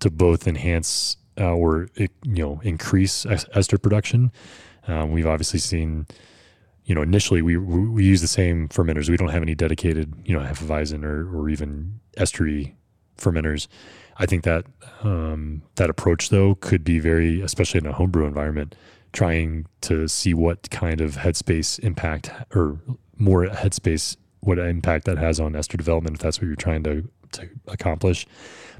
to 0.00 0.10
both 0.10 0.46
enhance 0.46 1.16
uh, 1.38 1.52
or 1.52 1.88
you 1.96 2.08
know 2.24 2.60
increase 2.62 3.26
ester 3.26 3.78
production. 3.78 4.32
Um, 4.88 5.12
we've 5.12 5.26
obviously 5.26 5.60
seen, 5.60 6.06
you 6.84 6.94
know, 6.94 7.02
initially 7.02 7.42
we 7.42 7.56
we 7.56 8.04
use 8.04 8.20
the 8.20 8.28
same 8.28 8.68
fermenters. 8.68 9.08
We 9.08 9.16
don't 9.16 9.28
have 9.28 9.42
any 9.42 9.54
dedicated, 9.54 10.12
you 10.24 10.36
know, 10.36 10.44
Hefeweizen 10.44 11.04
or 11.04 11.28
or 11.36 11.48
even 11.48 12.00
estery 12.16 12.74
fermenters. 13.18 13.68
I 14.18 14.26
think 14.26 14.44
that 14.44 14.66
um, 15.02 15.62
that 15.76 15.90
approach 15.90 16.28
though 16.28 16.54
could 16.56 16.84
be 16.84 16.98
very, 16.98 17.40
especially 17.40 17.78
in 17.78 17.86
a 17.86 17.92
homebrew 17.92 18.26
environment, 18.26 18.74
trying 19.12 19.66
to 19.82 20.08
see 20.08 20.34
what 20.34 20.70
kind 20.70 21.00
of 21.00 21.16
headspace 21.16 21.78
impact 21.80 22.30
or 22.54 22.78
more 23.16 23.46
headspace 23.46 24.16
what 24.40 24.58
impact 24.58 25.04
that 25.04 25.18
has 25.18 25.38
on 25.38 25.54
ester 25.54 25.76
development 25.76 26.16
if 26.16 26.20
that's 26.20 26.40
what 26.40 26.46
you're 26.46 26.56
trying 26.56 26.82
to 26.82 27.08
to 27.32 27.48
accomplish. 27.68 28.26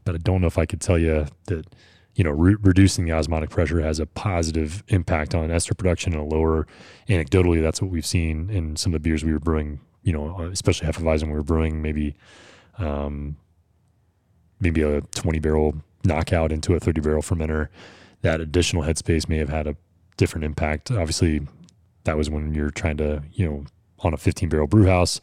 But 0.05 0.17
I 0.17 0.19
don't 0.19 0.41
know 0.41 0.47
if 0.47 0.59
I 0.59 0.67
could 0.67 0.81
tell 0.81 0.99
you 0.99 1.27
that 1.47 1.67
you 2.15 2.25
know 2.25 2.31
re- 2.31 2.57
reducing 2.61 3.05
the 3.07 3.13
osmotic 3.13 3.51
pressure 3.51 3.81
has 3.81 4.01
a 4.01 4.07
positive 4.07 4.83
impact 4.89 5.35
on 5.35 5.51
ester 5.51 5.75
production 5.75 6.13
and 6.13 6.23
a 6.23 6.25
lower. 6.25 6.67
Anecdotally, 7.09 7.63
that's 7.63 7.81
what 7.81 7.91
we've 7.91 8.07
seen 8.07 8.51
in 8.51 8.77
some 8.77 8.93
of 8.93 9.03
the 9.03 9.09
beers 9.09 9.25
we 9.25 9.33
were 9.33 9.41
brewing. 9.41 9.81
You 10.03 10.13
know, 10.13 10.41
especially 10.51 10.87
half 10.87 10.99
Hefeweizen, 10.99 11.29
we 11.29 11.35
were 11.35 11.45
brewing 11.45 11.81
maybe 11.81 12.17
um, 12.79 13.37
maybe 14.63 14.83
a 14.83 15.01
20 15.01 15.39
barrel 15.41 15.75
knockout 16.05 16.53
into 16.53 16.75
a 16.75 16.81
30 16.81 17.01
barrel 17.01 17.23
fermenter. 17.23 17.69
That 18.23 18.41
additional 18.41 18.85
headspace 18.85 19.29
may 19.29 19.39
have 19.39 19.49
had 19.49 19.67
a 19.67 19.77
different 20.17 20.45
impact. 20.45 20.91
Obviously, 20.91 21.47
that 22.05 22.17
was 22.17 22.31
when 22.31 22.55
you're 22.55 22.71
trying 22.71 22.97
to 22.99 23.23
you 23.33 23.47
know 23.47 23.65
on 24.01 24.15
a 24.15 24.17
15 24.17 24.49
barrel 24.49 24.67
brew 24.67 24.87
house 24.87 25.21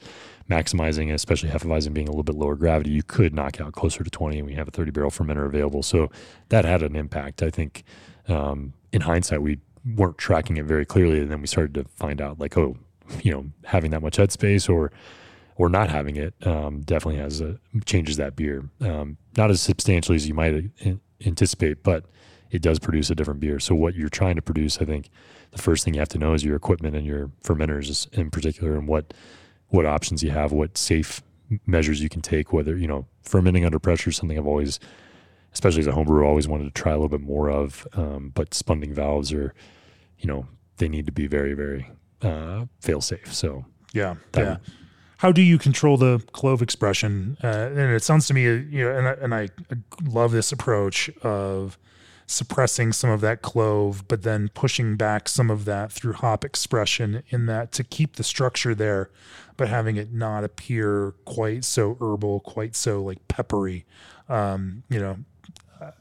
maximizing, 0.49 1.13
especially 1.13 1.49
Hefeweizen 1.49 1.93
being 1.93 2.07
a 2.07 2.11
little 2.11 2.23
bit 2.23 2.35
lower 2.35 2.55
gravity, 2.55 2.89
you 2.89 3.03
could 3.03 3.33
knock 3.33 3.61
out 3.61 3.73
closer 3.73 4.03
to 4.03 4.09
20 4.09 4.39
and 4.39 4.47
we 4.47 4.55
have 4.55 4.67
a 4.67 4.71
30 4.71 4.91
barrel 4.91 5.11
fermenter 5.11 5.45
available. 5.45 5.83
So 5.83 6.09
that 6.49 6.65
had 6.65 6.81
an 6.81 6.95
impact. 6.95 7.43
I 7.43 7.49
think 7.49 7.83
um, 8.27 8.73
in 8.91 9.01
hindsight, 9.01 9.41
we 9.41 9.59
weren't 9.95 10.17
tracking 10.17 10.57
it 10.57 10.65
very 10.65 10.85
clearly. 10.85 11.19
And 11.19 11.29
then 11.31 11.41
we 11.41 11.47
started 11.47 11.75
to 11.75 11.83
find 11.95 12.19
out 12.19 12.39
like, 12.39 12.57
oh, 12.57 12.77
you 13.21 13.31
know, 13.31 13.45
having 13.65 13.91
that 13.91 14.01
much 14.01 14.17
headspace 14.17 14.69
or, 14.69 14.91
or 15.59 15.69
not 15.69 15.89
having 15.89 16.15
it 16.15 16.33
um, 16.47 16.81
definitely 16.81 17.19
has 17.19 17.41
a, 17.41 17.59
changes 17.85 18.15
that 18.15 18.35
beer. 18.35 18.63
Um, 18.79 19.17
not 19.35 19.51
as 19.51 19.61
substantially 19.61 20.15
as 20.15 20.25
you 20.25 20.33
might 20.33 20.71
anticipate, 21.25 21.83
but 21.83 22.05
it 22.49 22.61
does 22.61 22.79
produce 22.79 23.09
a 23.09 23.15
different 23.15 23.41
beer. 23.41 23.59
So 23.59 23.75
what 23.75 23.93
you're 23.93 24.07
trying 24.09 24.37
to 24.37 24.41
produce, 24.41 24.79
I 24.79 24.85
think, 24.85 25.09
the 25.51 25.61
first 25.61 25.83
thing 25.83 25.95
you 25.95 25.99
have 25.99 26.09
to 26.09 26.17
know 26.17 26.33
is 26.33 26.45
your 26.45 26.55
equipment 26.55 26.95
and 26.95 27.05
your 27.05 27.29
fermenters 27.43 28.11
in 28.13 28.31
particular, 28.31 28.75
and 28.75 28.87
what 28.87 29.13
what 29.67 29.85
options 29.85 30.23
you 30.23 30.31
have, 30.31 30.51
what 30.53 30.77
safe 30.77 31.21
measures 31.65 32.01
you 32.01 32.09
can 32.09 32.21
take, 32.21 32.53
whether, 32.53 32.77
you 32.77 32.87
know, 32.87 33.05
fermenting 33.21 33.65
under 33.65 33.79
pressure 33.79 34.11
is 34.11 34.15
something 34.15 34.37
I've 34.37 34.47
always, 34.47 34.79
especially 35.53 35.81
as 35.81 35.87
a 35.87 35.91
homebrewer, 35.91 36.25
always 36.25 36.47
wanted 36.47 36.73
to 36.73 36.81
try 36.81 36.91
a 36.91 36.95
little 36.95 37.09
bit 37.09 37.21
more 37.21 37.49
of. 37.49 37.85
Um, 37.93 38.31
but 38.33 38.53
spunding 38.53 38.93
valves 38.93 39.33
are, 39.33 39.53
you 40.19 40.27
know, 40.27 40.47
they 40.77 40.87
need 40.87 41.05
to 41.05 41.11
be 41.11 41.27
very, 41.27 41.53
very 41.53 41.91
uh, 42.21 42.65
fail 42.79 43.01
safe. 43.01 43.33
So, 43.33 43.65
yeah. 43.93 44.15
yeah. 44.45 44.57
How 45.19 45.33
do 45.33 45.41
you 45.41 45.57
control 45.57 45.97
the 45.97 46.23
clove 46.31 46.61
expression? 46.61 47.35
Uh, 47.43 47.47
and 47.47 47.77
it 47.93 48.03
sounds 48.03 48.25
to 48.27 48.33
me, 48.33 48.43
you 48.43 48.85
know, 48.85 48.95
and 48.95 49.05
I, 49.05 49.11
and 49.11 49.35
I 49.35 49.49
love 50.01 50.31
this 50.31 50.53
approach 50.53 51.09
of 51.23 51.77
suppressing 52.25 52.93
some 52.93 53.09
of 53.09 53.19
that 53.19 53.41
clove, 53.41 54.07
but 54.07 54.23
then 54.23 54.49
pushing 54.53 54.95
back 54.95 55.27
some 55.27 55.51
of 55.51 55.65
that 55.65 55.91
through 55.91 56.13
hop 56.13 56.45
expression 56.45 57.21
in 57.27 57.47
that 57.47 57.73
to 57.73 57.83
keep 57.83 58.15
the 58.15 58.23
structure 58.23 58.73
there, 58.73 59.09
but 59.57 59.67
having 59.67 59.97
it 59.97 60.13
not 60.13 60.45
appear 60.45 61.13
quite 61.25 61.65
so 61.65 61.97
herbal, 61.99 62.39
quite 62.39 62.73
so 62.73 63.03
like 63.03 63.27
peppery. 63.27 63.85
Um, 64.29 64.83
you 64.89 64.99
know, 65.01 65.17
uh, 65.81 65.91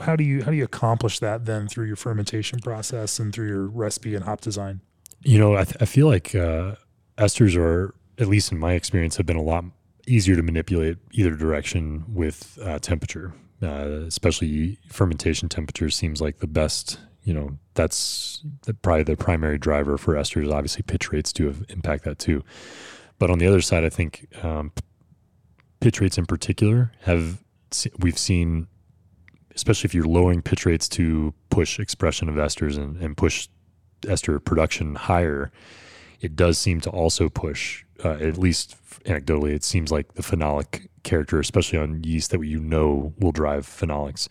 how 0.00 0.16
do 0.16 0.24
you 0.24 0.42
how 0.42 0.50
do 0.50 0.56
you 0.56 0.64
accomplish 0.64 1.20
that 1.20 1.44
then 1.44 1.68
through 1.68 1.86
your 1.86 1.96
fermentation 1.96 2.58
process 2.58 3.20
and 3.20 3.32
through 3.32 3.46
your 3.46 3.66
recipe 3.66 4.16
and 4.16 4.24
hop 4.24 4.40
design? 4.40 4.80
You 5.22 5.38
know, 5.38 5.54
I, 5.54 5.62
th- 5.62 5.76
I 5.80 5.84
feel 5.84 6.08
like 6.08 6.34
uh, 6.34 6.74
esters 7.16 7.56
are, 7.56 7.94
at 8.18 8.28
least 8.28 8.52
in 8.52 8.58
my 8.58 8.72
experience, 8.72 9.16
have 9.16 9.26
been 9.26 9.36
a 9.36 9.42
lot 9.42 9.64
easier 10.06 10.36
to 10.36 10.42
manipulate 10.42 10.98
either 11.12 11.34
direction 11.34 12.04
with 12.12 12.58
uh, 12.62 12.78
temperature. 12.78 13.32
Uh, 13.62 14.04
especially 14.06 14.78
fermentation 14.88 15.48
temperature 15.48 15.88
seems 15.88 16.20
like 16.20 16.38
the 16.38 16.46
best. 16.46 16.98
You 17.22 17.32
know, 17.32 17.58
that's 17.72 18.44
the, 18.66 18.74
probably 18.74 19.04
the 19.04 19.16
primary 19.16 19.56
driver 19.56 19.96
for 19.96 20.14
esters. 20.14 20.52
Obviously, 20.52 20.82
pitch 20.82 21.10
rates 21.10 21.32
do 21.32 21.54
impact 21.70 22.04
that 22.04 22.18
too. 22.18 22.44
But 23.18 23.30
on 23.30 23.38
the 23.38 23.46
other 23.46 23.62
side, 23.62 23.84
I 23.84 23.88
think 23.88 24.26
um, 24.44 24.72
pitch 25.80 26.00
rates 26.00 26.18
in 26.18 26.26
particular 26.26 26.92
have 27.02 27.42
we've 27.98 28.18
seen, 28.18 28.66
especially 29.54 29.88
if 29.88 29.94
you're 29.94 30.04
lowering 30.04 30.42
pitch 30.42 30.66
rates 30.66 30.88
to 30.90 31.32
push 31.48 31.78
expression 31.78 32.28
of 32.28 32.34
esters 32.34 32.76
and, 32.76 32.96
and 32.98 33.16
push 33.16 33.48
ester 34.06 34.38
production 34.38 34.94
higher, 34.94 35.50
it 36.24 36.36
does 36.36 36.56
seem 36.56 36.80
to 36.80 36.90
also 36.90 37.28
push, 37.28 37.84
uh, 38.02 38.12
at 38.14 38.38
least 38.38 38.76
anecdotally, 39.04 39.52
it 39.52 39.62
seems 39.62 39.92
like 39.92 40.14
the 40.14 40.22
phenolic 40.22 40.88
character, 41.02 41.38
especially 41.38 41.78
on 41.78 42.02
yeast 42.02 42.30
that 42.30 42.42
you 42.42 42.60
know 42.60 43.12
will 43.18 43.30
drive 43.30 43.66
phenolics, 43.66 44.26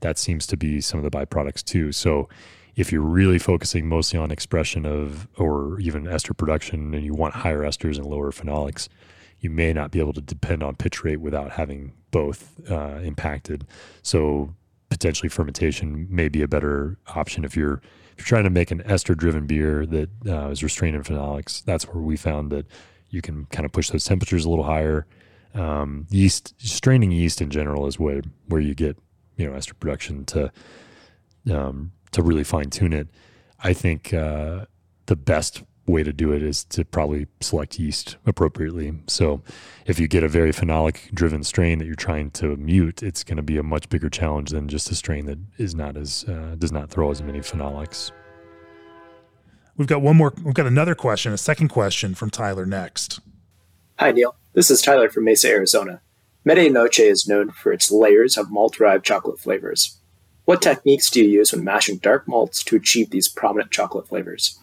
that 0.00 0.18
seems 0.18 0.48
to 0.48 0.56
be 0.56 0.80
some 0.80 0.98
of 0.98 1.08
the 1.08 1.16
byproducts 1.16 1.62
too. 1.62 1.92
So 1.92 2.28
if 2.74 2.90
you're 2.90 3.02
really 3.02 3.38
focusing 3.38 3.88
mostly 3.88 4.18
on 4.18 4.32
expression 4.32 4.84
of 4.84 5.28
or 5.36 5.78
even 5.78 6.08
ester 6.08 6.34
production 6.34 6.92
and 6.92 7.04
you 7.04 7.14
want 7.14 7.34
higher 7.34 7.60
esters 7.60 7.98
and 7.98 8.06
lower 8.06 8.32
phenolics, 8.32 8.88
you 9.38 9.48
may 9.48 9.72
not 9.72 9.92
be 9.92 10.00
able 10.00 10.14
to 10.14 10.20
depend 10.20 10.64
on 10.64 10.74
pitch 10.74 11.04
rate 11.04 11.20
without 11.20 11.52
having 11.52 11.92
both 12.10 12.68
uh, 12.68 12.98
impacted. 13.04 13.64
So 14.02 14.54
potentially 14.90 15.28
fermentation 15.28 16.08
may 16.10 16.28
be 16.28 16.42
a 16.42 16.48
better 16.48 16.98
option 17.14 17.44
if 17.44 17.56
you're 17.56 17.80
you're 18.18 18.26
trying 18.26 18.44
to 18.44 18.50
make 18.50 18.70
an 18.70 18.82
ester 18.84 19.14
driven 19.14 19.46
beer 19.46 19.86
that 19.86 20.10
uh, 20.26 20.48
is 20.48 20.62
restrained 20.62 20.96
in 20.96 21.02
phenolics. 21.02 21.64
That's 21.64 21.86
where 21.86 22.02
we 22.02 22.16
found 22.16 22.50
that 22.50 22.66
you 23.10 23.22
can 23.22 23.46
kind 23.46 23.64
of 23.64 23.72
push 23.72 23.90
those 23.90 24.04
temperatures 24.04 24.44
a 24.44 24.50
little 24.50 24.64
higher. 24.64 25.06
Um, 25.54 26.06
yeast 26.10 26.54
straining 26.58 27.10
yeast 27.10 27.40
in 27.40 27.50
general 27.50 27.86
is 27.86 27.98
where 27.98 28.22
where 28.46 28.60
you 28.60 28.74
get 28.74 28.98
you 29.36 29.48
know 29.48 29.54
ester 29.54 29.74
production 29.74 30.24
to 30.26 30.52
um, 31.50 31.92
to 32.12 32.22
really 32.22 32.44
fine 32.44 32.70
tune 32.70 32.92
it. 32.92 33.08
I 33.60 33.72
think 33.72 34.12
uh, 34.12 34.66
the 35.06 35.16
best 35.16 35.62
way 35.88 36.02
to 36.02 36.12
do 36.12 36.32
it 36.32 36.42
is 36.42 36.64
to 36.64 36.84
probably 36.84 37.26
select 37.40 37.78
yeast 37.78 38.16
appropriately. 38.26 38.92
So 39.06 39.42
if 39.86 39.98
you 39.98 40.06
get 40.06 40.22
a 40.22 40.28
very 40.28 40.52
phenolic 40.52 41.12
driven 41.12 41.42
strain 41.42 41.78
that 41.78 41.86
you're 41.86 41.94
trying 41.94 42.30
to 42.32 42.56
mute, 42.56 43.02
it's 43.02 43.24
going 43.24 43.36
to 43.36 43.42
be 43.42 43.56
a 43.56 43.62
much 43.62 43.88
bigger 43.88 44.10
challenge 44.10 44.50
than 44.50 44.68
just 44.68 44.90
a 44.90 44.94
strain 44.94 45.26
that 45.26 45.38
is 45.56 45.74
not 45.74 45.96
as 45.96 46.24
uh, 46.28 46.56
does 46.58 46.72
not 46.72 46.90
throw 46.90 47.10
as 47.10 47.22
many 47.22 47.40
phenolics. 47.40 48.12
We've 49.76 49.88
got 49.88 50.02
one 50.02 50.16
more. 50.16 50.34
We've 50.44 50.54
got 50.54 50.66
another 50.66 50.94
question, 50.94 51.32
a 51.32 51.38
second 51.38 51.68
question 51.68 52.14
from 52.14 52.30
Tyler 52.30 52.66
next. 52.66 53.20
Hi 53.98 54.12
Neil, 54.12 54.36
this 54.52 54.70
is 54.70 54.82
Tyler 54.82 55.08
from 55.08 55.24
Mesa, 55.24 55.48
Arizona. 55.48 56.00
Medianoche 56.46 57.00
is 57.00 57.28
known 57.28 57.50
for 57.50 57.72
its 57.72 57.90
layers 57.90 58.38
of 58.38 58.50
malt-derived 58.50 59.04
chocolate 59.04 59.38
flavors. 59.38 59.98
What 60.44 60.62
techniques 60.62 61.10
do 61.10 61.22
you 61.22 61.28
use 61.28 61.52
when 61.52 61.62
mashing 61.62 61.98
dark 61.98 62.26
malts 62.26 62.64
to 62.64 62.76
achieve 62.76 63.10
these 63.10 63.28
prominent 63.28 63.70
chocolate 63.70 64.08
flavors? 64.08 64.58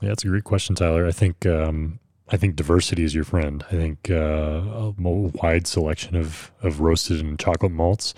Yeah, 0.00 0.10
that's 0.10 0.24
a 0.24 0.28
great 0.28 0.44
question, 0.44 0.74
Tyler. 0.74 1.06
I 1.06 1.12
think 1.12 1.44
um, 1.46 1.98
I 2.28 2.36
think 2.36 2.56
diversity 2.56 3.04
is 3.04 3.14
your 3.14 3.24
friend. 3.24 3.64
I 3.68 3.72
think 3.72 4.10
uh, 4.10 4.14
a 4.14 4.94
wide 4.98 5.66
selection 5.66 6.16
of 6.16 6.52
of 6.62 6.80
roasted 6.80 7.20
and 7.20 7.38
chocolate 7.38 7.72
malts 7.72 8.14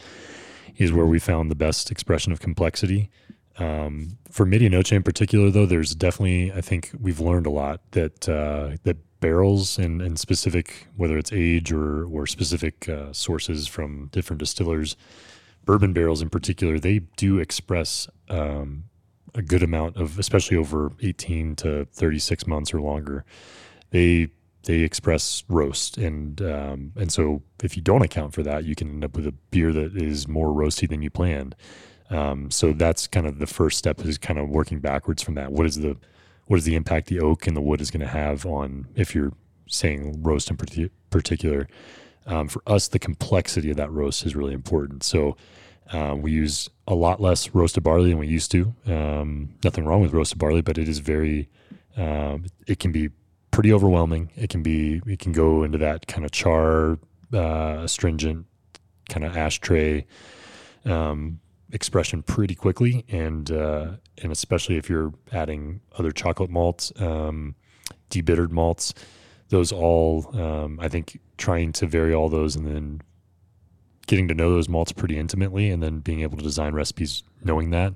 is 0.77 0.93
where 0.93 1.07
we 1.07 1.19
found 1.19 1.51
the 1.51 1.55
best 1.55 1.91
expression 1.91 2.33
of 2.33 2.41
complexity. 2.41 3.11
Um, 3.59 4.17
for 4.31 4.47
Medianoche 4.47 4.93
in 4.93 5.03
particular, 5.03 5.51
though, 5.51 5.67
there's 5.67 5.95
definitely 5.95 6.53
I 6.53 6.61
think 6.61 6.91
we've 6.99 7.21
learned 7.21 7.47
a 7.47 7.51
lot 7.51 7.81
that 7.93 8.29
uh, 8.29 8.77
that 8.85 8.99
barrels 9.21 9.79
and, 9.79 10.01
and 10.01 10.19
specific 10.19 10.89
whether 10.97 11.19
it's 11.19 11.33
age 11.33 11.73
or 11.73 12.05
or 12.07 12.27
specific 12.27 12.89
uh, 12.89 13.13
sources 13.13 13.67
from 13.67 14.09
different 14.09 14.41
distillers 14.41 14.97
bourbon 15.65 15.93
barrels 15.93 16.23
in 16.23 16.31
particular, 16.31 16.79
they 16.79 17.01
do 17.17 17.39
express 17.39 18.09
um, 18.29 18.85
a 19.35 19.43
good 19.43 19.63
amount 19.63 19.97
of, 19.97 20.19
especially 20.19 20.57
over 20.57 20.93
18 21.03 21.57
to 21.57 21.87
36 21.93 22.47
months 22.47 22.75
or 22.75 22.81
longer. 22.81 23.25
They 23.91 24.29
they 24.65 24.81
express 24.81 25.43
roast, 25.49 25.97
and 25.97 26.41
um, 26.43 26.93
and 26.97 27.11
so 27.11 27.43
if 27.63 27.77
you 27.77 27.83
don't 27.83 28.03
account 28.03 28.35
for 28.35 28.43
that, 28.43 28.65
you 28.65 28.75
can 28.75 28.91
end 28.91 29.05
up 29.05 29.17
with 29.17 29.27
a 29.27 29.33
beer 29.51 29.73
that 29.73 29.97
is 29.97 30.29
more 30.29 30.49
roasty 30.49 30.89
than 30.89 31.01
you 31.01 31.11
planned. 31.11 31.55
Um, 32.11 32.51
so 32.51 32.73
that's 32.73 33.07
kind 33.07 33.27
of 33.27 33.39
the 33.39 33.47
first 33.47 33.79
step 33.79 34.05
is 34.05 34.19
kind 34.19 34.39
of 34.39 34.49
working 34.49 34.81
backwards 34.81 35.23
from 35.23 35.35
that. 35.35 35.53
What 35.53 35.67
is 35.67 35.77
the 35.77 35.97
what 36.47 36.59
is 36.59 36.65
the 36.65 36.75
impact 36.75 37.07
the 37.07 37.21
oak 37.21 37.47
and 37.47 37.57
the 37.57 37.61
wood 37.61 37.81
is 37.81 37.91
going 37.91 38.01
to 38.01 38.09
have 38.09 38.45
on 38.45 38.89
if 38.97 39.15
you're 39.15 39.33
saying 39.69 40.21
roast 40.23 40.51
in 40.51 40.57
particular. 41.11 41.69
Um, 42.27 42.49
for 42.49 42.63
us, 42.67 42.89
the 42.89 42.99
complexity 42.99 43.71
of 43.71 43.77
that 43.77 43.91
roast 43.91 44.27
is 44.27 44.37
really 44.37 44.53
important. 44.53 45.03
So 45.05 45.37
uh, 45.93 46.15
we 46.17 46.33
use 46.33 46.69
a 46.87 46.95
lot 46.95 47.21
less 47.21 47.55
roasted 47.55 47.83
barley 47.83 48.11
than 48.11 48.19
we 48.19 48.27
used 48.27 48.51
to. 48.53 48.75
Um, 48.87 49.55
nothing 49.65 49.85
wrong 49.85 50.03
with 50.03 50.13
roasted 50.13 50.39
barley, 50.39 50.63
but 50.63 50.79
it 50.79 50.89
is 50.89 50.99
very, 50.99 51.49
um, 51.97 52.47
it 52.67 52.79
can 52.79 52.93
be 52.93 53.11
pretty 53.51 53.73
overwhelming. 53.73 54.31
It 54.37 54.51
can 54.51 54.63
be, 54.63 55.01
it 55.07 55.19
can 55.19 55.33
go 55.33 55.63
into 55.63 55.79
that 55.79 56.07
kind 56.07 56.25
of 56.25 56.31
char, 56.31 56.99
uh, 57.33 57.81
astringent 57.83 58.47
kind 59.09 59.25
of 59.25 59.37
ashtray 59.37 60.07
um, 60.85 61.41
expression 61.73 62.23
pretty 62.23 62.55
quickly, 62.55 63.05
and 63.09 63.51
uh, 63.51 63.93
and 64.23 64.33
especially 64.33 64.77
if 64.77 64.89
you're 64.89 65.13
adding 65.33 65.81
other 65.99 66.13
chocolate 66.13 66.51
malts, 66.51 66.93
um, 67.01 67.55
debittered 68.11 68.51
malts, 68.51 68.95
those 69.49 69.73
all 69.73 70.31
um, 70.41 70.79
I 70.81 70.89
think 70.89 71.21
trying 71.37 71.73
to 71.73 71.87
vary 71.87 72.15
all 72.15 72.29
those 72.29 72.57
and 72.57 72.67
then 72.67 73.03
getting 74.11 74.27
to 74.27 74.35
know 74.35 74.51
those 74.51 74.69
malts 74.69 74.91
pretty 74.91 75.17
intimately, 75.17 75.71
and 75.71 75.81
then 75.81 76.01
being 76.01 76.23
able 76.23 76.37
to 76.37 76.43
design 76.43 76.75
recipes 76.75 77.23
knowing 77.45 77.71
that. 77.71 77.95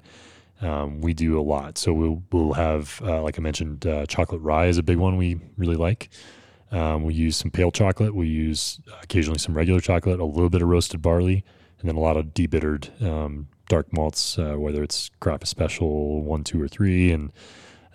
Um, 0.63 1.01
we 1.01 1.13
do 1.13 1.39
a 1.39 1.43
lot. 1.43 1.77
So 1.77 1.93
we'll, 1.93 2.23
we'll 2.31 2.53
have, 2.53 3.03
uh, 3.05 3.21
like 3.21 3.37
I 3.37 3.43
mentioned, 3.43 3.85
uh, 3.85 4.07
chocolate 4.07 4.41
rye 4.41 4.67
is 4.67 4.79
a 4.79 4.85
big 4.85 4.97
one 4.97 5.17
we 5.17 5.41
really 5.57 5.75
like. 5.75 6.09
Um, 6.71 7.03
we 7.03 7.15
use 7.15 7.37
some 7.37 7.51
pale 7.51 7.73
chocolate. 7.73 8.15
We 8.15 8.29
use 8.29 8.81
occasionally 9.03 9.41
some 9.41 9.57
regular 9.57 9.81
chocolate, 9.81 10.21
a 10.21 10.25
little 10.25 10.49
bit 10.49 10.63
of 10.63 10.69
roasted 10.69 11.03
barley, 11.03 11.45
and 11.81 11.89
then 11.89 11.97
a 11.97 12.01
lot 12.01 12.17
of 12.17 12.27
debittered 12.27 13.03
um, 13.03 13.49
dark 13.69 13.93
malts, 13.93 14.39
uh, 14.39 14.55
whether 14.55 14.85
it's 14.85 15.11
Carafa 15.21 15.49
Special 15.49 16.23
one, 16.23 16.45
two, 16.45 16.63
or 16.63 16.69
three, 16.69 17.11
and 17.11 17.33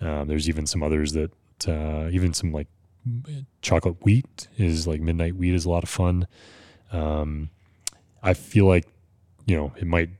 um, 0.02 0.28
there's 0.28 0.46
even 0.46 0.66
some 0.66 0.82
others 0.82 1.12
that 1.14 1.32
uh, 1.66 2.10
even 2.12 2.34
some 2.34 2.52
like 2.52 2.68
chocolate 3.62 3.96
wheat 4.04 4.48
is 4.58 4.86
like 4.86 5.00
midnight 5.00 5.36
wheat 5.36 5.54
is 5.54 5.64
a 5.64 5.70
lot 5.70 5.82
of 5.82 5.88
fun. 5.88 6.26
Um, 6.92 7.48
I 8.22 8.34
feel 8.34 8.66
like 8.66 8.86
you 9.46 9.56
know 9.56 9.72
it 9.76 9.86
might 9.86 10.10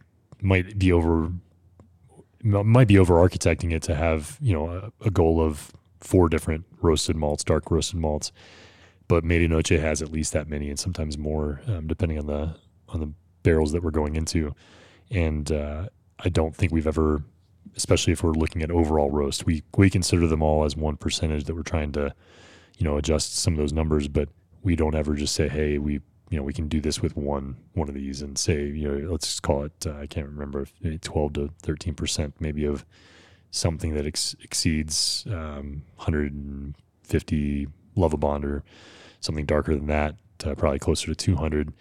might 0.41 0.79
be 0.79 0.93
over 0.93 1.33
might 2.43 2.89
be 2.89 2.99
over 2.99 3.15
architecting 3.15 3.73
it 3.73 3.83
to 3.83 3.95
have 3.95 4.39
you 4.41 4.53
know 4.53 4.69
a, 4.69 5.07
a 5.07 5.11
goal 5.11 5.41
of 5.41 5.73
four 6.01 6.29
different 6.29 6.65
roasted 6.81 7.17
malts, 7.17 7.45
dark 7.45 7.71
roasted 7.71 7.99
malts. 7.99 8.33
But 9.09 9.25
Medianoche 9.25 9.81
has 9.81 10.03
at 10.03 10.13
least 10.13 10.33
that 10.33 10.49
many, 10.49 10.69
and 10.69 10.79
sometimes 10.79 11.19
more, 11.19 11.61
um, 11.67 11.87
depending 11.87 12.19
on 12.19 12.27
the 12.27 12.57
on 12.89 13.01
the 13.01 13.13
barrels 13.43 13.73
that 13.73 13.83
we're 13.83 13.91
going 13.91 14.17
into. 14.17 14.55
And 15.11 15.51
uh, 15.51 15.89
I 16.21 16.29
don't 16.29 16.55
think 16.55 16.73
we've 16.73 16.87
ever, 16.87 17.23
especially 17.77 18.13
if 18.13 18.23
we're 18.23 18.33
looking 18.33 18.63
at 18.63 18.71
overall 18.71 19.11
roast, 19.11 19.47
we 19.47 19.63
we 19.77 19.91
consider 19.91 20.27
them 20.27 20.43
all 20.43 20.65
as 20.65 20.77
one 20.77 20.97
percentage 20.97 21.45
that 21.45 21.55
we're 21.55 21.63
trying 21.63 21.93
to, 21.93 22.15
you 22.79 22.85
know, 22.85 22.97
adjust 22.97 23.37
some 23.37 23.55
of 23.55 23.59
those 23.59 23.73
numbers. 23.73 24.07
But 24.09 24.29
we 24.63 24.77
don't 24.77 24.95
ever 24.95 25.15
just 25.15 25.35
say, 25.35 25.49
hey, 25.49 25.79
we 25.79 26.01
you 26.31 26.39
know 26.39 26.43
we 26.43 26.53
can 26.53 26.68
do 26.68 26.81
this 26.81 27.03
with 27.03 27.16
one 27.16 27.57
one 27.74 27.89
of 27.89 27.95
these 27.95 28.22
and 28.22 28.39
say 28.39 28.64
you 28.64 28.89
know 28.89 29.11
let's 29.11 29.26
just 29.26 29.43
call 29.43 29.64
it 29.64 29.87
uh, 29.87 29.97
I 29.99 30.07
can't 30.07 30.26
remember 30.26 30.66
twelve 31.03 31.35
to 31.35 31.51
thirteen 31.61 31.95
percent 31.95 32.35
maybe 32.41 32.64
of 32.64 32.87
something 33.51 33.95
that 33.95 34.07
ex- 34.07 34.37
exceeds 34.43 35.26
um, 35.28 35.83
150 35.97 37.68
Bond 37.97 38.45
or 38.45 38.62
something 39.20 39.45
darker 39.45 39.74
than 39.74 39.87
that, 39.89 40.14
uh, 40.45 40.55
probably 40.55 40.78
closer 40.78 41.07
to 41.07 41.14
200. 41.14 41.72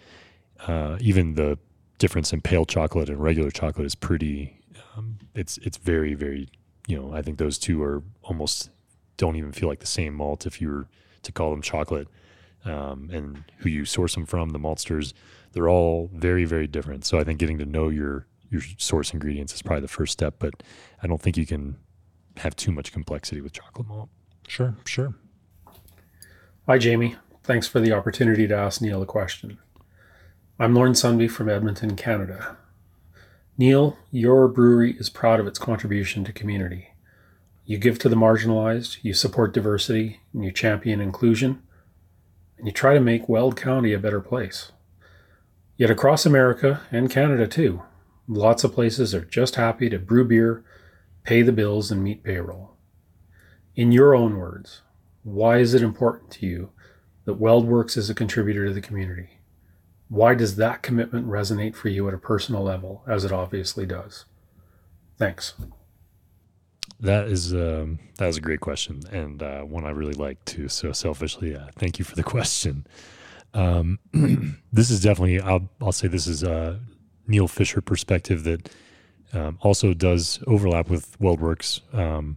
Uh, 0.66 0.98
even 1.00 1.34
the 1.34 1.58
difference 1.98 2.32
in 2.32 2.40
pale 2.40 2.64
chocolate 2.64 3.08
and 3.08 3.22
regular 3.22 3.50
chocolate 3.50 3.86
is 3.86 3.94
pretty. 3.94 4.58
Um, 4.96 5.18
it's 5.34 5.56
it's 5.58 5.76
very 5.76 6.14
very 6.14 6.48
you 6.86 7.00
know 7.00 7.14
I 7.14 7.22
think 7.22 7.38
those 7.38 7.58
two 7.58 7.82
are 7.82 8.02
almost 8.22 8.70
don't 9.16 9.36
even 9.36 9.52
feel 9.52 9.68
like 9.68 9.80
the 9.80 9.86
same 9.86 10.14
malt 10.14 10.46
if 10.46 10.60
you 10.60 10.68
were 10.68 10.88
to 11.22 11.32
call 11.32 11.50
them 11.50 11.62
chocolate. 11.62 12.08
Um, 12.64 13.08
and 13.10 13.42
who 13.58 13.70
you 13.70 13.86
source 13.86 14.14
them 14.14 14.26
from, 14.26 14.50
the 14.50 14.58
maltsters, 14.58 15.14
they're 15.52 15.68
all 15.68 16.10
very 16.12 16.44
very 16.44 16.66
different. 16.66 17.04
So 17.06 17.18
I 17.18 17.24
think 17.24 17.38
getting 17.38 17.58
to 17.58 17.64
know 17.64 17.88
your 17.88 18.26
your 18.50 18.62
source 18.76 19.12
ingredients 19.12 19.54
is 19.54 19.62
probably 19.62 19.82
the 19.82 19.88
first 19.88 20.12
step. 20.12 20.34
But 20.38 20.62
I 21.02 21.06
don't 21.06 21.20
think 21.20 21.36
you 21.36 21.46
can 21.46 21.76
have 22.36 22.54
too 22.56 22.72
much 22.72 22.92
complexity 22.92 23.40
with 23.40 23.52
chocolate 23.52 23.88
malt. 23.88 24.10
Sure, 24.46 24.76
sure. 24.84 25.14
Hi, 26.66 26.78
Jamie. 26.78 27.16
Thanks 27.42 27.66
for 27.66 27.80
the 27.80 27.92
opportunity 27.92 28.46
to 28.46 28.54
ask 28.54 28.80
Neil 28.80 29.02
a 29.02 29.06
question. 29.06 29.58
I'm 30.58 30.74
Lauren 30.74 30.92
Sunby 30.92 31.30
from 31.30 31.48
Edmonton, 31.48 31.96
Canada. 31.96 32.56
Neil, 33.56 33.96
your 34.10 34.46
brewery 34.46 34.96
is 34.98 35.08
proud 35.08 35.40
of 35.40 35.46
its 35.46 35.58
contribution 35.58 36.24
to 36.24 36.32
community. 36.32 36.88
You 37.64 37.78
give 37.78 37.98
to 38.00 38.08
the 38.08 38.16
marginalized, 38.16 38.98
you 39.02 39.14
support 39.14 39.54
diversity, 39.54 40.20
and 40.32 40.44
you 40.44 40.52
champion 40.52 41.00
inclusion, 41.00 41.62
and 42.60 42.66
you 42.66 42.72
try 42.72 42.94
to 42.94 43.00
make 43.00 43.28
Weld 43.28 43.56
County 43.56 43.92
a 43.92 43.98
better 43.98 44.20
place. 44.20 44.72
Yet 45.76 45.90
across 45.90 46.24
America 46.24 46.82
and 46.92 47.10
Canada 47.10 47.46
too, 47.46 47.82
Lots 48.32 48.62
of 48.62 48.72
places 48.72 49.12
are 49.12 49.24
just 49.24 49.56
happy 49.56 49.90
to 49.90 49.98
brew 49.98 50.24
beer, 50.24 50.64
pay 51.24 51.42
the 51.42 51.50
bills, 51.50 51.90
and 51.90 52.04
meet 52.04 52.22
payroll. 52.22 52.76
In 53.74 53.90
your 53.90 54.14
own 54.14 54.36
words, 54.36 54.82
why 55.24 55.58
is 55.58 55.74
it 55.74 55.82
important 55.82 56.30
to 56.32 56.46
you 56.46 56.70
that 57.24 57.40
WeldWerks 57.40 57.96
is 57.96 58.08
a 58.08 58.14
contributor 58.14 58.66
to 58.66 58.72
the 58.72 58.80
community? 58.80 59.40
Why 60.06 60.34
does 60.34 60.54
that 60.56 60.80
commitment 60.80 61.26
resonate 61.26 61.74
for 61.74 61.88
you 61.88 62.06
at 62.06 62.14
a 62.14 62.18
personal 62.18 62.62
level, 62.62 63.02
as 63.04 63.24
it 63.24 63.32
obviously 63.32 63.84
does? 63.84 64.26
Thanks. 65.18 65.54
That 66.98 67.28
is 67.28 67.54
um, 67.54 67.98
that 68.18 68.26
was 68.26 68.36
a 68.36 68.40
great 68.40 68.60
question 68.60 69.02
and 69.10 69.42
uh, 69.42 69.62
one 69.62 69.84
I 69.84 69.90
really 69.90 70.14
like 70.14 70.44
too. 70.44 70.68
So 70.68 70.92
selfishly, 70.92 71.52
yeah, 71.52 71.68
thank 71.76 71.98
you 71.98 72.04
for 72.04 72.16
the 72.16 72.22
question. 72.34 72.86
Um, 73.54 73.98
this 74.72 74.90
is 74.90 75.00
definitely 75.00 75.40
I'll 75.40 75.68
I'll 75.80 75.92
say 75.92 76.08
this 76.08 76.26
is 76.26 76.44
uh, 76.44 76.78
Neil 77.26 77.48
Fisher 77.48 77.80
perspective 77.80 78.44
that 78.44 78.70
um, 79.32 79.58
also 79.62 79.94
does 79.94 80.42
overlap 80.46 80.88
with 80.88 81.18
WeldWerks. 81.20 81.82
Um, 81.94 82.36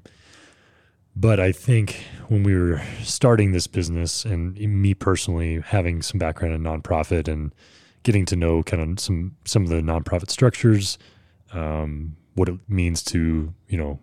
but 1.16 1.40
I 1.40 1.52
think 1.52 2.04
when 2.28 2.44
we 2.44 2.56
were 2.56 2.82
starting 3.04 3.52
this 3.52 3.68
business, 3.68 4.26
and 4.26 4.58
me 4.58 4.94
personally 4.94 5.60
having 5.60 6.02
some 6.02 6.18
background 6.18 6.56
in 6.56 6.64
nonprofit 6.64 7.28
and 7.28 7.54
getting 8.02 8.26
to 8.26 8.36
know 8.36 8.64
kind 8.64 8.82
of 8.82 9.00
some 9.00 9.36
some 9.46 9.64
of 9.64 9.70
the 9.70 9.82
nonprofit 9.82 10.32
structures, 10.32 10.98
um, 11.52 12.16
what 12.34 12.50
it 12.50 12.60
means 12.68 13.04
to 13.04 13.54
you 13.68 13.78
know 13.78 14.00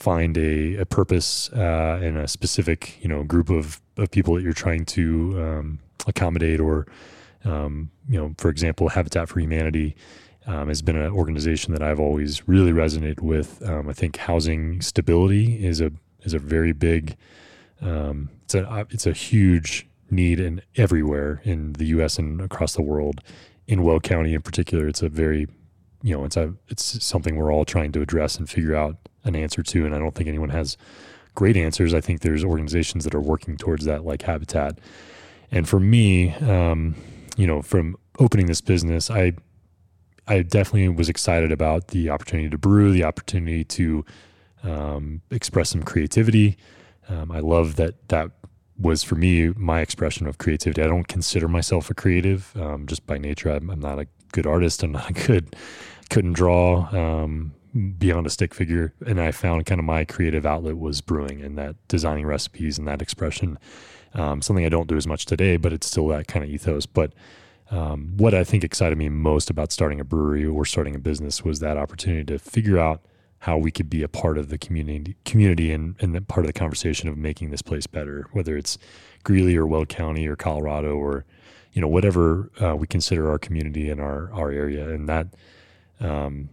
find 0.00 0.36
a, 0.36 0.76
a 0.76 0.86
purpose 0.86 1.50
uh, 1.52 2.00
and 2.02 2.16
a 2.18 2.26
specific 2.26 2.98
you 3.02 3.08
know 3.08 3.22
group 3.22 3.50
of, 3.50 3.80
of 3.96 4.10
people 4.10 4.34
that 4.34 4.42
you're 4.42 4.52
trying 4.52 4.84
to 4.86 5.40
um, 5.40 5.78
accommodate 6.06 6.58
or 6.58 6.86
um, 7.44 7.90
you 8.08 8.18
know, 8.18 8.34
for 8.38 8.48
example, 8.48 8.88
Habitat 8.88 9.28
for 9.28 9.40
Humanity 9.40 9.96
um, 10.46 10.68
has 10.68 10.82
been 10.82 10.96
an 10.96 11.12
organization 11.12 11.72
that 11.72 11.82
I've 11.82 12.00
always 12.00 12.46
really 12.48 12.72
resonated 12.72 13.20
with. 13.20 13.62
Um, 13.66 13.88
I 13.88 13.92
think 13.92 14.16
housing 14.16 14.80
stability 14.80 15.64
is 15.64 15.80
a 15.80 15.92
is 16.22 16.34
a 16.34 16.38
very 16.38 16.72
big, 16.72 17.16
um, 17.80 18.30
it's 18.42 18.54
a 18.54 18.86
it's 18.90 19.06
a 19.06 19.12
huge 19.12 19.86
need 20.10 20.40
in 20.40 20.60
everywhere 20.76 21.40
in 21.44 21.74
the 21.74 21.86
U.S. 21.86 22.18
and 22.18 22.40
across 22.40 22.74
the 22.74 22.82
world. 22.82 23.22
In 23.66 23.84
Weld 23.84 24.02
County, 24.02 24.34
in 24.34 24.42
particular, 24.42 24.88
it's 24.88 25.00
a 25.00 25.08
very, 25.08 25.46
you 26.02 26.16
know, 26.16 26.24
it's 26.24 26.36
a 26.36 26.54
it's 26.68 27.04
something 27.04 27.36
we're 27.36 27.52
all 27.52 27.64
trying 27.64 27.92
to 27.92 28.02
address 28.02 28.36
and 28.36 28.48
figure 28.48 28.74
out 28.74 28.96
an 29.24 29.36
answer 29.36 29.62
to. 29.62 29.86
And 29.86 29.94
I 29.94 29.98
don't 29.98 30.14
think 30.14 30.28
anyone 30.28 30.50
has 30.50 30.76
great 31.34 31.56
answers. 31.56 31.94
I 31.94 32.00
think 32.00 32.20
there's 32.20 32.44
organizations 32.44 33.04
that 33.04 33.14
are 33.14 33.20
working 33.20 33.56
towards 33.56 33.84
that, 33.84 34.04
like 34.04 34.22
Habitat. 34.22 34.78
And 35.50 35.68
for 35.68 35.80
me, 35.80 36.30
um, 36.36 36.94
you 37.36 37.46
know, 37.46 37.62
from 37.62 37.96
opening 38.18 38.46
this 38.46 38.60
business, 38.60 39.10
I 39.10 39.32
I 40.26 40.42
definitely 40.42 40.88
was 40.88 41.08
excited 41.08 41.50
about 41.50 41.88
the 41.88 42.10
opportunity 42.10 42.48
to 42.50 42.58
brew, 42.58 42.92
the 42.92 43.04
opportunity 43.04 43.64
to 43.64 44.04
um, 44.62 45.22
express 45.30 45.70
some 45.70 45.82
creativity. 45.82 46.56
Um, 47.08 47.32
I 47.32 47.40
love 47.40 47.76
that 47.76 48.08
that 48.08 48.30
was 48.78 49.02
for 49.02 49.16
me 49.16 49.48
my 49.56 49.80
expression 49.80 50.26
of 50.26 50.38
creativity. 50.38 50.82
I 50.82 50.86
don't 50.86 51.08
consider 51.08 51.48
myself 51.48 51.90
a 51.90 51.94
creative 51.94 52.56
um, 52.56 52.86
just 52.86 53.06
by 53.06 53.18
nature. 53.18 53.50
I'm, 53.50 53.70
I'm, 53.70 53.80
not 53.80 53.98
a 53.98 54.06
good 54.32 54.46
artist. 54.46 54.82
And 54.82 54.96
I'm 54.96 55.02
not 55.02 55.10
a 55.10 55.26
good, 55.26 55.56
couldn't 56.08 56.34
draw 56.34 56.88
um, 56.94 57.52
beyond 57.98 58.26
a 58.26 58.30
stick 58.30 58.54
figure. 58.54 58.92
And 59.06 59.20
I 59.20 59.30
found 59.30 59.66
kind 59.66 59.78
of 59.78 59.84
my 59.84 60.04
creative 60.04 60.46
outlet 60.46 60.78
was 60.78 61.00
brewing 61.00 61.42
and 61.42 61.56
that 61.58 61.76
designing 61.88 62.26
recipes 62.26 62.78
and 62.78 62.86
that 62.88 63.02
expression. 63.02 63.58
Um, 64.14 64.42
something 64.42 64.66
I 64.66 64.70
don't 64.70 64.88
do 64.88 64.96
as 64.96 65.06
much 65.06 65.26
today, 65.26 65.56
but 65.56 65.72
it's 65.72 65.86
still 65.86 66.08
that 66.08 66.26
kind 66.26 66.44
of 66.44 66.50
ethos. 66.50 66.86
But 66.86 67.12
um, 67.70 68.14
what 68.16 68.34
I 68.34 68.42
think 68.42 68.64
excited 68.64 68.98
me 68.98 69.08
most 69.08 69.50
about 69.50 69.70
starting 69.70 70.00
a 70.00 70.04
brewery 70.04 70.44
or 70.44 70.64
starting 70.64 70.96
a 70.96 70.98
business 70.98 71.44
was 71.44 71.60
that 71.60 71.76
opportunity 71.76 72.24
to 72.24 72.38
figure 72.38 72.78
out 72.78 73.02
how 73.40 73.56
we 73.56 73.70
could 73.70 73.88
be 73.88 74.02
a 74.02 74.08
part 74.08 74.36
of 74.36 74.48
the 74.48 74.58
community 74.58 75.16
community 75.24 75.72
and, 75.72 75.94
and 76.00 76.28
part 76.28 76.44
of 76.44 76.46
the 76.46 76.58
conversation 76.58 77.08
of 77.08 77.16
making 77.16 77.50
this 77.50 77.62
place 77.62 77.86
better, 77.86 78.26
whether 78.32 78.56
it's 78.56 78.76
Greeley 79.24 79.56
or 79.56 79.66
Weld 79.66 79.88
County 79.88 80.26
or 80.26 80.36
Colorado 80.36 80.96
or 80.96 81.24
you 81.72 81.80
know 81.80 81.88
whatever 81.88 82.50
uh, 82.60 82.74
we 82.76 82.86
consider 82.86 83.30
our 83.30 83.38
community 83.38 83.90
and 83.90 84.00
our 84.00 84.32
our 84.32 84.50
area, 84.50 84.88
and 84.88 85.08
that 85.08 85.28
um, 86.00 86.50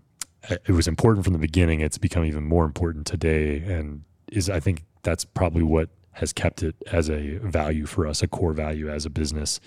it 0.50 0.70
was 0.72 0.88
important 0.88 1.24
from 1.24 1.34
the 1.34 1.40
beginning. 1.40 1.82
It's 1.82 1.98
become 1.98 2.26
even 2.26 2.44
more 2.44 2.66
important 2.66 3.08
today, 3.08 3.60
and 3.60 4.04
is 4.32 4.50
I 4.50 4.60
think 4.60 4.84
that's 5.04 5.26
probably 5.26 5.64
what 5.64 5.90
has 6.14 6.34
kept 6.34 6.64
it 6.64 6.76
as 6.92 7.10
a 7.10 7.38
value 7.38 7.86
for 7.86 8.08
us, 8.08 8.24
a 8.24 8.28
core 8.28 8.54
value 8.54 8.90
as 8.90 9.06
a 9.06 9.10
business 9.10 9.60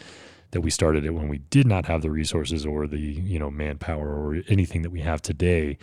that 0.51 0.63
we 0.63 0.71
started 0.71 1.05
it 1.05 1.11
when 1.11 1.29
we 1.29 1.39
did 1.39 1.67
not 1.67 1.87
have 1.87 2.03
the 2.03 2.11
resources 2.11 2.67
or 2.67 2.87
the 2.87 2.99
you 2.99 3.39
know 3.39 3.51
manpower 3.51 4.09
or 4.09 4.43
anything 4.49 4.83
that 4.83 4.91
we 4.91 5.01
have 5.01 5.23
today. 5.23 5.79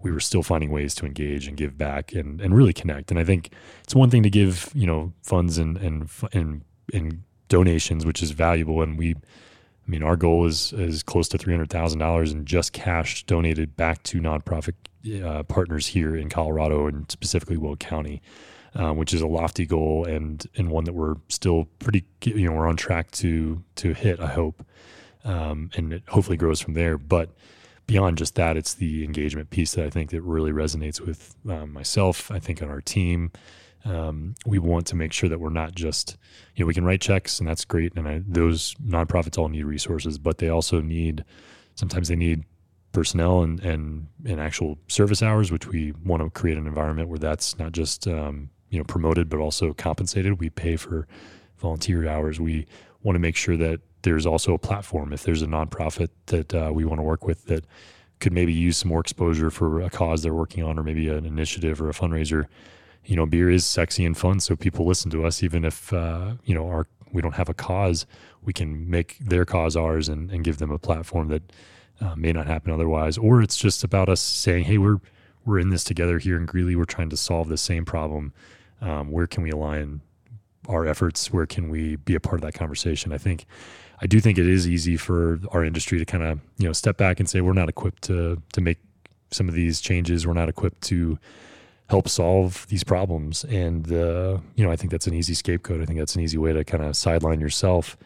We 0.00 0.10
were 0.10 0.20
still 0.20 0.42
finding 0.42 0.70
ways 0.70 0.96
to 0.96 1.06
engage 1.06 1.46
and 1.46 1.56
give 1.56 1.78
back 1.78 2.12
and, 2.12 2.40
and 2.40 2.56
really 2.56 2.72
connect. 2.72 3.12
And 3.12 3.20
i 3.20 3.24
think 3.24 3.52
it's 3.84 3.94
one 3.94 4.10
thing 4.10 4.22
to 4.24 4.30
give 4.30 4.70
you 4.74 4.86
know 4.86 5.12
funds 5.22 5.58
and 5.58 5.76
and 5.76 6.08
and, 6.32 6.62
and 6.92 7.22
donations 7.52 8.04
which 8.04 8.22
is 8.22 8.30
valuable 8.32 8.82
and 8.82 8.98
we 8.98 9.14
I 9.84 9.90
mean, 9.90 10.04
our 10.04 10.16
goal 10.16 10.46
is 10.46 10.72
is 10.72 11.02
close 11.02 11.28
to 11.30 11.38
three 11.38 11.52
hundred 11.52 11.70
thousand 11.70 11.98
dollars 11.98 12.32
in 12.32 12.44
just 12.44 12.72
cash 12.72 13.24
donated 13.24 13.76
back 13.76 14.02
to 14.04 14.20
nonprofit 14.20 14.74
uh, 15.24 15.42
partners 15.42 15.88
here 15.88 16.14
in 16.16 16.28
Colorado 16.28 16.86
and 16.86 17.10
specifically 17.10 17.56
Weld 17.56 17.80
County 17.80 18.22
um, 18.74 18.96
which 18.96 19.12
is 19.12 19.20
a 19.20 19.26
lofty 19.26 19.66
goal 19.66 20.04
and 20.04 20.46
and 20.56 20.70
one 20.70 20.84
that 20.84 20.94
we're 20.94 21.16
still 21.28 21.66
pretty 21.78 22.04
you 22.24 22.48
know 22.48 22.52
we're 22.52 22.68
on 22.68 22.76
track 22.76 23.10
to 23.12 23.62
to 23.76 23.92
hit. 23.92 24.20
I 24.20 24.28
hope, 24.28 24.64
um, 25.24 25.70
and 25.76 25.92
it 25.92 26.02
hopefully 26.08 26.36
grows 26.36 26.60
from 26.60 26.74
there. 26.74 26.96
But 26.96 27.30
beyond 27.86 28.18
just 28.18 28.34
that, 28.36 28.56
it's 28.56 28.74
the 28.74 29.04
engagement 29.04 29.50
piece 29.50 29.72
that 29.72 29.84
I 29.84 29.90
think 29.90 30.10
that 30.10 30.22
really 30.22 30.52
resonates 30.52 31.00
with 31.00 31.34
um, 31.48 31.72
myself. 31.72 32.30
I 32.30 32.38
think 32.38 32.62
on 32.62 32.68
our 32.70 32.80
team. 32.80 33.32
Um, 33.84 34.34
we 34.46 34.58
want 34.58 34.86
to 34.88 34.96
make 34.96 35.12
sure 35.12 35.28
that 35.28 35.40
we're 35.40 35.50
not 35.50 35.74
just, 35.74 36.16
you 36.54 36.64
know, 36.64 36.66
we 36.66 36.74
can 36.74 36.84
write 36.84 37.00
checks 37.00 37.40
and 37.40 37.48
that's 37.48 37.64
great. 37.64 37.92
And 37.96 38.08
I, 38.08 38.22
those 38.26 38.74
nonprofits 38.74 39.38
all 39.38 39.48
need 39.48 39.64
resources, 39.64 40.18
but 40.18 40.38
they 40.38 40.48
also 40.48 40.80
need, 40.80 41.24
sometimes 41.74 42.08
they 42.08 42.16
need 42.16 42.44
personnel 42.92 43.42
and, 43.42 43.58
and, 43.60 44.06
and 44.24 44.40
actual 44.40 44.78
service 44.88 45.22
hours, 45.22 45.50
which 45.50 45.66
we 45.66 45.92
want 46.04 46.22
to 46.22 46.30
create 46.30 46.58
an 46.58 46.66
environment 46.66 47.08
where 47.08 47.18
that's 47.18 47.58
not 47.58 47.72
just 47.72 48.06
um, 48.06 48.50
you 48.72 48.78
know 48.78 48.84
promoted 48.84 49.28
but 49.28 49.38
also 49.38 49.72
compensated. 49.72 50.40
We 50.40 50.50
pay 50.50 50.76
for 50.76 51.06
volunteer 51.58 52.08
hours. 52.08 52.40
We 52.40 52.66
want 53.02 53.14
to 53.14 53.20
make 53.20 53.36
sure 53.36 53.56
that 53.56 53.80
there's 54.02 54.26
also 54.26 54.54
a 54.54 54.58
platform. 54.58 55.12
If 55.12 55.22
there's 55.22 55.42
a 55.42 55.46
nonprofit 55.46 56.08
that 56.26 56.54
uh, 56.54 56.70
we 56.74 56.84
want 56.84 56.98
to 56.98 57.04
work 57.04 57.24
with 57.24 57.46
that 57.46 57.64
could 58.18 58.32
maybe 58.32 58.52
use 58.52 58.78
some 58.78 58.88
more 58.88 59.00
exposure 59.00 59.50
for 59.50 59.80
a 59.80 59.90
cause 59.90 60.22
they're 60.22 60.34
working 60.34 60.64
on, 60.64 60.78
or 60.78 60.82
maybe 60.82 61.08
an 61.08 61.26
initiative 61.26 61.80
or 61.80 61.88
a 61.88 61.92
fundraiser. 61.92 62.46
You 63.04 63.16
know, 63.16 63.26
beer 63.26 63.50
is 63.50 63.66
sexy 63.66 64.04
and 64.04 64.16
fun, 64.16 64.40
so 64.40 64.56
people 64.56 64.86
listen 64.86 65.10
to 65.10 65.24
us, 65.24 65.42
even 65.42 65.64
if 65.64 65.92
uh, 65.92 66.34
you 66.44 66.54
know 66.54 66.68
our 66.68 66.86
we 67.12 67.20
don't 67.20 67.34
have 67.34 67.48
a 67.48 67.54
cause. 67.54 68.06
We 68.42 68.52
can 68.52 68.88
make 68.90 69.18
their 69.18 69.44
cause 69.44 69.76
ours 69.76 70.08
and, 70.08 70.30
and 70.30 70.42
give 70.42 70.58
them 70.58 70.70
a 70.70 70.78
platform 70.78 71.28
that 71.28 71.42
uh, 72.00 72.16
may 72.16 72.32
not 72.32 72.46
happen 72.46 72.72
otherwise. 72.72 73.18
Or 73.18 73.42
it's 73.42 73.56
just 73.56 73.84
about 73.84 74.08
us 74.08 74.20
saying, 74.20 74.64
"Hey, 74.64 74.78
we're 74.78 75.00
we're 75.44 75.58
in 75.58 75.70
this 75.70 75.84
together 75.84 76.18
here 76.18 76.36
in 76.36 76.46
Greeley. 76.46 76.76
We're 76.76 76.84
trying 76.84 77.10
to 77.10 77.16
solve 77.16 77.48
the 77.48 77.56
same 77.56 77.84
problem 77.84 78.32
um, 78.82 79.10
where 79.10 79.26
can 79.26 79.42
we 79.42 79.50
align 79.50 80.00
our 80.68 80.86
efforts? 80.86 81.32
Where 81.32 81.46
can 81.46 81.70
we 81.70 81.96
be 81.96 82.14
a 82.14 82.20
part 82.20 82.34
of 82.34 82.40
that 82.42 82.54
conversation? 82.54 83.12
I 83.12 83.18
think, 83.18 83.46
I 84.00 84.06
do 84.06 84.20
think 84.20 84.38
it 84.38 84.46
is 84.46 84.68
easy 84.68 84.96
for 84.96 85.40
our 85.52 85.64
industry 85.64 85.98
to 85.98 86.04
kind 86.04 86.24
of 86.24 86.40
you 86.58 86.66
know 86.66 86.72
step 86.72 86.96
back 86.96 87.20
and 87.20 87.30
say 87.30 87.40
we're 87.40 87.52
not 87.52 87.68
equipped 87.68 88.02
to 88.04 88.42
to 88.52 88.60
make 88.60 88.78
some 89.30 89.48
of 89.48 89.54
these 89.54 89.80
changes. 89.80 90.26
We're 90.26 90.34
not 90.34 90.48
equipped 90.48 90.82
to 90.82 91.18
help 91.92 92.08
solve 92.08 92.66
these 92.70 92.82
problems. 92.82 93.44
And 93.44 93.92
uh, 93.92 94.38
you 94.56 94.64
know, 94.64 94.72
I 94.72 94.76
think 94.76 94.90
that's 94.90 95.06
an 95.06 95.12
easy 95.12 95.34
scapegoat. 95.34 95.82
I 95.82 95.84
think 95.84 95.98
that's 95.98 96.16
an 96.16 96.22
easy 96.22 96.38
way 96.38 96.54
to 96.54 96.64
kind 96.64 96.82
of 96.82 96.96
sideline 96.96 97.38
yourself. 97.38 97.98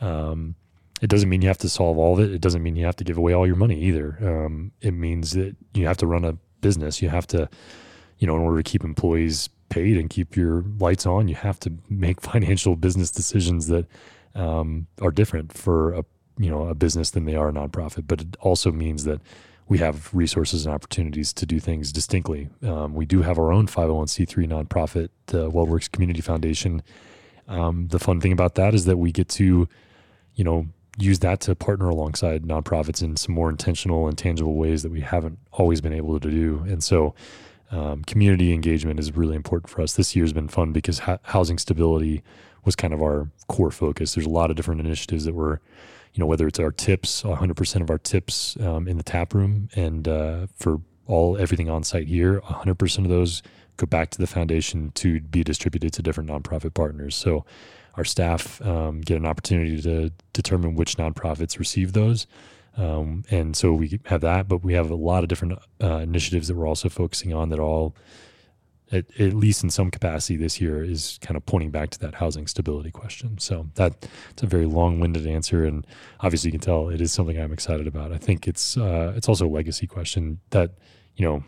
Um, 0.00 0.54
it 1.02 1.10
doesn't 1.10 1.28
mean 1.28 1.42
you 1.42 1.48
have 1.48 1.58
to 1.58 1.68
solve 1.68 1.98
all 1.98 2.14
of 2.14 2.20
it. 2.24 2.32
It 2.32 2.40
doesn't 2.40 2.62
mean 2.62 2.76
you 2.76 2.86
have 2.86 2.96
to 2.96 3.04
give 3.04 3.18
away 3.18 3.34
all 3.34 3.46
your 3.46 3.56
money 3.56 3.78
either. 3.78 4.16
Um, 4.22 4.72
it 4.80 4.92
means 4.92 5.32
that 5.32 5.54
you 5.74 5.86
have 5.86 5.98
to 5.98 6.06
run 6.06 6.24
a 6.24 6.38
business. 6.62 7.02
You 7.02 7.10
have 7.10 7.26
to, 7.26 7.46
you 8.18 8.26
know, 8.26 8.36
in 8.36 8.40
order 8.40 8.62
to 8.62 8.70
keep 8.70 8.82
employees 8.82 9.50
paid 9.68 9.98
and 9.98 10.08
keep 10.08 10.34
your 10.34 10.64
lights 10.78 11.04
on, 11.04 11.28
you 11.28 11.34
have 11.34 11.60
to 11.60 11.72
make 11.90 12.20
financial 12.32 12.74
business 12.74 13.10
decisions 13.10 13.66
that 13.66 13.86
um, 14.34 14.86
are 15.02 15.10
different 15.10 15.52
for 15.52 15.92
a 15.92 16.04
you 16.38 16.50
know 16.50 16.68
a 16.68 16.74
business 16.74 17.10
than 17.10 17.26
they 17.26 17.34
are 17.34 17.50
a 17.50 17.52
nonprofit. 17.52 18.06
But 18.06 18.22
it 18.22 18.36
also 18.40 18.72
means 18.72 19.04
that 19.04 19.20
we 19.68 19.78
have 19.78 20.14
resources 20.14 20.64
and 20.64 20.74
opportunities 20.74 21.32
to 21.34 21.46
do 21.46 21.58
things 21.58 21.92
distinctly. 21.92 22.48
Um, 22.62 22.94
we 22.94 23.04
do 23.04 23.22
have 23.22 23.38
our 23.38 23.52
own 23.52 23.66
501c3 23.66 24.46
nonprofit, 24.46 25.08
the 25.26 25.50
WeldWerks 25.50 25.90
Community 25.90 26.20
Foundation. 26.20 26.82
Um, 27.48 27.88
the 27.88 27.98
fun 27.98 28.20
thing 28.20 28.32
about 28.32 28.54
that 28.56 28.74
is 28.74 28.84
that 28.84 28.96
we 28.96 29.10
get 29.10 29.28
to, 29.30 29.68
you 30.34 30.44
know, 30.44 30.66
use 30.98 31.18
that 31.18 31.40
to 31.40 31.54
partner 31.54 31.88
alongside 31.88 32.44
nonprofits 32.44 33.02
in 33.02 33.16
some 33.16 33.34
more 33.34 33.50
intentional 33.50 34.08
and 34.08 34.16
tangible 34.16 34.54
ways 34.54 34.82
that 34.82 34.92
we 34.92 35.00
haven't 35.00 35.38
always 35.52 35.80
been 35.80 35.92
able 35.92 36.18
to 36.18 36.30
do. 36.30 36.64
And 36.68 36.82
so, 36.82 37.14
um, 37.70 38.04
community 38.04 38.52
engagement 38.52 39.00
is 39.00 39.16
really 39.16 39.34
important 39.34 39.68
for 39.70 39.82
us. 39.82 39.94
This 39.94 40.14
year's 40.14 40.32
been 40.32 40.48
fun 40.48 40.72
because 40.72 41.00
ha- 41.00 41.18
housing 41.22 41.58
stability 41.58 42.22
was 42.64 42.76
kind 42.76 42.94
of 42.94 43.02
our 43.02 43.28
core 43.48 43.70
focus. 43.70 44.14
There's 44.14 44.26
a 44.26 44.30
lot 44.30 44.50
of 44.50 44.56
different 44.56 44.80
initiatives 44.80 45.24
that 45.24 45.34
were, 45.34 45.60
you 46.16 46.20
know, 46.20 46.26
whether 46.26 46.48
it's 46.48 46.58
our 46.58 46.72
tips, 46.72 47.22
100% 47.22 47.82
of 47.82 47.90
our 47.90 47.98
tips 47.98 48.56
um, 48.60 48.88
in 48.88 48.96
the 48.96 49.02
tap 49.02 49.34
room, 49.34 49.68
and 49.76 50.08
uh, 50.08 50.46
for 50.56 50.80
all 51.06 51.36
everything 51.36 51.68
on 51.68 51.84
site 51.84 52.08
here, 52.08 52.40
100% 52.40 52.98
of 52.98 53.10
those 53.10 53.42
go 53.76 53.84
back 53.84 54.08
to 54.10 54.18
the 54.18 54.26
foundation 54.26 54.92
to 54.92 55.20
be 55.20 55.44
distributed 55.44 55.92
to 55.92 56.02
different 56.02 56.30
nonprofit 56.30 56.72
partners. 56.72 57.14
So 57.14 57.44
our 57.96 58.04
staff 58.04 58.62
um, 58.62 59.02
get 59.02 59.18
an 59.18 59.26
opportunity 59.26 59.82
to 59.82 60.10
determine 60.32 60.74
which 60.74 60.96
nonprofits 60.96 61.58
receive 61.58 61.92
those. 61.92 62.26
Um, 62.78 63.24
and 63.30 63.54
so 63.54 63.74
we 63.74 64.00
have 64.06 64.22
that, 64.22 64.48
but 64.48 64.64
we 64.64 64.72
have 64.72 64.90
a 64.90 64.94
lot 64.94 65.22
of 65.22 65.28
different 65.28 65.58
uh, 65.82 65.98
initiatives 65.98 66.48
that 66.48 66.56
we're 66.56 66.66
also 66.66 66.88
focusing 66.88 67.34
on 67.34 67.50
that 67.50 67.58
all, 67.58 67.94
at, 68.92 69.04
at, 69.20 69.34
least 69.34 69.64
in 69.64 69.70
some 69.70 69.90
capacity 69.90 70.36
this 70.36 70.60
year, 70.60 70.82
is 70.82 71.18
kind 71.20 71.36
of 71.36 71.44
pointing 71.46 71.70
back 71.70 71.90
to 71.90 71.98
that 72.00 72.14
housing 72.14 72.46
stability 72.46 72.90
question. 72.90 73.38
So 73.38 73.68
that 73.74 74.08
it's 74.30 74.42
a 74.42 74.46
very 74.46 74.66
long-winded 74.66 75.26
answer, 75.26 75.64
and 75.64 75.86
obviously 76.20 76.48
you 76.48 76.52
can 76.52 76.60
tell 76.60 76.88
it 76.88 77.00
is 77.00 77.12
something 77.12 77.38
I'm 77.38 77.52
excited 77.52 77.86
about. 77.86 78.12
I 78.12 78.18
think 78.18 78.46
it's 78.46 78.76
uh, 78.76 79.12
it's 79.16 79.28
also 79.28 79.46
a 79.46 79.50
legacy 79.50 79.86
question 79.86 80.40
that 80.50 80.72
you 81.16 81.26
know 81.26 81.42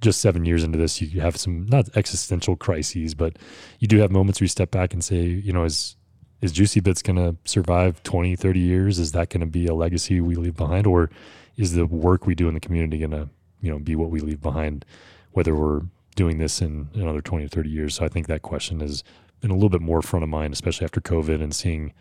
just 0.00 0.20
seven 0.20 0.44
years 0.44 0.64
into 0.64 0.78
this, 0.78 1.00
you 1.00 1.20
have 1.20 1.36
some 1.36 1.66
not 1.66 1.88
existential 1.96 2.56
crises, 2.56 3.14
but 3.14 3.36
you 3.78 3.88
do 3.88 3.98
have 3.98 4.10
moments 4.10 4.40
where 4.40 4.44
you 4.44 4.48
step 4.48 4.70
back 4.70 4.92
and 4.92 5.04
say, 5.04 5.22
you 5.22 5.52
know, 5.52 5.64
is 5.64 5.96
is 6.40 6.52
Juicy 6.52 6.80
Bits 6.80 7.02
going 7.02 7.16
to 7.16 7.36
survive 7.44 8.00
20, 8.04 8.36
30 8.36 8.60
years? 8.60 8.98
Is 9.00 9.10
that 9.12 9.28
going 9.28 9.40
to 9.40 9.46
be 9.46 9.66
a 9.66 9.74
legacy 9.74 10.20
we 10.20 10.36
leave 10.36 10.56
behind? 10.56 10.86
Or 10.86 11.10
is 11.56 11.72
the 11.72 11.84
work 11.84 12.26
we 12.26 12.36
do 12.36 12.46
in 12.46 12.54
the 12.54 12.60
community 12.60 12.98
going 12.98 13.10
to, 13.10 13.28
you 13.60 13.70
know, 13.70 13.80
be 13.80 13.96
what 13.96 14.10
we 14.10 14.20
leave 14.20 14.40
behind, 14.40 14.84
whether 15.32 15.54
we're 15.54 15.82
doing 16.18 16.38
this 16.38 16.60
in 16.60 16.88
another 16.94 17.22
20 17.22 17.44
or 17.44 17.48
30 17.48 17.70
years? 17.70 17.94
So 17.94 18.04
I 18.04 18.08
think 18.08 18.26
that 18.26 18.42
question 18.42 18.80
has 18.80 19.04
been 19.40 19.52
a 19.52 19.54
little 19.54 19.68
bit 19.68 19.80
more 19.80 20.02
front 20.02 20.24
of 20.24 20.28
mind, 20.28 20.52
especially 20.52 20.84
after 20.84 21.00
COVID 21.00 21.40
and 21.40 21.54
seeing 21.54 21.92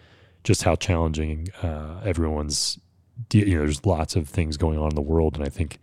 just 0.43 0.63
how 0.63 0.75
challenging 0.75 1.49
uh, 1.61 2.01
everyone's, 2.03 2.79
you 3.31 3.45
know, 3.45 3.59
there's 3.59 3.85
lots 3.85 4.15
of 4.15 4.27
things 4.27 4.57
going 4.57 4.79
on 4.79 4.89
in 4.89 4.95
the 4.95 5.01
world. 5.01 5.35
And 5.35 5.45
I 5.45 5.49
think 5.49 5.77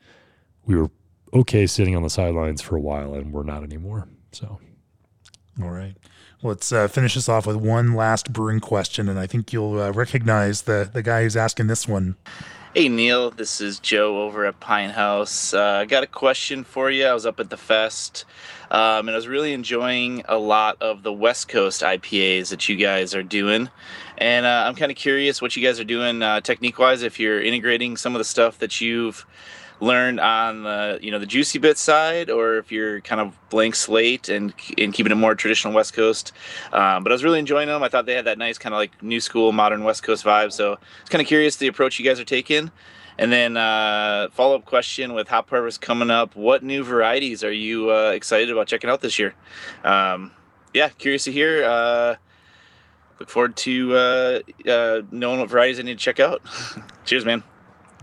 we 0.66 0.74
were 0.74 0.91
okay 1.32 1.66
sitting 1.66 1.95
on 1.95 2.03
the 2.03 2.11
sidelines 2.11 2.61
for 2.61 2.76
a 2.76 2.80
while 2.80 3.14
and 3.14 3.32
we're 3.32 3.45
not 3.45 3.62
anymore. 3.62 4.09
So. 4.32 4.59
All 5.62 5.70
right. 5.70 5.95
Let's 6.43 6.72
uh, 6.72 6.89
finish 6.89 7.14
this 7.14 7.28
off 7.28 7.47
with 7.47 7.57
one 7.57 7.95
last 7.95 8.32
brewing 8.32 8.61
question, 8.61 9.09
and 9.09 9.18
I 9.18 9.26
think 9.26 9.51
you'll 9.51 9.80
uh, 9.80 9.93
recognize 9.93 10.62
the 10.62 10.91
the 10.93 11.03
guy 11.03 11.22
who's 11.22 11.39
asking 11.39 11.68
this 11.68 11.89
one. 11.89 12.16
Hey 12.77 12.89
Neil, 12.89 13.31
this 13.31 13.61
is 13.61 13.79
Joe 13.79 14.22
over 14.22 14.47
at 14.47 14.59
Pinthouse. 14.59 15.57
Uh, 15.57 15.83
I 15.83 15.85
got 15.85 16.03
a 16.03 16.09
question 16.09 16.64
for 16.64 16.91
you. 16.91 17.07
I 17.07 17.14
was 17.14 17.25
up 17.25 17.39
at 17.39 17.49
the 17.49 17.57
fest, 17.57 18.25
um, 18.68 19.07
and 19.07 19.11
I 19.11 19.14
was 19.14 19.29
really 19.29 19.53
enjoying 19.53 20.25
a 20.29 20.39
lot 20.39 20.83
of 20.83 21.05
the 21.05 21.12
West 21.12 21.47
Coast 21.47 21.83
IPAs 21.83 22.49
that 22.49 22.68
you 22.68 22.75
guys 22.75 23.14
are 23.14 23.22
doing. 23.22 23.70
And 24.18 24.45
uh, 24.45 24.64
I'm 24.66 24.75
kind 24.75 24.91
of 24.91 24.99
curious 24.99 25.41
what 25.41 25.55
you 25.55 25.62
guys 25.62 25.79
are 25.79 25.85
doing 25.85 26.20
uh, 26.20 26.41
technique 26.41 26.77
wise. 26.77 27.05
If 27.05 27.20
you're 27.20 27.41
integrating 27.41 27.97
some 27.97 28.16
of 28.16 28.18
the 28.18 28.25
stuff 28.25 28.59
that 28.59 28.81
you've 28.81 29.25
learned 29.81 30.20
on 30.20 30.62
the 30.62 30.99
you 31.03 31.11
know 31.11 31.18
the 31.18 31.27
juicy 31.27 31.59
bit 31.59 31.79
side, 31.79 32.31
or 32.31 32.57
if 32.57 32.70
you're 32.72 33.01
kind 33.01 33.20
of 33.20 33.37
blank 33.51 33.75
slate 33.75 34.29
and 34.29 34.53
and 34.79 34.93
keeping 34.93 35.12
it 35.12 35.16
more 35.16 35.35
traditional 35.35 35.75
West 35.75 35.93
Coast. 35.93 36.33
Um, 36.72 37.03
but 37.03 37.12
I 37.12 37.14
was 37.14 37.25
really 37.25 37.39
enjoying 37.39 37.68
them. 37.68 37.83
I 37.83 37.89
thought 37.89 38.07
they 38.07 38.14
had 38.14 38.27
that 38.27 38.39
nice 38.39 38.59
kind 38.59 38.75
of 38.75 38.79
like 38.79 39.03
new 39.03 39.20
school 39.20 39.53
modern 39.53 39.85
West 39.85 40.03
Coast 40.03 40.25
vibe. 40.25 40.53
So 40.53 40.68
I 40.68 40.70
was 40.70 41.09
kind 41.11 41.22
of 41.22 41.29
curious 41.29 41.57
the 41.57 41.66
approach 41.66 41.99
you 41.99 42.05
guys 42.05 42.20
are 42.20 42.25
taking. 42.25 42.70
And 43.16 43.31
then 43.31 43.57
uh, 43.57 44.29
follow 44.33 44.57
up 44.57 44.64
question 44.64 45.14
with 45.14 45.29
Hop 45.29 45.49
Harvest 45.49 45.81
coming 45.81 46.11
up. 46.11 46.35
What 46.35 46.64
new 46.64 46.83
varieties 46.83 47.45
are 47.45 47.53
you 47.53 47.93
uh, 47.93 48.11
excited 48.11 48.51
about 48.51 48.66
checking 48.66 48.91
out 48.91 49.01
this 49.01 49.18
year? 49.18 49.35
Um, 49.85 50.33
yeah, 50.72 50.89
curious 50.89 51.25
to 51.25 51.33
hear. 51.33 51.64
Uh, 51.64 52.16
look 53.20 53.31
forward 53.31 53.57
to 53.59 53.95
uh, 53.95 54.41
uh, 54.68 55.03
knowing 55.12 55.39
what 55.39 55.49
varieties 55.49 55.79
I 55.79 55.83
need 55.83 55.99
to 55.99 56.05
check 56.05 56.18
out. 56.18 56.43
Cheers, 57.05 57.25
man. 57.25 57.45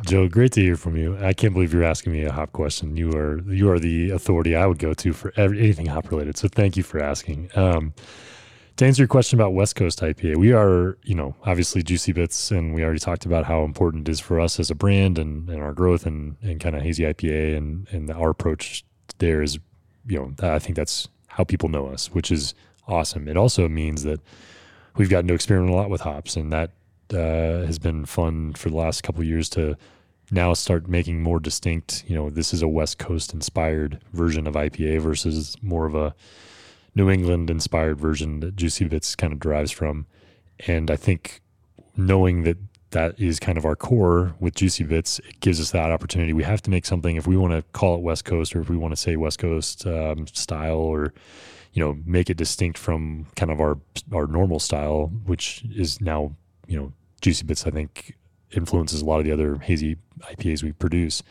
Joe, 0.05 0.27
great 0.27 0.51
to 0.53 0.61
hear 0.61 0.75
from 0.75 0.97
you. 0.97 1.17
I 1.23 1.33
can't 1.33 1.53
believe 1.53 1.73
you're 1.73 1.83
asking 1.83 2.13
me 2.13 2.23
a 2.23 2.31
hop 2.31 2.51
question. 2.53 2.95
You 2.97 3.11
are 3.13 3.39
you 3.41 3.69
are 3.69 3.79
the 3.79 4.11
authority 4.11 4.55
I 4.55 4.65
would 4.65 4.79
go 4.79 4.93
to 4.93 5.13
for 5.13 5.33
every, 5.37 5.59
anything 5.59 5.85
hop 5.85 6.09
related. 6.11 6.37
So 6.37 6.47
thank 6.47 6.75
you 6.75 6.83
for 6.83 7.01
asking. 7.01 7.49
Um, 7.55 7.93
to 8.77 8.85
answer 8.85 9.03
your 9.03 9.07
question 9.07 9.37
about 9.39 9.53
West 9.53 9.75
Coast 9.75 9.99
IPA, 10.01 10.37
we 10.37 10.53
are, 10.53 10.97
you 11.03 11.13
know, 11.13 11.35
obviously 11.45 11.83
Juicy 11.83 12.13
Bits, 12.13 12.49
and 12.51 12.73
we 12.73 12.83
already 12.83 12.99
talked 12.99 13.25
about 13.25 13.45
how 13.45 13.63
important 13.63 14.07
it 14.07 14.11
is 14.11 14.19
for 14.19 14.39
us 14.39 14.59
as 14.59 14.71
a 14.71 14.75
brand 14.75 15.19
and, 15.19 15.47
and 15.49 15.61
our 15.61 15.73
growth 15.73 16.05
and, 16.05 16.37
and 16.41 16.59
kind 16.59 16.75
of 16.75 16.81
hazy 16.81 17.03
IPA 17.03 17.57
and, 17.57 17.87
and 17.91 18.09
our 18.09 18.29
approach 18.29 18.83
there 19.19 19.43
is, 19.43 19.59
you 20.07 20.17
know, 20.17 20.33
I 20.41 20.57
think 20.57 20.75
that's 20.75 21.09
how 21.27 21.43
people 21.43 21.69
know 21.69 21.87
us, 21.87 22.07
which 22.11 22.31
is 22.31 22.55
awesome. 22.87 23.27
It 23.27 23.37
also 23.37 23.67
means 23.67 24.03
that 24.03 24.19
we've 24.97 25.09
gotten 25.09 25.27
to 25.27 25.33
experiment 25.33 25.71
a 25.71 25.75
lot 25.75 25.89
with 25.89 26.01
hops, 26.01 26.35
and 26.35 26.51
that 26.51 26.71
uh, 27.13 27.65
has 27.65 27.79
been 27.79 28.05
fun 28.05 28.53
for 28.53 28.69
the 28.69 28.75
last 28.75 29.03
couple 29.03 29.23
years 29.23 29.49
to 29.49 29.77
now 30.31 30.53
start 30.53 30.87
making 30.87 31.21
more 31.21 31.39
distinct. 31.39 32.03
You 32.07 32.15
know, 32.15 32.29
this 32.29 32.53
is 32.53 32.61
a 32.61 32.67
West 32.67 32.97
Coast 32.97 33.33
inspired 33.33 33.99
version 34.13 34.47
of 34.47 34.55
IPA 34.55 35.01
versus 35.01 35.55
more 35.61 35.85
of 35.85 35.95
a 35.95 36.15
New 36.95 37.09
England 37.09 37.49
inspired 37.49 37.99
version 37.99 38.39
that 38.39 38.55
Juicy 38.55 38.85
Bits 38.85 39.15
kind 39.15 39.33
of 39.33 39.39
derives 39.39 39.71
from. 39.71 40.07
And 40.67 40.89
I 40.89 40.95
think 40.95 41.41
knowing 41.95 42.43
that 42.43 42.57
that 42.91 43.19
is 43.19 43.39
kind 43.39 43.57
of 43.57 43.65
our 43.65 43.75
core 43.75 44.35
with 44.39 44.55
Juicy 44.55 44.83
Bits, 44.83 45.19
it 45.19 45.39
gives 45.39 45.59
us 45.59 45.71
that 45.71 45.91
opportunity. 45.91 46.33
We 46.33 46.43
have 46.43 46.61
to 46.63 46.69
make 46.69 46.85
something 46.85 47.15
if 47.15 47.27
we 47.27 47.37
want 47.37 47.53
to 47.53 47.63
call 47.71 47.95
it 47.95 48.01
West 48.01 48.25
Coast 48.25 48.55
or 48.55 48.61
if 48.61 48.69
we 48.69 48.77
want 48.77 48.91
to 48.91 48.97
say 48.97 49.15
West 49.15 49.39
Coast 49.39 49.85
um, 49.85 50.27
style 50.27 50.77
or 50.77 51.13
you 51.73 51.83
know 51.83 51.97
make 52.05 52.29
it 52.29 52.35
distinct 52.35 52.77
from 52.77 53.27
kind 53.35 53.51
of 53.51 53.61
our 53.61 53.77
our 54.13 54.27
normal 54.27 54.59
style, 54.59 55.07
which 55.25 55.63
is 55.73 56.01
now 56.01 56.35
you 56.67 56.77
know 56.77 56.93
Juicy 57.21 57.45
Bits. 57.45 57.65
I 57.65 57.71
think 57.71 58.17
influences 58.51 59.01
a 59.01 59.05
lot 59.05 59.19
of 59.19 59.25
the 59.25 59.31
other 59.31 59.57
hazy 59.57 59.97
IPAs 60.21 60.63
we 60.63 60.73
produce. 60.73 61.23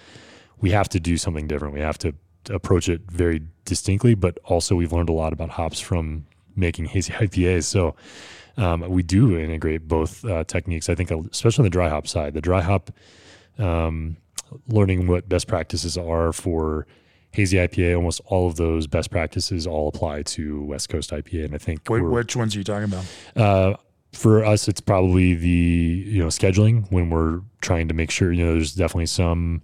We 0.61 0.71
have 0.71 0.89
to 0.91 1.01
do 1.01 1.17
something 1.17 1.47
different. 1.47 1.75
We 1.75 1.81
have 1.81 1.99
to 1.99 2.15
approach 2.49 2.89
it 2.89 3.03
very 3.11 3.43
distinctly, 3.65 4.15
but 4.15 4.39
also 4.45 4.75
we've 4.75 4.93
learned 4.93 5.09
a 5.09 5.13
lot 5.13 5.33
about 5.33 5.51
hops 5.51 5.81
from 5.81 6.27
making 6.57 6.87
hazy 6.87 7.13
IPAs. 7.25 7.65
So 7.65 7.95
um, 8.57 8.81
we 8.89 9.03
do 9.03 9.39
integrate 9.39 9.89
both 9.89 10.25
uh, 10.25 10.45
techniques. 10.45 10.89
I 10.89 10.95
think, 10.95 11.11
especially 11.11 11.63
on 11.63 11.65
the 11.65 11.71
dry 11.71 11.89
hop 11.89 12.07
side, 12.07 12.35
the 12.35 12.41
dry 12.41 12.61
hop, 12.61 12.91
um, 13.59 14.17
learning 14.69 15.07
what 15.07 15.29
best 15.29 15.47
practices 15.47 15.97
are 15.97 16.33
for 16.33 16.87
hazy 17.33 17.57
IPA. 17.57 17.97
Almost 17.97 18.21
all 18.27 18.47
of 18.49 18.57
those 18.57 18.87
best 18.87 19.11
practices 19.11 19.67
all 19.67 19.89
apply 19.89 20.23
to 20.23 20.63
West 20.65 20.89
Coast 20.89 21.11
IPA, 21.11 21.47
and 21.47 21.55
I 21.55 21.59
think 21.59 21.89
Wait, 21.89 22.01
which 22.01 22.37
ones 22.37 22.55
are 22.55 22.59
you 22.59 22.65
talking 22.65 22.85
about? 22.85 23.05
Uh, 23.37 23.77
for 24.13 24.45
us, 24.45 24.69
it's 24.69 24.81
probably 24.81 25.35
the 25.35 25.49
you 25.49 26.23
know 26.23 26.29
scheduling 26.29 26.91
when 26.91 27.11
we're 27.11 27.41
trying 27.61 27.89
to 27.89 27.95
make 27.95 28.11
sure 28.11 28.33
you 28.33 28.45
know 28.45 28.53
there's 28.55 28.75
definitely 28.75 29.07
some 29.07 29.63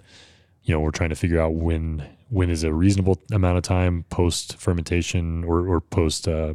you 0.63 0.75
know 0.75 0.81
we're 0.81 0.91
trying 0.91 1.11
to 1.11 1.17
figure 1.17 1.41
out 1.41 1.55
when 1.55 2.07
when 2.29 2.51
is 2.51 2.65
a 2.65 2.73
reasonable 2.73 3.21
amount 3.33 3.57
of 3.57 3.63
time 3.63 4.05
post 4.11 4.57
fermentation 4.57 5.45
or 5.45 5.67
or 5.67 5.81
post 5.81 6.29
uh, 6.29 6.55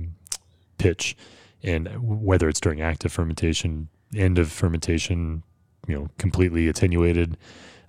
pitch, 0.78 1.16
and 1.64 1.90
whether 2.02 2.48
it's 2.50 2.60
during 2.60 2.82
active 2.82 3.12
fermentation, 3.12 3.90
end 4.16 4.40
of 4.40 4.52
fermentation, 4.52 5.44
you 5.88 5.96
know, 5.96 6.10
completely 6.18 6.68
attenuated. 6.68 7.38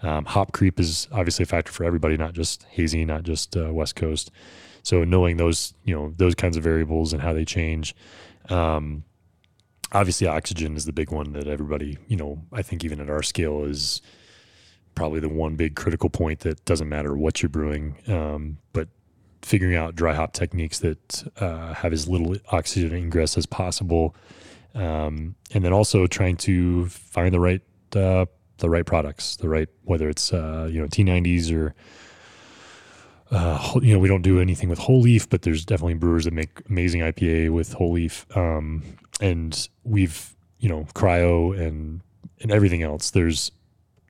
Um, 0.03 0.25
hop 0.25 0.51
creep 0.53 0.81
is 0.81 1.07
obviously 1.13 1.45
a 1.45 1.47
factor 1.47 1.71
for 1.71 1.85
everybody, 1.85 2.17
not 2.17 2.33
just 2.33 2.65
hazy, 2.65 3.05
not 3.05 3.23
just 3.23 3.57
uh, 3.57 3.73
West 3.73 3.95
Coast. 3.95 4.33
So 4.83 5.05
knowing 5.05 5.37
those, 5.37 5.75
you 5.85 5.95
know, 5.95 6.13
those 6.17 6.35
kinds 6.35 6.57
of 6.57 6.65
variables 6.65 7.13
and 7.13 7.23
how 7.23 7.33
they 7.33 7.45
change, 7.45 7.95
um, 8.49 9.05
obviously 9.93 10.27
oxygen 10.27 10.77
is 10.77 10.85
the 10.85 10.93
big 10.93 11.11
one 11.11 11.33
that 11.33 11.47
everybody, 11.47 11.99
you 12.09 12.17
know, 12.17 12.43
I 12.53 12.63
think 12.63 12.85
even 12.85 13.01
at 13.01 13.11
our 13.11 13.23
scale 13.23 13.65
is 13.65 14.01
probably 14.95 15.21
the 15.21 15.29
one 15.29 15.57
big 15.57 15.77
critical 15.77 16.11
point 16.11 16.41
that 16.41 16.65
doesn't 16.65 16.89
matter 16.89 17.17
what 17.17 17.43
you're 17.43 17.49
brewing, 17.49 17.97
um, 18.09 18.59
but 18.73 18.89
figuring 19.43 19.75
out 19.75 19.95
dry 19.95 20.15
hop 20.15 20.33
techniques 20.33 20.79
that 20.81 21.25
uh, 21.39 21.75
have 21.75 21.93
as 21.93 22.09
little 22.09 22.37
oxygen 22.51 22.95
ingress 22.95 23.37
as 23.37 23.47
possible, 23.47 24.15
um, 24.75 25.35
and 25.53 25.65
then 25.65 25.73
also 25.73 26.07
trying 26.07 26.37
to 26.37 26.87
find 26.87 27.35
the 27.35 27.41
right 27.41 27.63
uh, 27.97 28.27
the 28.59 28.71
right 28.71 28.87
products, 28.87 29.37
the 29.37 29.49
right 29.49 29.69
whether 29.85 30.09
it's 30.09 30.33
uh, 30.33 30.69
you 30.71 30.81
know 30.81 30.87
T90s 30.87 31.53
or 31.55 31.75
uh, 33.33 33.81
you 33.81 33.95
know, 33.95 33.99
we 33.99 34.09
don't 34.09 34.21
do 34.21 34.41
anything 34.41 34.69
with 34.69 34.79
whole 34.79 35.01
leaf, 35.01 35.27
but 35.29 35.41
there's 35.41 35.65
definitely 35.65 35.95
brewers 35.95 36.25
that 36.27 36.35
make 36.35 36.61
amazing 36.69 37.01
IPA 37.01 37.51
with 37.51 37.73
whole 37.73 37.93
leaf. 37.93 38.27
Um, 38.37 38.83
and 39.23 39.69
we've, 39.85 40.35
you 40.59 40.69
know, 40.69 40.87
cryo 40.95 41.59
and 41.59 42.03
and 42.43 42.51
everything 42.51 42.83
else. 42.83 43.13
There's 43.13 43.53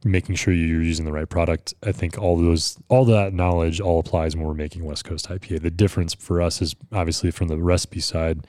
making 0.05 0.35
sure 0.35 0.53
you're 0.53 0.83
using 0.83 1.05
the 1.05 1.13
right 1.13 1.29
product. 1.29 1.75
I 1.85 1.93
think 1.93 2.19
all 2.19 2.37
those, 2.37 2.77
all 2.89 3.05
that 3.05 3.33
knowledge 3.33 3.81
all 3.81 4.01
applies 4.01 4.35
when 4.35 4.45
we're 4.45 4.55
making 4.55 4.85
West 4.85 5.05
Coast 5.05 5.29
IPA. 5.29 5.63
The 5.63 5.71
difference 5.71 6.15
for 6.15 6.43
us 6.43 6.61
is 6.61 6.75
obviously 6.91 7.31
from 7.31 7.49
the 7.49 7.59
recipe 7.59 8.01
side. 8.01 8.47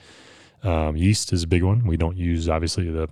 Um, 0.63 0.95
yeast 0.95 1.31
is 1.31 1.43
a 1.43 1.47
big 1.47 1.61
one. 1.61 1.85
We 1.85 1.97
don't 1.97 2.17
use 2.17 2.49
obviously 2.49 2.89
the 2.89 3.09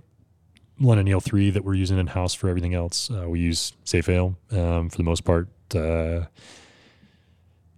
London 0.80 1.06
Ale 1.06 1.20
three 1.20 1.50
that 1.50 1.64
we're 1.64 1.74
using 1.74 1.98
in 1.98 2.08
house 2.08 2.34
for 2.34 2.48
everything 2.48 2.74
else. 2.74 3.10
Uh, 3.10 3.28
we 3.28 3.38
use 3.38 3.74
SafAle 3.84 4.34
um, 4.50 4.88
for 4.88 4.96
the 4.96 5.04
most 5.04 5.24
part. 5.24 5.48
Uh, 5.74 6.24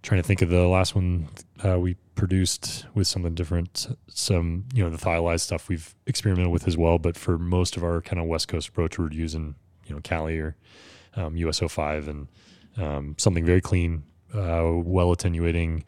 trying 0.05 0.21
to 0.21 0.27
think 0.27 0.43
of 0.43 0.49
the 0.49 0.67
last 0.67 0.93
one 0.93 1.27
uh, 1.65 1.79
we 1.79 1.95
produced 2.13 2.85
with 2.93 3.07
something 3.07 3.33
different. 3.33 3.87
Some, 4.07 4.65
you 4.71 4.83
know, 4.83 4.89
the 4.91 5.03
thiolized 5.03 5.41
stuff 5.41 5.67
we've 5.67 5.95
experimented 6.05 6.51
with 6.51 6.67
as 6.67 6.77
well. 6.77 6.99
But 6.99 7.17
for 7.17 7.39
most 7.39 7.75
of 7.75 7.83
our 7.83 8.01
kind 8.01 8.21
of 8.21 8.27
West 8.27 8.47
Coast 8.47 8.69
approach, 8.69 8.99
we're 8.99 9.11
using, 9.11 9.55
you 9.87 9.95
know, 9.95 10.01
Cali 10.01 10.37
or 10.37 10.55
um, 11.15 11.35
US-05 11.35 12.07
and 12.07 12.27
um, 12.77 13.15
something 13.17 13.43
very 13.43 13.61
clean, 13.61 14.03
uh, 14.33 14.73
well 14.75 15.11
attenuating, 15.11 15.83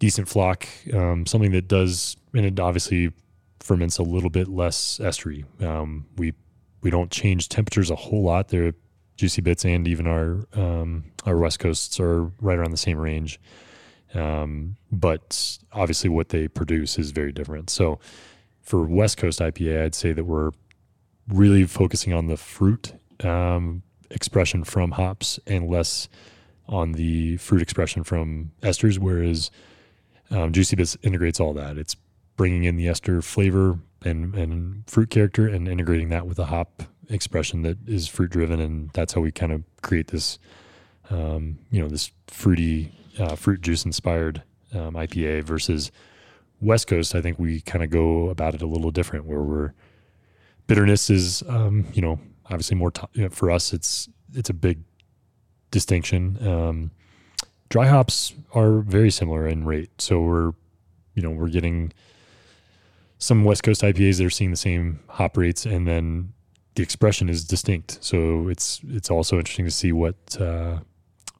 decent 0.00 0.28
flock. 0.28 0.66
Um, 0.92 1.26
something 1.26 1.52
that 1.52 1.68
does, 1.68 2.16
and 2.34 2.44
it 2.44 2.58
obviously 2.58 3.12
ferments 3.60 3.98
a 3.98 4.02
little 4.02 4.30
bit 4.30 4.48
less 4.48 4.98
estery. 4.98 5.44
Um, 5.62 6.06
we 6.16 6.34
we 6.82 6.90
don't 6.90 7.10
change 7.10 7.48
temperatures 7.48 7.90
a 7.90 7.96
whole 7.96 8.24
lot. 8.24 8.48
They're 8.48 8.74
Juicy 9.16 9.40
Bits 9.40 9.64
and 9.64 9.88
even 9.88 10.06
our 10.06 10.46
um, 10.54 11.04
our 11.24 11.36
West 11.36 11.58
Coasts 11.58 11.98
are 12.00 12.24
right 12.40 12.58
around 12.58 12.70
the 12.70 12.76
same 12.76 12.98
range. 12.98 13.40
Um, 14.14 14.76
but 14.92 15.58
obviously, 15.72 16.08
what 16.10 16.28
they 16.30 16.48
produce 16.48 16.98
is 16.98 17.10
very 17.10 17.32
different. 17.32 17.70
So, 17.70 17.98
for 18.62 18.84
West 18.84 19.16
Coast 19.16 19.40
IPA, 19.40 19.84
I'd 19.84 19.94
say 19.94 20.12
that 20.12 20.24
we're 20.24 20.52
really 21.28 21.64
focusing 21.64 22.12
on 22.12 22.26
the 22.26 22.36
fruit 22.36 22.92
um, 23.24 23.82
expression 24.10 24.64
from 24.64 24.92
hops 24.92 25.40
and 25.46 25.68
less 25.68 26.08
on 26.68 26.92
the 26.92 27.36
fruit 27.38 27.62
expression 27.62 28.04
from 28.04 28.52
esters. 28.62 28.98
Whereas 28.98 29.50
um, 30.30 30.52
Juicy 30.52 30.76
Bits 30.76 30.96
integrates 31.02 31.40
all 31.40 31.54
that. 31.54 31.78
It's 31.78 31.96
bringing 32.36 32.64
in 32.64 32.76
the 32.76 32.88
ester 32.88 33.22
flavor 33.22 33.78
and, 34.04 34.34
and 34.34 34.84
fruit 34.86 35.10
character 35.10 35.48
and 35.48 35.68
integrating 35.68 36.10
that 36.10 36.26
with 36.26 36.38
a 36.38 36.46
hop 36.46 36.82
expression 37.08 37.62
that 37.62 37.78
is 37.86 38.08
fruit 38.08 38.30
driven, 38.30 38.60
and 38.60 38.90
that's 38.92 39.12
how 39.14 39.20
we 39.20 39.32
kind 39.32 39.52
of 39.52 39.62
create 39.82 40.08
this, 40.08 40.38
um, 41.10 41.58
you 41.70 41.80
know, 41.80 41.88
this 41.88 42.10
fruity 42.26 42.92
uh, 43.18 43.34
fruit 43.34 43.60
juice 43.60 43.84
inspired 43.84 44.42
um, 44.74 44.94
IPA 44.94 45.44
versus 45.44 45.90
West 46.60 46.86
Coast. 46.86 47.14
I 47.14 47.20
think 47.20 47.38
we 47.38 47.60
kind 47.60 47.84
of 47.84 47.90
go 47.90 48.28
about 48.28 48.54
it 48.54 48.62
a 48.62 48.66
little 48.66 48.90
different, 48.90 49.26
where 49.26 49.42
we're 49.42 49.72
bitterness 50.66 51.10
is, 51.10 51.42
um, 51.48 51.86
you 51.92 52.02
know, 52.02 52.18
obviously 52.46 52.76
more 52.76 52.90
t- 52.90 53.06
you 53.12 53.22
know, 53.22 53.30
for 53.30 53.50
us. 53.50 53.72
It's 53.72 54.08
it's 54.34 54.50
a 54.50 54.54
big 54.54 54.80
distinction. 55.70 56.38
Um, 56.46 56.90
dry 57.68 57.86
hops 57.86 58.34
are 58.54 58.78
very 58.80 59.10
similar 59.10 59.46
in 59.46 59.64
rate, 59.64 59.90
so 60.00 60.20
we're, 60.20 60.52
you 61.14 61.22
know, 61.22 61.30
we're 61.30 61.48
getting 61.48 61.92
some 63.18 63.44
West 63.44 63.62
Coast 63.62 63.82
IPAs 63.82 64.18
that 64.18 64.26
are 64.26 64.30
seeing 64.30 64.50
the 64.50 64.56
same 64.56 65.00
hop 65.08 65.36
rates, 65.36 65.64
and 65.64 65.86
then 65.86 66.32
the 66.76 66.82
expression 66.82 67.28
is 67.28 67.44
distinct. 67.44 67.98
So 68.00 68.48
it's 68.48 68.80
it's 68.88 69.10
also 69.10 69.38
interesting 69.38 69.64
to 69.64 69.70
see 69.70 69.92
what 69.92 70.16
uh, 70.40 70.78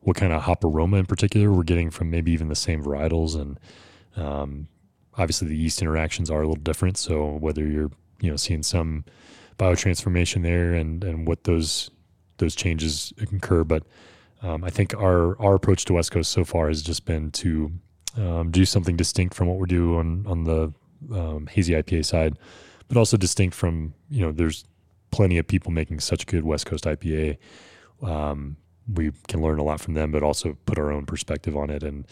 what 0.01 0.16
kind 0.16 0.32
of 0.32 0.43
hop 0.43 0.64
aroma 0.64 0.97
in 0.97 1.07
particular 1.07 1.53
we're 1.53 1.62
getting 1.62 1.91
from 1.91 2.11
maybe 2.11 2.32
even 2.32 2.49
the 2.49 2.57
same 2.57 2.82
varietals, 2.82 3.39
and 3.41 3.61
um, 4.16 4.66
obviously 5.14 5.47
the 5.49 5.57
yeast 5.57 5.80
interactions 5.80 6.30
are 6.30 6.43
a 6.43 6.49
little 6.49 6.62
different. 6.62 6.97
So 6.99 7.32
whether 7.32 7.66
you're 7.66 7.91
you 8.20 8.30
know 8.30 8.37
seeing 8.37 8.62
some 8.62 9.05
biotransformation 9.59 10.43
there, 10.43 10.74
and 10.74 11.05
and 11.05 11.28
what 11.28 11.45
those 11.45 11.91
those 12.39 12.55
changes 12.55 13.12
occur, 13.20 13.62
but 13.62 13.82
um, 14.43 14.64
I 14.64 14.70
think 14.70 14.95
our 14.95 15.41
our 15.41 15.55
approach 15.55 15.84
to 15.87 15.93
West 15.93 16.12
Coast 16.12 16.32
so 16.32 16.45
far 16.45 16.68
has 16.68 16.82
just 16.82 17.05
been 17.05 17.30
to 17.32 17.72
um, 18.16 18.51
do 18.51 18.64
something 18.64 18.97
distinct 18.97 19.34
from 19.34 19.49
what 19.49 19.59
we're 19.59 19.66
doing 19.66 19.99
on 19.99 20.26
on 20.26 20.45
the 20.45 20.72
um, 21.14 21.47
hazy 21.47 21.74
IPA 21.74 22.07
side, 22.07 22.39
but 22.89 22.97
also 22.97 23.18
distinct 23.18 23.55
from 23.55 23.93
you 24.09 24.24
know 24.24 24.32
there's 24.32 24.64
plenty 25.17 25.39
of 25.39 25.47
people 25.47 25.73
making 25.73 25.99
such 25.99 26.27
good 26.27 26.45
West 26.45 26.67
Coast 26.67 26.85
IPA. 26.85 27.39
Um, 28.03 28.59
we 28.93 29.12
can 29.29 29.41
learn 29.41 29.59
a 29.59 29.64
lot 29.64 29.81
from 29.81 29.95
them, 29.95 30.12
but 30.12 30.23
also 30.23 30.59
put 30.67 30.79
our 30.79 30.93
own 30.93 31.07
perspective 31.07 31.57
on 31.57 31.71
it. 31.71 31.83
And 31.83 32.07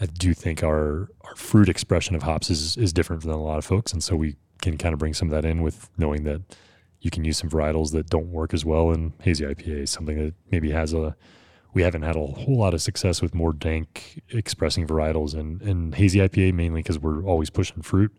I 0.00 0.06
do 0.06 0.32
think 0.34 0.62
our 0.62 1.08
our 1.24 1.34
fruit 1.34 1.68
expression 1.68 2.14
of 2.14 2.22
hops 2.22 2.48
is 2.48 2.76
is 2.76 2.92
different 2.92 3.22
than 3.22 3.32
a 3.32 3.42
lot 3.42 3.58
of 3.58 3.64
folks, 3.64 3.92
and 3.92 4.04
so 4.04 4.14
we 4.14 4.36
can 4.62 4.78
kind 4.78 4.92
of 4.92 5.00
bring 5.00 5.14
some 5.14 5.28
of 5.28 5.32
that 5.32 5.44
in 5.44 5.62
with 5.62 5.90
knowing 5.98 6.22
that 6.24 6.42
you 7.00 7.10
can 7.10 7.24
use 7.24 7.38
some 7.38 7.50
varietals 7.50 7.90
that 7.90 8.08
don't 8.08 8.30
work 8.30 8.54
as 8.54 8.64
well 8.64 8.92
in 8.92 9.12
hazy 9.20 9.44
IPA, 9.44 9.88
something 9.88 10.16
that 10.18 10.34
maybe 10.52 10.70
has 10.70 10.94
a 10.94 11.16
we 11.74 11.82
haven't 11.82 12.02
had 12.02 12.14
a 12.14 12.24
whole 12.24 12.56
lot 12.56 12.72
of 12.72 12.80
success 12.80 13.20
with 13.20 13.34
more 13.34 13.52
dank 13.52 14.22
expressing 14.30 14.86
varietals 14.86 15.34
and, 15.34 15.60
and 15.62 15.96
hazy 15.96 16.20
IPA 16.20 16.54
mainly 16.54 16.82
because 16.82 16.98
we're 17.00 17.22
always 17.24 17.50
pushing 17.50 17.82
fruit 17.82 18.16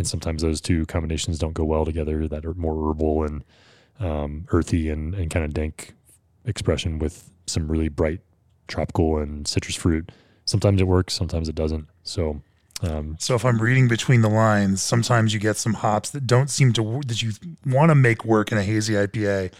and 0.00 0.08
sometimes 0.08 0.42
those 0.42 0.60
two 0.60 0.84
combinations 0.86 1.38
don't 1.38 1.54
go 1.54 1.64
well 1.64 1.84
together 1.84 2.26
that 2.26 2.44
are 2.44 2.54
more 2.54 2.90
herbal 2.90 3.24
and 3.24 3.44
um, 4.00 4.46
earthy 4.48 4.90
and, 4.90 5.14
and 5.14 5.30
kind 5.30 5.44
of 5.44 5.54
dank 5.54 5.94
expression 6.44 6.98
with 6.98 7.30
some 7.46 7.70
really 7.70 7.88
bright 7.88 8.20
tropical 8.66 9.18
and 9.18 9.46
citrus 9.46 9.76
fruit 9.76 10.10
sometimes 10.50 10.80
it 10.80 10.84
works, 10.84 11.14
sometimes 11.14 11.48
it 11.48 11.54
doesn't. 11.54 11.86
So, 12.02 12.42
um, 12.82 13.16
So 13.18 13.34
if 13.34 13.44
I'm 13.44 13.60
reading 13.62 13.88
between 13.88 14.20
the 14.20 14.28
lines, 14.28 14.82
sometimes 14.82 15.32
you 15.32 15.40
get 15.40 15.56
some 15.56 15.74
hops 15.74 16.10
that 16.10 16.26
don't 16.26 16.50
seem 16.50 16.72
to 16.74 17.00
that 17.06 17.22
you 17.22 17.32
want 17.64 17.90
to 17.90 17.94
make 17.94 18.24
work 18.24 18.52
in 18.52 18.58
a 18.58 18.64
hazy 18.64 18.94
IPA, 18.94 19.52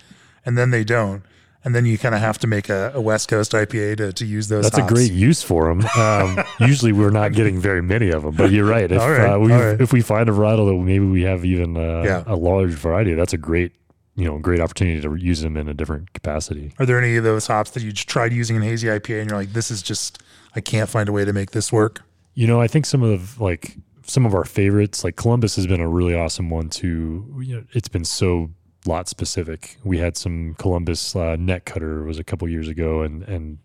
and 0.44 0.58
then 0.58 0.70
they 0.70 0.84
don't, 0.84 1.22
and 1.64 1.74
then 1.74 1.84
you 1.84 1.98
kind 1.98 2.14
of 2.14 2.20
have 2.20 2.38
to 2.38 2.46
make 2.46 2.68
a, 2.68 2.92
a 2.94 3.00
West 3.00 3.28
Coast 3.28 3.52
IPA 3.52 3.98
to, 3.98 4.12
to 4.12 4.24
use 4.26 4.48
those. 4.48 4.64
that's 4.70 4.78
a 4.78 4.86
great 4.86 5.12
use 5.12 5.42
for 5.42 5.66
them. 5.68 5.84
Um, 5.98 6.42
usually, 6.60 6.92
we're 6.92 7.10
not 7.10 7.32
getting 7.32 7.60
very 7.60 7.82
many 7.82 8.10
of 8.10 8.22
them, 8.22 8.34
but 8.34 8.50
you're 8.50 8.66
right. 8.66 8.90
If 8.90 9.00
right, 9.00 9.34
uh, 9.34 9.38
we 9.38 9.52
right. 9.52 9.80
if 9.80 9.92
we 9.92 10.00
find 10.00 10.28
a 10.28 10.32
varietal 10.32 10.68
that 10.68 10.84
maybe 10.84 11.06
we 11.06 11.22
have 11.22 11.44
even 11.44 11.76
uh, 11.76 12.02
Yeah. 12.02 12.24
a 12.26 12.36
large 12.36 12.70
variety, 12.72 13.14
that's 13.14 13.32
a 13.32 13.38
great 13.38 13.72
you 14.16 14.24
know 14.24 14.38
great 14.38 14.60
opportunity 14.60 15.00
to 15.00 15.14
use 15.14 15.40
them 15.40 15.56
in 15.56 15.68
a 15.68 15.74
different 15.74 16.12
capacity. 16.12 16.72
Are 16.78 16.86
there 16.86 16.98
any 16.98 17.16
of 17.16 17.24
those 17.24 17.46
hops 17.46 17.70
that 17.72 17.82
you 17.82 17.92
tried 17.92 18.32
using 18.32 18.56
in 18.56 18.62
hazy 18.62 18.88
IPA 18.88 19.20
and 19.20 19.30
you're 19.30 19.38
like, 19.38 19.52
this 19.52 19.70
is 19.70 19.82
just 19.82 20.22
I 20.56 20.60
can't 20.60 20.88
find 20.88 21.08
a 21.08 21.12
way 21.12 21.24
to 21.24 21.32
make 21.32 21.52
this 21.52 21.72
work? 21.72 22.02
You 22.34 22.46
know, 22.46 22.60
I 22.60 22.66
think 22.68 22.86
some 22.86 23.02
of 23.02 23.40
like 23.40 23.76
some 24.06 24.26
of 24.26 24.34
our 24.34 24.44
favorites, 24.44 25.04
like 25.04 25.16
Columbus, 25.16 25.56
has 25.56 25.66
been 25.66 25.80
a 25.80 25.88
really 25.88 26.14
awesome 26.14 26.50
one 26.50 26.68
too. 26.68 27.32
You 27.42 27.56
know, 27.56 27.64
it's 27.72 27.88
been 27.88 28.04
so 28.04 28.50
lot 28.86 29.08
specific. 29.08 29.76
We 29.84 29.98
had 29.98 30.16
some 30.16 30.54
Columbus 30.54 31.14
uh, 31.14 31.36
net 31.38 31.64
cutter 31.64 32.02
was 32.04 32.18
a 32.18 32.24
couple 32.24 32.48
years 32.48 32.68
ago, 32.68 33.02
and 33.02 33.22
and 33.24 33.58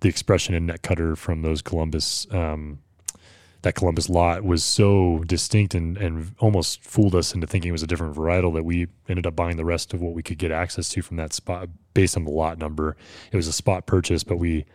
the 0.00 0.08
expression 0.08 0.54
in 0.54 0.66
net 0.66 0.82
cutter 0.82 1.16
from 1.16 1.42
those 1.42 1.62
Columbus 1.62 2.26
um, 2.30 2.78
that 3.62 3.74
Columbus 3.74 4.08
lot 4.08 4.44
was 4.44 4.64
so 4.64 5.22
distinct 5.26 5.74
and 5.74 5.96
and 5.96 6.34
almost 6.38 6.82
fooled 6.82 7.14
us 7.14 7.34
into 7.34 7.46
thinking 7.46 7.70
it 7.70 7.72
was 7.72 7.82
a 7.82 7.86
different 7.86 8.14
varietal 8.14 8.54
that 8.54 8.64
we 8.64 8.86
ended 9.08 9.26
up 9.26 9.36
buying 9.36 9.56
the 9.56 9.64
rest 9.64 9.92
of 9.92 10.00
what 10.00 10.14
we 10.14 10.22
could 10.22 10.38
get 10.38 10.50
access 10.50 10.88
to 10.90 11.02
from 11.02 11.16
that 11.16 11.32
spot 11.32 11.68
based 11.94 12.16
on 12.16 12.24
the 12.24 12.30
lot 12.30 12.58
number. 12.58 12.96
It 13.32 13.36
was 13.36 13.48
a 13.48 13.52
spot 13.52 13.86
purchase, 13.86 14.24
but 14.24 14.36
we 14.36 14.66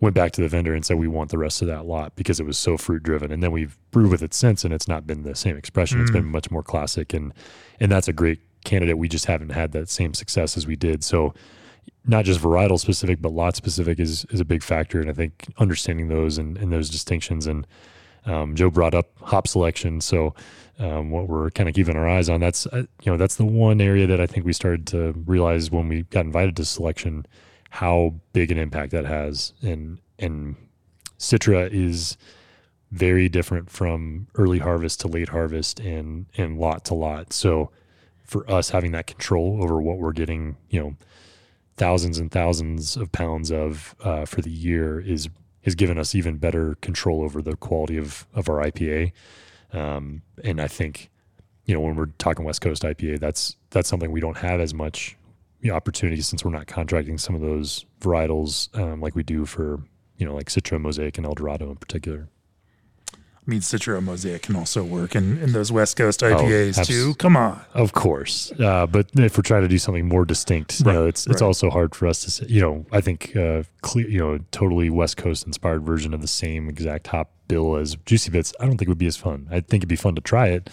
went 0.00 0.16
back 0.16 0.32
to 0.32 0.40
the 0.40 0.48
vendor 0.48 0.74
and 0.74 0.84
said 0.84 0.98
we 0.98 1.06
want 1.06 1.30
the 1.30 1.38
rest 1.38 1.62
of 1.62 1.68
that 1.68 1.86
lot 1.86 2.14
because 2.16 2.40
it 2.40 2.44
was 2.44 2.58
so 2.58 2.76
fruit 2.76 3.04
driven 3.04 3.30
and 3.30 3.40
then 3.40 3.52
we've 3.52 3.78
brewed 3.92 4.10
with 4.10 4.20
it 4.20 4.34
since 4.34 4.64
and 4.64 4.74
it's 4.74 4.88
not 4.88 5.06
been 5.06 5.22
the 5.22 5.36
same 5.36 5.56
expression 5.56 6.00
it's 6.00 6.10
been 6.10 6.24
much 6.24 6.50
more 6.50 6.64
classic 6.64 7.14
and 7.14 7.32
and 7.78 7.92
that's 7.92 8.08
a 8.08 8.12
great 8.12 8.40
candidate 8.64 8.98
we 8.98 9.08
just 9.08 9.26
haven't 9.26 9.50
had 9.50 9.72
that 9.72 9.88
same 9.88 10.14
success 10.14 10.56
as 10.56 10.66
we 10.66 10.76
did. 10.76 11.04
So 11.04 11.34
not 12.06 12.24
just 12.24 12.40
varietal 12.40 12.78
specific 12.78 13.20
but 13.20 13.32
lot 13.32 13.56
specific 13.56 13.98
is 13.98 14.24
is 14.26 14.40
a 14.40 14.44
big 14.44 14.62
factor. 14.62 15.00
And 15.00 15.10
i 15.10 15.12
think 15.12 15.46
understanding 15.58 16.08
those 16.08 16.38
and, 16.38 16.56
and 16.58 16.72
those 16.72 16.90
distinctions 16.90 17.46
and 17.46 17.66
um, 18.24 18.54
joe 18.54 18.70
brought 18.70 18.94
up 18.94 19.06
hop 19.20 19.46
selection. 19.48 20.00
So 20.00 20.34
um, 20.78 21.10
what 21.10 21.28
we're 21.28 21.50
kind 21.50 21.68
of 21.68 21.74
keeping 21.74 21.96
our 21.96 22.08
eyes 22.08 22.28
on 22.28 22.40
that's 22.40 22.66
uh, 22.68 22.84
you 23.02 23.12
know 23.12 23.16
that's 23.16 23.36
the 23.36 23.44
one 23.44 23.80
area 23.80 24.06
that 24.06 24.20
i 24.20 24.26
think 24.26 24.46
we 24.46 24.52
started 24.52 24.86
to 24.88 25.12
realize 25.26 25.70
when 25.70 25.88
we 25.88 26.02
got 26.04 26.24
invited 26.24 26.56
to 26.56 26.64
selection 26.64 27.26
how 27.72 28.14
big 28.34 28.50
an 28.50 28.58
impact 28.58 28.92
that 28.92 29.06
has. 29.06 29.54
And 29.62 29.98
and 30.18 30.56
citra 31.18 31.70
is 31.72 32.18
very 32.90 33.30
different 33.30 33.70
from 33.70 34.26
early 34.34 34.58
harvest 34.58 35.00
to 35.00 35.08
late 35.08 35.30
harvest 35.30 35.80
and 35.80 36.26
and 36.36 36.58
lot 36.58 36.84
to 36.84 36.94
lot. 36.94 37.32
So 37.32 37.70
for 38.32 38.50
us 38.50 38.70
having 38.70 38.92
that 38.92 39.06
control 39.06 39.62
over 39.62 39.80
what 39.80 39.98
we're 39.98 40.12
getting 40.12 40.56
you 40.70 40.80
know 40.80 40.96
thousands 41.76 42.18
and 42.18 42.30
thousands 42.30 42.96
of 42.96 43.12
pounds 43.12 43.52
of 43.52 43.94
uh, 44.02 44.24
for 44.24 44.40
the 44.40 44.50
year 44.50 44.98
is 44.98 45.28
has 45.64 45.74
given 45.74 45.98
us 45.98 46.14
even 46.14 46.38
better 46.38 46.74
control 46.76 47.22
over 47.22 47.42
the 47.42 47.54
quality 47.56 47.98
of 47.98 48.26
of 48.32 48.48
our 48.48 48.64
IPA 48.64 49.12
um, 49.74 50.22
and 50.42 50.62
I 50.62 50.66
think 50.66 51.10
you 51.66 51.74
know 51.74 51.80
when 51.80 51.94
we're 51.94 52.06
talking 52.16 52.46
West 52.46 52.62
Coast 52.62 52.82
IPA 52.84 53.20
that's 53.20 53.56
that's 53.68 53.88
something 53.88 54.10
we 54.10 54.20
don't 54.20 54.38
have 54.38 54.60
as 54.60 54.72
much 54.72 55.18
you 55.60 55.70
know, 55.70 55.76
opportunities 55.76 56.26
since 56.26 56.42
we're 56.42 56.52
not 56.52 56.66
contracting 56.66 57.18
some 57.18 57.34
of 57.34 57.42
those 57.42 57.84
varietals 58.00 58.74
um, 58.78 59.02
like 59.02 59.14
we 59.14 59.22
do 59.22 59.44
for 59.44 59.78
you 60.16 60.24
know 60.24 60.34
like 60.34 60.46
Citra, 60.46 60.80
Mosaic, 60.80 61.18
and 61.18 61.26
Eldorado 61.26 61.68
in 61.68 61.76
particular. 61.76 62.28
I 63.44 63.50
mean, 63.50 63.60
Citra 63.60 64.00
Mosaic 64.00 64.42
can 64.42 64.54
also 64.54 64.84
work 64.84 65.16
in, 65.16 65.36
in 65.38 65.52
those 65.52 65.72
West 65.72 65.96
Coast 65.96 66.20
IPAs 66.20 66.78
abs- 66.78 66.86
too. 66.86 67.14
Come 67.16 67.36
on. 67.36 67.60
Of 67.74 67.92
course, 67.92 68.52
uh, 68.60 68.86
but 68.86 69.08
if 69.14 69.36
we're 69.36 69.42
trying 69.42 69.62
to 69.62 69.68
do 69.68 69.78
something 69.78 70.06
more 70.06 70.24
distinct, 70.24 70.78
you 70.78 70.86
know, 70.86 71.00
Right, 71.02 71.08
it's 71.08 71.26
it's 71.26 71.42
also 71.42 71.68
hard 71.68 71.94
for 71.96 72.06
us 72.06 72.22
to 72.22 72.30
say. 72.30 72.46
You 72.48 72.60
know, 72.60 72.86
I 72.92 73.00
think 73.00 73.34
uh, 73.34 73.64
clear, 73.80 74.08
you 74.08 74.18
know, 74.20 74.38
totally 74.52 74.90
West 74.90 75.16
Coast 75.16 75.44
inspired 75.44 75.82
version 75.82 76.14
of 76.14 76.20
the 76.20 76.28
same 76.28 76.68
exact 76.68 77.08
hop 77.08 77.32
bill 77.48 77.74
as 77.76 77.96
Juicy 78.06 78.30
Bits. 78.30 78.54
I 78.60 78.66
don't 78.66 78.76
think 78.78 78.88
would 78.88 78.96
be 78.98 79.06
as 79.08 79.16
fun. 79.16 79.48
I 79.50 79.58
think 79.58 79.80
it'd 79.80 79.88
be 79.88 79.96
fun 79.96 80.14
to 80.14 80.20
try 80.20 80.46
it, 80.48 80.70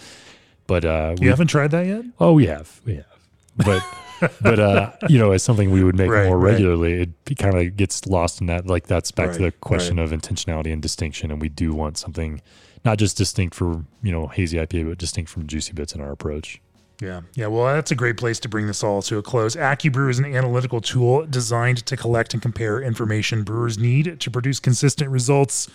but 0.68 0.84
uh, 0.84 1.16
You 1.20 1.28
haven't 1.30 1.48
tried 1.48 1.72
that 1.72 1.86
yet? 1.86 2.04
Oh, 2.20 2.34
we 2.34 2.46
have, 2.46 2.80
we 2.84 2.94
have, 2.94 3.18
but 3.56 3.84
but 4.40 4.58
uh, 4.58 4.92
you 5.08 5.18
know, 5.18 5.32
as 5.32 5.42
something 5.42 5.70
we 5.70 5.82
would 5.84 5.96
make 5.96 6.10
Right, 6.10 6.26
more 6.26 6.38
right. 6.38 6.52
regularly, 6.52 7.14
it 7.28 7.38
kind 7.38 7.56
of 7.56 7.76
gets 7.76 8.06
lost 8.06 8.40
in 8.40 8.46
that. 8.48 8.66
Like 8.66 8.86
that's 8.86 9.10
back 9.10 9.32
to 9.32 9.38
the 9.38 9.44
Right, 9.44 9.60
question 9.60 9.98
of 9.98 10.10
intentionality 10.10 10.72
and 10.72 10.82
distinction, 10.82 11.30
and 11.30 11.40
we 11.40 11.48
do 11.48 11.72
want 11.72 11.98
something 11.98 12.40
not 12.84 12.98
just 12.98 13.16
distinct 13.16 13.54
for 13.54 13.84
you 14.02 14.12
know 14.12 14.26
hazy 14.28 14.58
IPA, 14.58 14.88
but 14.90 14.98
distinct 14.98 15.30
from 15.30 15.46
Juicy 15.46 15.72
Bits 15.72 15.94
in 15.94 16.00
our 16.00 16.12
approach. 16.12 16.60
Yeah. 17.00 17.22
Yeah. 17.34 17.46
Well, 17.46 17.64
that's 17.64 17.90
a 17.90 17.94
great 17.94 18.18
place 18.18 18.38
to 18.40 18.48
bring 18.48 18.66
this 18.66 18.84
all 18.84 19.00
to 19.02 19.16
a 19.16 19.22
close. 19.22 19.56
AccuBrew 19.56 20.10
is 20.10 20.18
an 20.18 20.26
analytical 20.26 20.82
tool 20.82 21.24
designed 21.24 21.86
to 21.86 21.96
collect 21.96 22.34
and 22.34 22.42
compare 22.42 22.82
information 22.82 23.42
brewers 23.42 23.78
need 23.78 24.20
to 24.20 24.30
produce 24.30 24.60
consistent 24.60 25.10
results. 25.10 25.70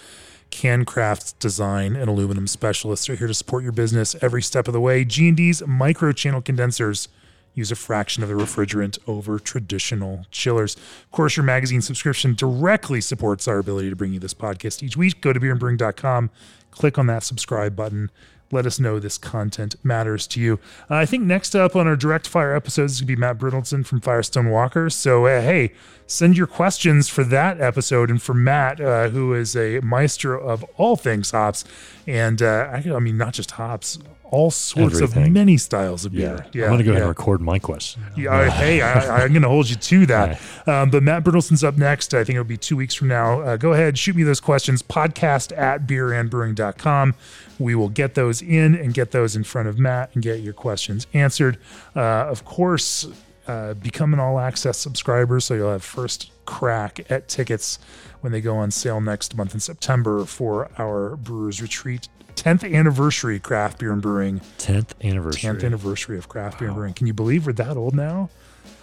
CanCraft's 0.51 1.33
design 1.33 1.95
and 1.95 2.07
aluminum 2.07 2.45
specialists 2.45 3.09
are 3.09 3.15
here 3.15 3.25
to 3.25 3.33
support 3.33 3.63
your 3.63 3.71
business 3.71 4.15
every 4.21 4.43
step 4.43 4.67
of 4.67 4.73
the 4.73 4.79
way. 4.79 5.03
G&D's 5.03 5.65
micro-channel 5.65 6.43
condensers 6.43 7.07
use 7.55 7.71
a 7.71 7.75
fraction 7.75 8.21
of 8.21 8.29
the 8.29 8.35
refrigerant 8.35 8.99
over 9.07 9.39
traditional 9.39 10.25
chillers. 10.29 10.75
Of 10.75 11.11
course, 11.11 11.35
your 11.35 11.45
magazine 11.45 11.81
subscription 11.81 12.35
directly 12.35 13.01
supports 13.01 13.47
our 13.47 13.57
ability 13.57 13.89
to 13.89 13.95
bring 13.95 14.13
you 14.13 14.19
this 14.19 14.33
podcast 14.33 14.83
each 14.83 14.95
week. 14.95 15.21
Go 15.21 15.33
to 15.33 15.39
beerandbrewing.com, 15.39 16.29
click 16.71 16.99
on 16.99 17.07
that 17.07 17.23
subscribe 17.23 17.75
button. 17.75 18.11
Let 18.51 18.67
us 18.67 18.79
know 18.79 18.99
this 18.99 19.17
content 19.17 19.75
matters 19.83 20.27
to 20.27 20.39
you. 20.39 20.59
Uh, 20.89 20.95
I 20.95 21.05
think 21.07 21.23
next 21.23 21.55
up 21.55 21.75
on 21.75 21.87
our 21.87 21.95
direct 21.95 22.27
fire 22.27 22.55
episodes 22.55 22.93
is 22.93 23.01
going 23.01 23.07
to 23.07 23.15
be 23.15 23.19
Matt 23.19 23.39
Brynildson 23.39 23.83
from 23.85 24.01
Firestone 24.01 24.49
Walker. 24.49 24.89
So, 24.91 25.25
uh, 25.25 25.41
hey, 25.41 25.71
send 26.05 26.37
your 26.37 26.45
questions 26.45 27.09
for 27.09 27.23
that 27.23 27.59
episode 27.59 28.11
and 28.11 28.21
for 28.21 28.35
Matt, 28.35 28.79
uh, 28.79 29.09
who 29.09 29.33
is 29.33 29.55
a 29.55 29.79
maestro 29.79 30.47
of 30.47 30.63
all 30.77 30.95
things 30.95 31.31
hops. 31.31 31.65
And 32.05 32.41
uh, 32.41 32.69
I 32.71 32.99
mean, 32.99 33.17
not 33.17 33.33
just 33.33 33.51
hops, 33.51 33.97
all 34.31 34.51
sorts 34.51 34.99
of 35.01 35.15
many 35.31 35.57
styles 35.57 36.03
of 36.05 36.11
beer. 36.13 36.45
I'm 36.65 36.71
gonna 36.71 36.83
go 36.83 36.91
ahead 36.91 37.01
and 37.03 37.09
record 37.09 37.41
my 37.41 37.59
question. 37.59 38.01
Yeah, 38.17 38.31
I- 38.33 38.49
hey, 38.49 38.81
I, 38.81 39.23
I'm 39.23 39.29
going 39.29 39.41
to 39.43 39.47
hold 39.49 39.69
you 39.69 39.75
to 39.75 40.05
that. 40.07 40.39
Um, 40.67 40.89
but 40.89 41.03
Matt 41.03 41.23
Brynildson's 41.23 41.63
up 41.63 41.77
next. 41.77 42.13
I 42.13 42.23
think 42.23 42.35
it'll 42.35 42.43
be 42.43 42.57
two 42.57 42.75
weeks 42.75 42.93
from 42.95 43.07
now. 43.07 43.41
Uh, 43.41 43.57
go 43.57 43.73
ahead, 43.73 43.97
shoot 43.97 44.15
me 44.15 44.23
those 44.23 44.39
questions. 44.39 44.81
Podcast 44.81 45.55
at 45.57 45.85
beerandbrewing.com. 45.87 47.13
We 47.59 47.75
will 47.75 47.89
get 47.89 48.15
those 48.15 48.41
in 48.41 48.75
and 48.75 48.93
get 48.93 49.11
those 49.11 49.35
in 49.35 49.43
front 49.43 49.67
of 49.67 49.79
Matt 49.79 50.09
and 50.13 50.23
get 50.23 50.41
your 50.41 50.53
questions 50.53 51.07
answered. 51.13 51.57
Uh, 51.95 51.99
of 52.01 52.43
course, 52.43 53.07
uh, 53.47 53.73
become 53.75 54.13
an 54.13 54.19
all 54.19 54.39
access 54.39 54.77
subscriber 54.77 55.39
so 55.39 55.53
you'll 55.53 55.71
have 55.71 55.83
first 55.83 56.31
crack 56.45 57.09
at 57.11 57.27
tickets 57.27 57.79
when 58.21 58.31
they 58.31 58.41
go 58.41 58.55
on 58.57 58.71
sale 58.71 59.01
next 59.01 59.35
month 59.35 59.53
in 59.53 59.59
September 59.59 60.25
for 60.25 60.69
our 60.77 61.15
Brewers 61.15 61.61
Retreat 61.61 62.07
10th 62.35 62.71
anniversary 62.73 63.39
craft 63.39 63.79
beer 63.79 63.91
and 63.91 64.01
brewing. 64.01 64.41
Tenth 64.57 64.93
anniversary. 65.03 65.49
10th 65.49 65.63
anniversary 65.63 66.17
of 66.17 66.27
craft 66.27 66.59
beer 66.59 66.67
and 66.67 66.75
brewing. 66.75 66.93
Can 66.93 67.07
you 67.07 67.13
believe 67.13 67.47
we're 67.47 67.53
that 67.53 67.77
old 67.77 67.95
now? 67.95 68.29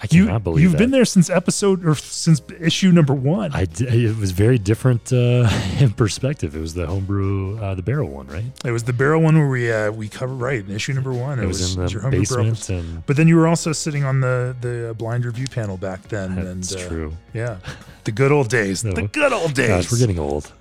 I 0.03 0.07
You, 0.11 0.27
cannot 0.27 0.43
believe 0.45 0.63
you've 0.63 0.73
that. 0.73 0.79
been 0.79 0.91
there 0.91 1.05
since 1.05 1.31
episode 1.31 1.85
or 1.87 1.95
since 1.95 2.43
issue 2.61 2.91
number 2.93 3.15
one. 3.15 3.53
I 3.55 3.67
d- 3.67 3.87
it 3.87 4.17
was 4.19 4.33
very 4.33 4.59
different 4.59 5.13
uh, 5.13 5.49
in 5.79 5.91
perspective. 5.93 6.57
It 6.57 6.61
was 6.61 6.75
the 6.75 6.87
homebrew, 6.87 7.59
uh, 7.59 7.75
the 7.75 7.83
barrel 7.83 8.09
one, 8.09 8.27
right? 8.27 8.45
it 8.65 8.73
was 8.73 8.83
the 8.85 8.93
barrel 8.93 9.23
one 9.23 9.39
where 9.39 9.49
we 9.49 9.71
uh, 9.73 9.91
we 9.93 10.09
covered 10.09 10.35
right 10.37 10.59
in 10.65 10.71
issue 10.71 10.93
number 10.93 11.13
one. 11.13 11.39
It, 11.39 11.47
was, 11.47 11.77
in 11.77 11.85
the 11.85 11.91
your 11.91 12.11
basement, 12.11 12.69
and 12.69 13.07
But 13.07 13.17
then 13.17 13.29
you 13.29 13.37
were 13.37 13.47
also 13.47 13.73
sitting 13.73 14.05
on 14.05 14.21
the 14.21 14.57
the 14.61 14.95
blind 14.99 15.25
review 15.25 15.47
panel 15.49 15.77
back 15.77 16.09
then. 16.09 16.35
that's 16.35 16.73
and, 16.73 16.83
uh, 16.83 16.89
true. 16.89 17.13
Yeah, 17.33 17.57
the 18.05 18.13
good 18.13 18.33
old 18.33 18.49
days. 18.49 18.85
No. 18.85 18.93
The 18.93 19.03
good 19.03 19.33
old 19.33 19.55
days. 19.55 19.69
Gosh, 19.69 19.93
we're 19.93 19.99
getting 19.99 20.19
old. 20.19 20.53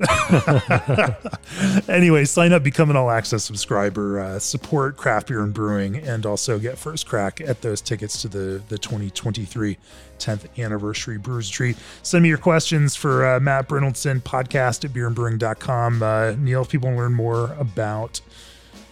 anyway, 1.90 2.26
sign 2.26 2.54
up, 2.54 2.64
become 2.64 2.90
an 2.90 2.96
all 2.96 3.10
access 3.10 3.44
subscriber, 3.44 4.20
uh, 4.20 4.40
support 4.40 4.98
craft 4.98 5.28
beer 5.28 5.42
and 5.42 5.54
brewing, 5.54 5.98
and 5.98 6.26
also 6.26 6.60
get 6.60 6.78
first 6.78 7.08
crack 7.08 7.42
at 7.42 7.62
those 7.62 7.82
tickets 7.82 8.22
to 8.22 8.28
the, 8.28 8.62
the 8.70 8.78
2023 8.78 9.78
10th 10.20 10.64
anniversary 10.64 11.18
Brewers 11.18 11.50
Retreat. 11.50 11.78
Send 12.04 12.24
me 12.24 12.30
your 12.30 12.38
questions 12.38 12.96
for 12.96 13.26
uh, 13.26 13.40
Matt 13.40 13.68
Brynildson, 13.68 14.22
podcast 14.22 14.86
at 14.86 14.92
beerandbrewing.com. 14.92 16.04
Uh, 16.04 16.32
Neil, 16.38 16.62
if 16.62 16.70
people 16.70 16.90
want 16.90 16.98
to 16.98 17.02
learn 17.04 17.14
more 17.14 17.54
about 17.60 18.22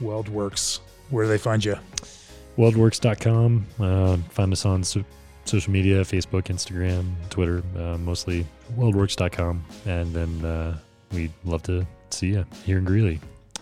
WeldWerks, 0.02 0.80
where 1.10 1.26
do 1.26 1.30
they 1.30 1.38
find 1.38 1.64
you? 1.64 1.76
Weldwerks.com. 2.58 3.66
Uh, 3.80 4.18
find 4.32 4.52
us 4.52 4.66
on 4.66 4.84
social 5.50 5.72
media 5.72 6.02
Facebook, 6.02 6.44
Instagram, 6.44 7.12
Twitter, 7.30 7.64
uh, 7.78 7.98
mostly 7.98 8.46
weldwerks.com. 8.78 9.64
And 9.86 10.14
then 10.14 10.46
uh, 10.46 10.78
we'd 11.12 11.34
love 11.44 11.64
to 11.64 11.86
see 12.10 12.28
you 12.28 12.46
here 12.66 12.78
in 12.78 12.86
Greeley. 12.86 13.20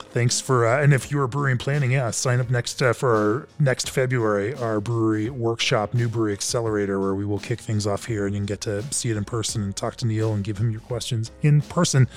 Thanks 0.09 0.39
for 0.39 0.65
uh, 0.65 0.81
and 0.81 0.93
if 0.93 1.11
you 1.11 1.19
are 1.19 1.27
brewing 1.27 1.57
planning, 1.57 1.91
yeah, 1.91 2.09
sign 2.11 2.39
up 2.39 2.49
next 2.49 2.81
uh, 2.81 2.93
for 2.93 3.15
our 3.15 3.47
next 3.59 3.89
February 3.89 4.53
our 4.55 4.79
brewery 4.79 5.29
workshop, 5.29 5.93
New 5.93 6.07
Brewery 6.07 6.33
Accelerator, 6.33 6.99
where 6.99 7.13
we 7.13 7.25
will 7.25 7.39
kick 7.39 7.59
things 7.59 7.85
off 7.85 8.05
here, 8.05 8.25
and 8.25 8.33
you 8.33 8.39
can 8.39 8.45
get 8.45 8.61
to 8.61 8.81
see 8.93 9.11
it 9.11 9.17
in 9.17 9.25
person 9.25 9.61
and 9.61 9.75
talk 9.75 9.95
to 9.97 10.07
Neil 10.07 10.33
and 10.33 10.43
give 10.43 10.57
him 10.57 10.71
your 10.71 10.81
questions 10.81 11.31
in 11.41 11.61
person. 11.61 12.07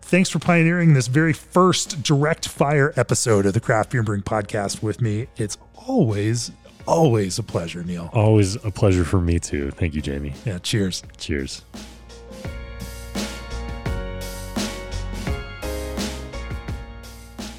Thanks 0.00 0.30
for 0.30 0.38
pioneering 0.38 0.94
this 0.94 1.06
very 1.06 1.32
first 1.32 2.02
direct 2.02 2.48
fire 2.48 2.92
episode 2.96 3.46
of 3.46 3.52
the 3.52 3.60
Craft 3.60 3.90
Beer 3.90 4.00
and 4.00 4.06
Brewing 4.06 4.22
Podcast 4.22 4.82
with 4.82 5.00
me. 5.00 5.28
It's 5.36 5.58
always, 5.74 6.50
always 6.90 7.38
a 7.38 7.42
pleasure, 7.42 7.82
Neil. 7.84 8.10
Always 8.12 8.56
a 8.56 8.70
pleasure 8.70 9.04
for 9.04 9.20
me 9.20 9.38
too. 9.38 9.70
Thank 9.70 9.94
you, 9.94 10.02
Jamie. 10.02 10.34
Yeah, 10.44 10.58
cheers. 10.58 11.02
Cheers. 11.16 11.62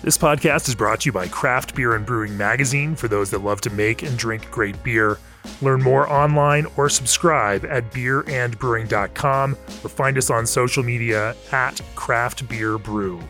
This 0.03 0.17
podcast 0.17 0.67
is 0.67 0.73
brought 0.73 1.01
to 1.01 1.05
you 1.09 1.11
by 1.11 1.27
Craft 1.27 1.75
Beer 1.75 1.93
and 1.95 2.03
Brewing 2.03 2.35
Magazine 2.35 2.95
for 2.95 3.07
those 3.07 3.29
that 3.29 3.43
love 3.43 3.61
to 3.61 3.69
make 3.69 4.01
and 4.01 4.17
drink 4.17 4.49
great 4.49 4.81
beer. 4.83 5.19
Learn 5.61 5.83
more 5.83 6.11
online 6.11 6.65
or 6.75 6.89
subscribe 6.89 7.65
at 7.65 7.91
beerandbrewing.com 7.91 9.51
or 9.51 9.89
find 9.89 10.17
us 10.17 10.31
on 10.31 10.47
social 10.47 10.81
media 10.81 11.35
at 11.51 11.79
Craft 11.93 12.49
Beer 12.49 12.79
Brew. 12.79 13.21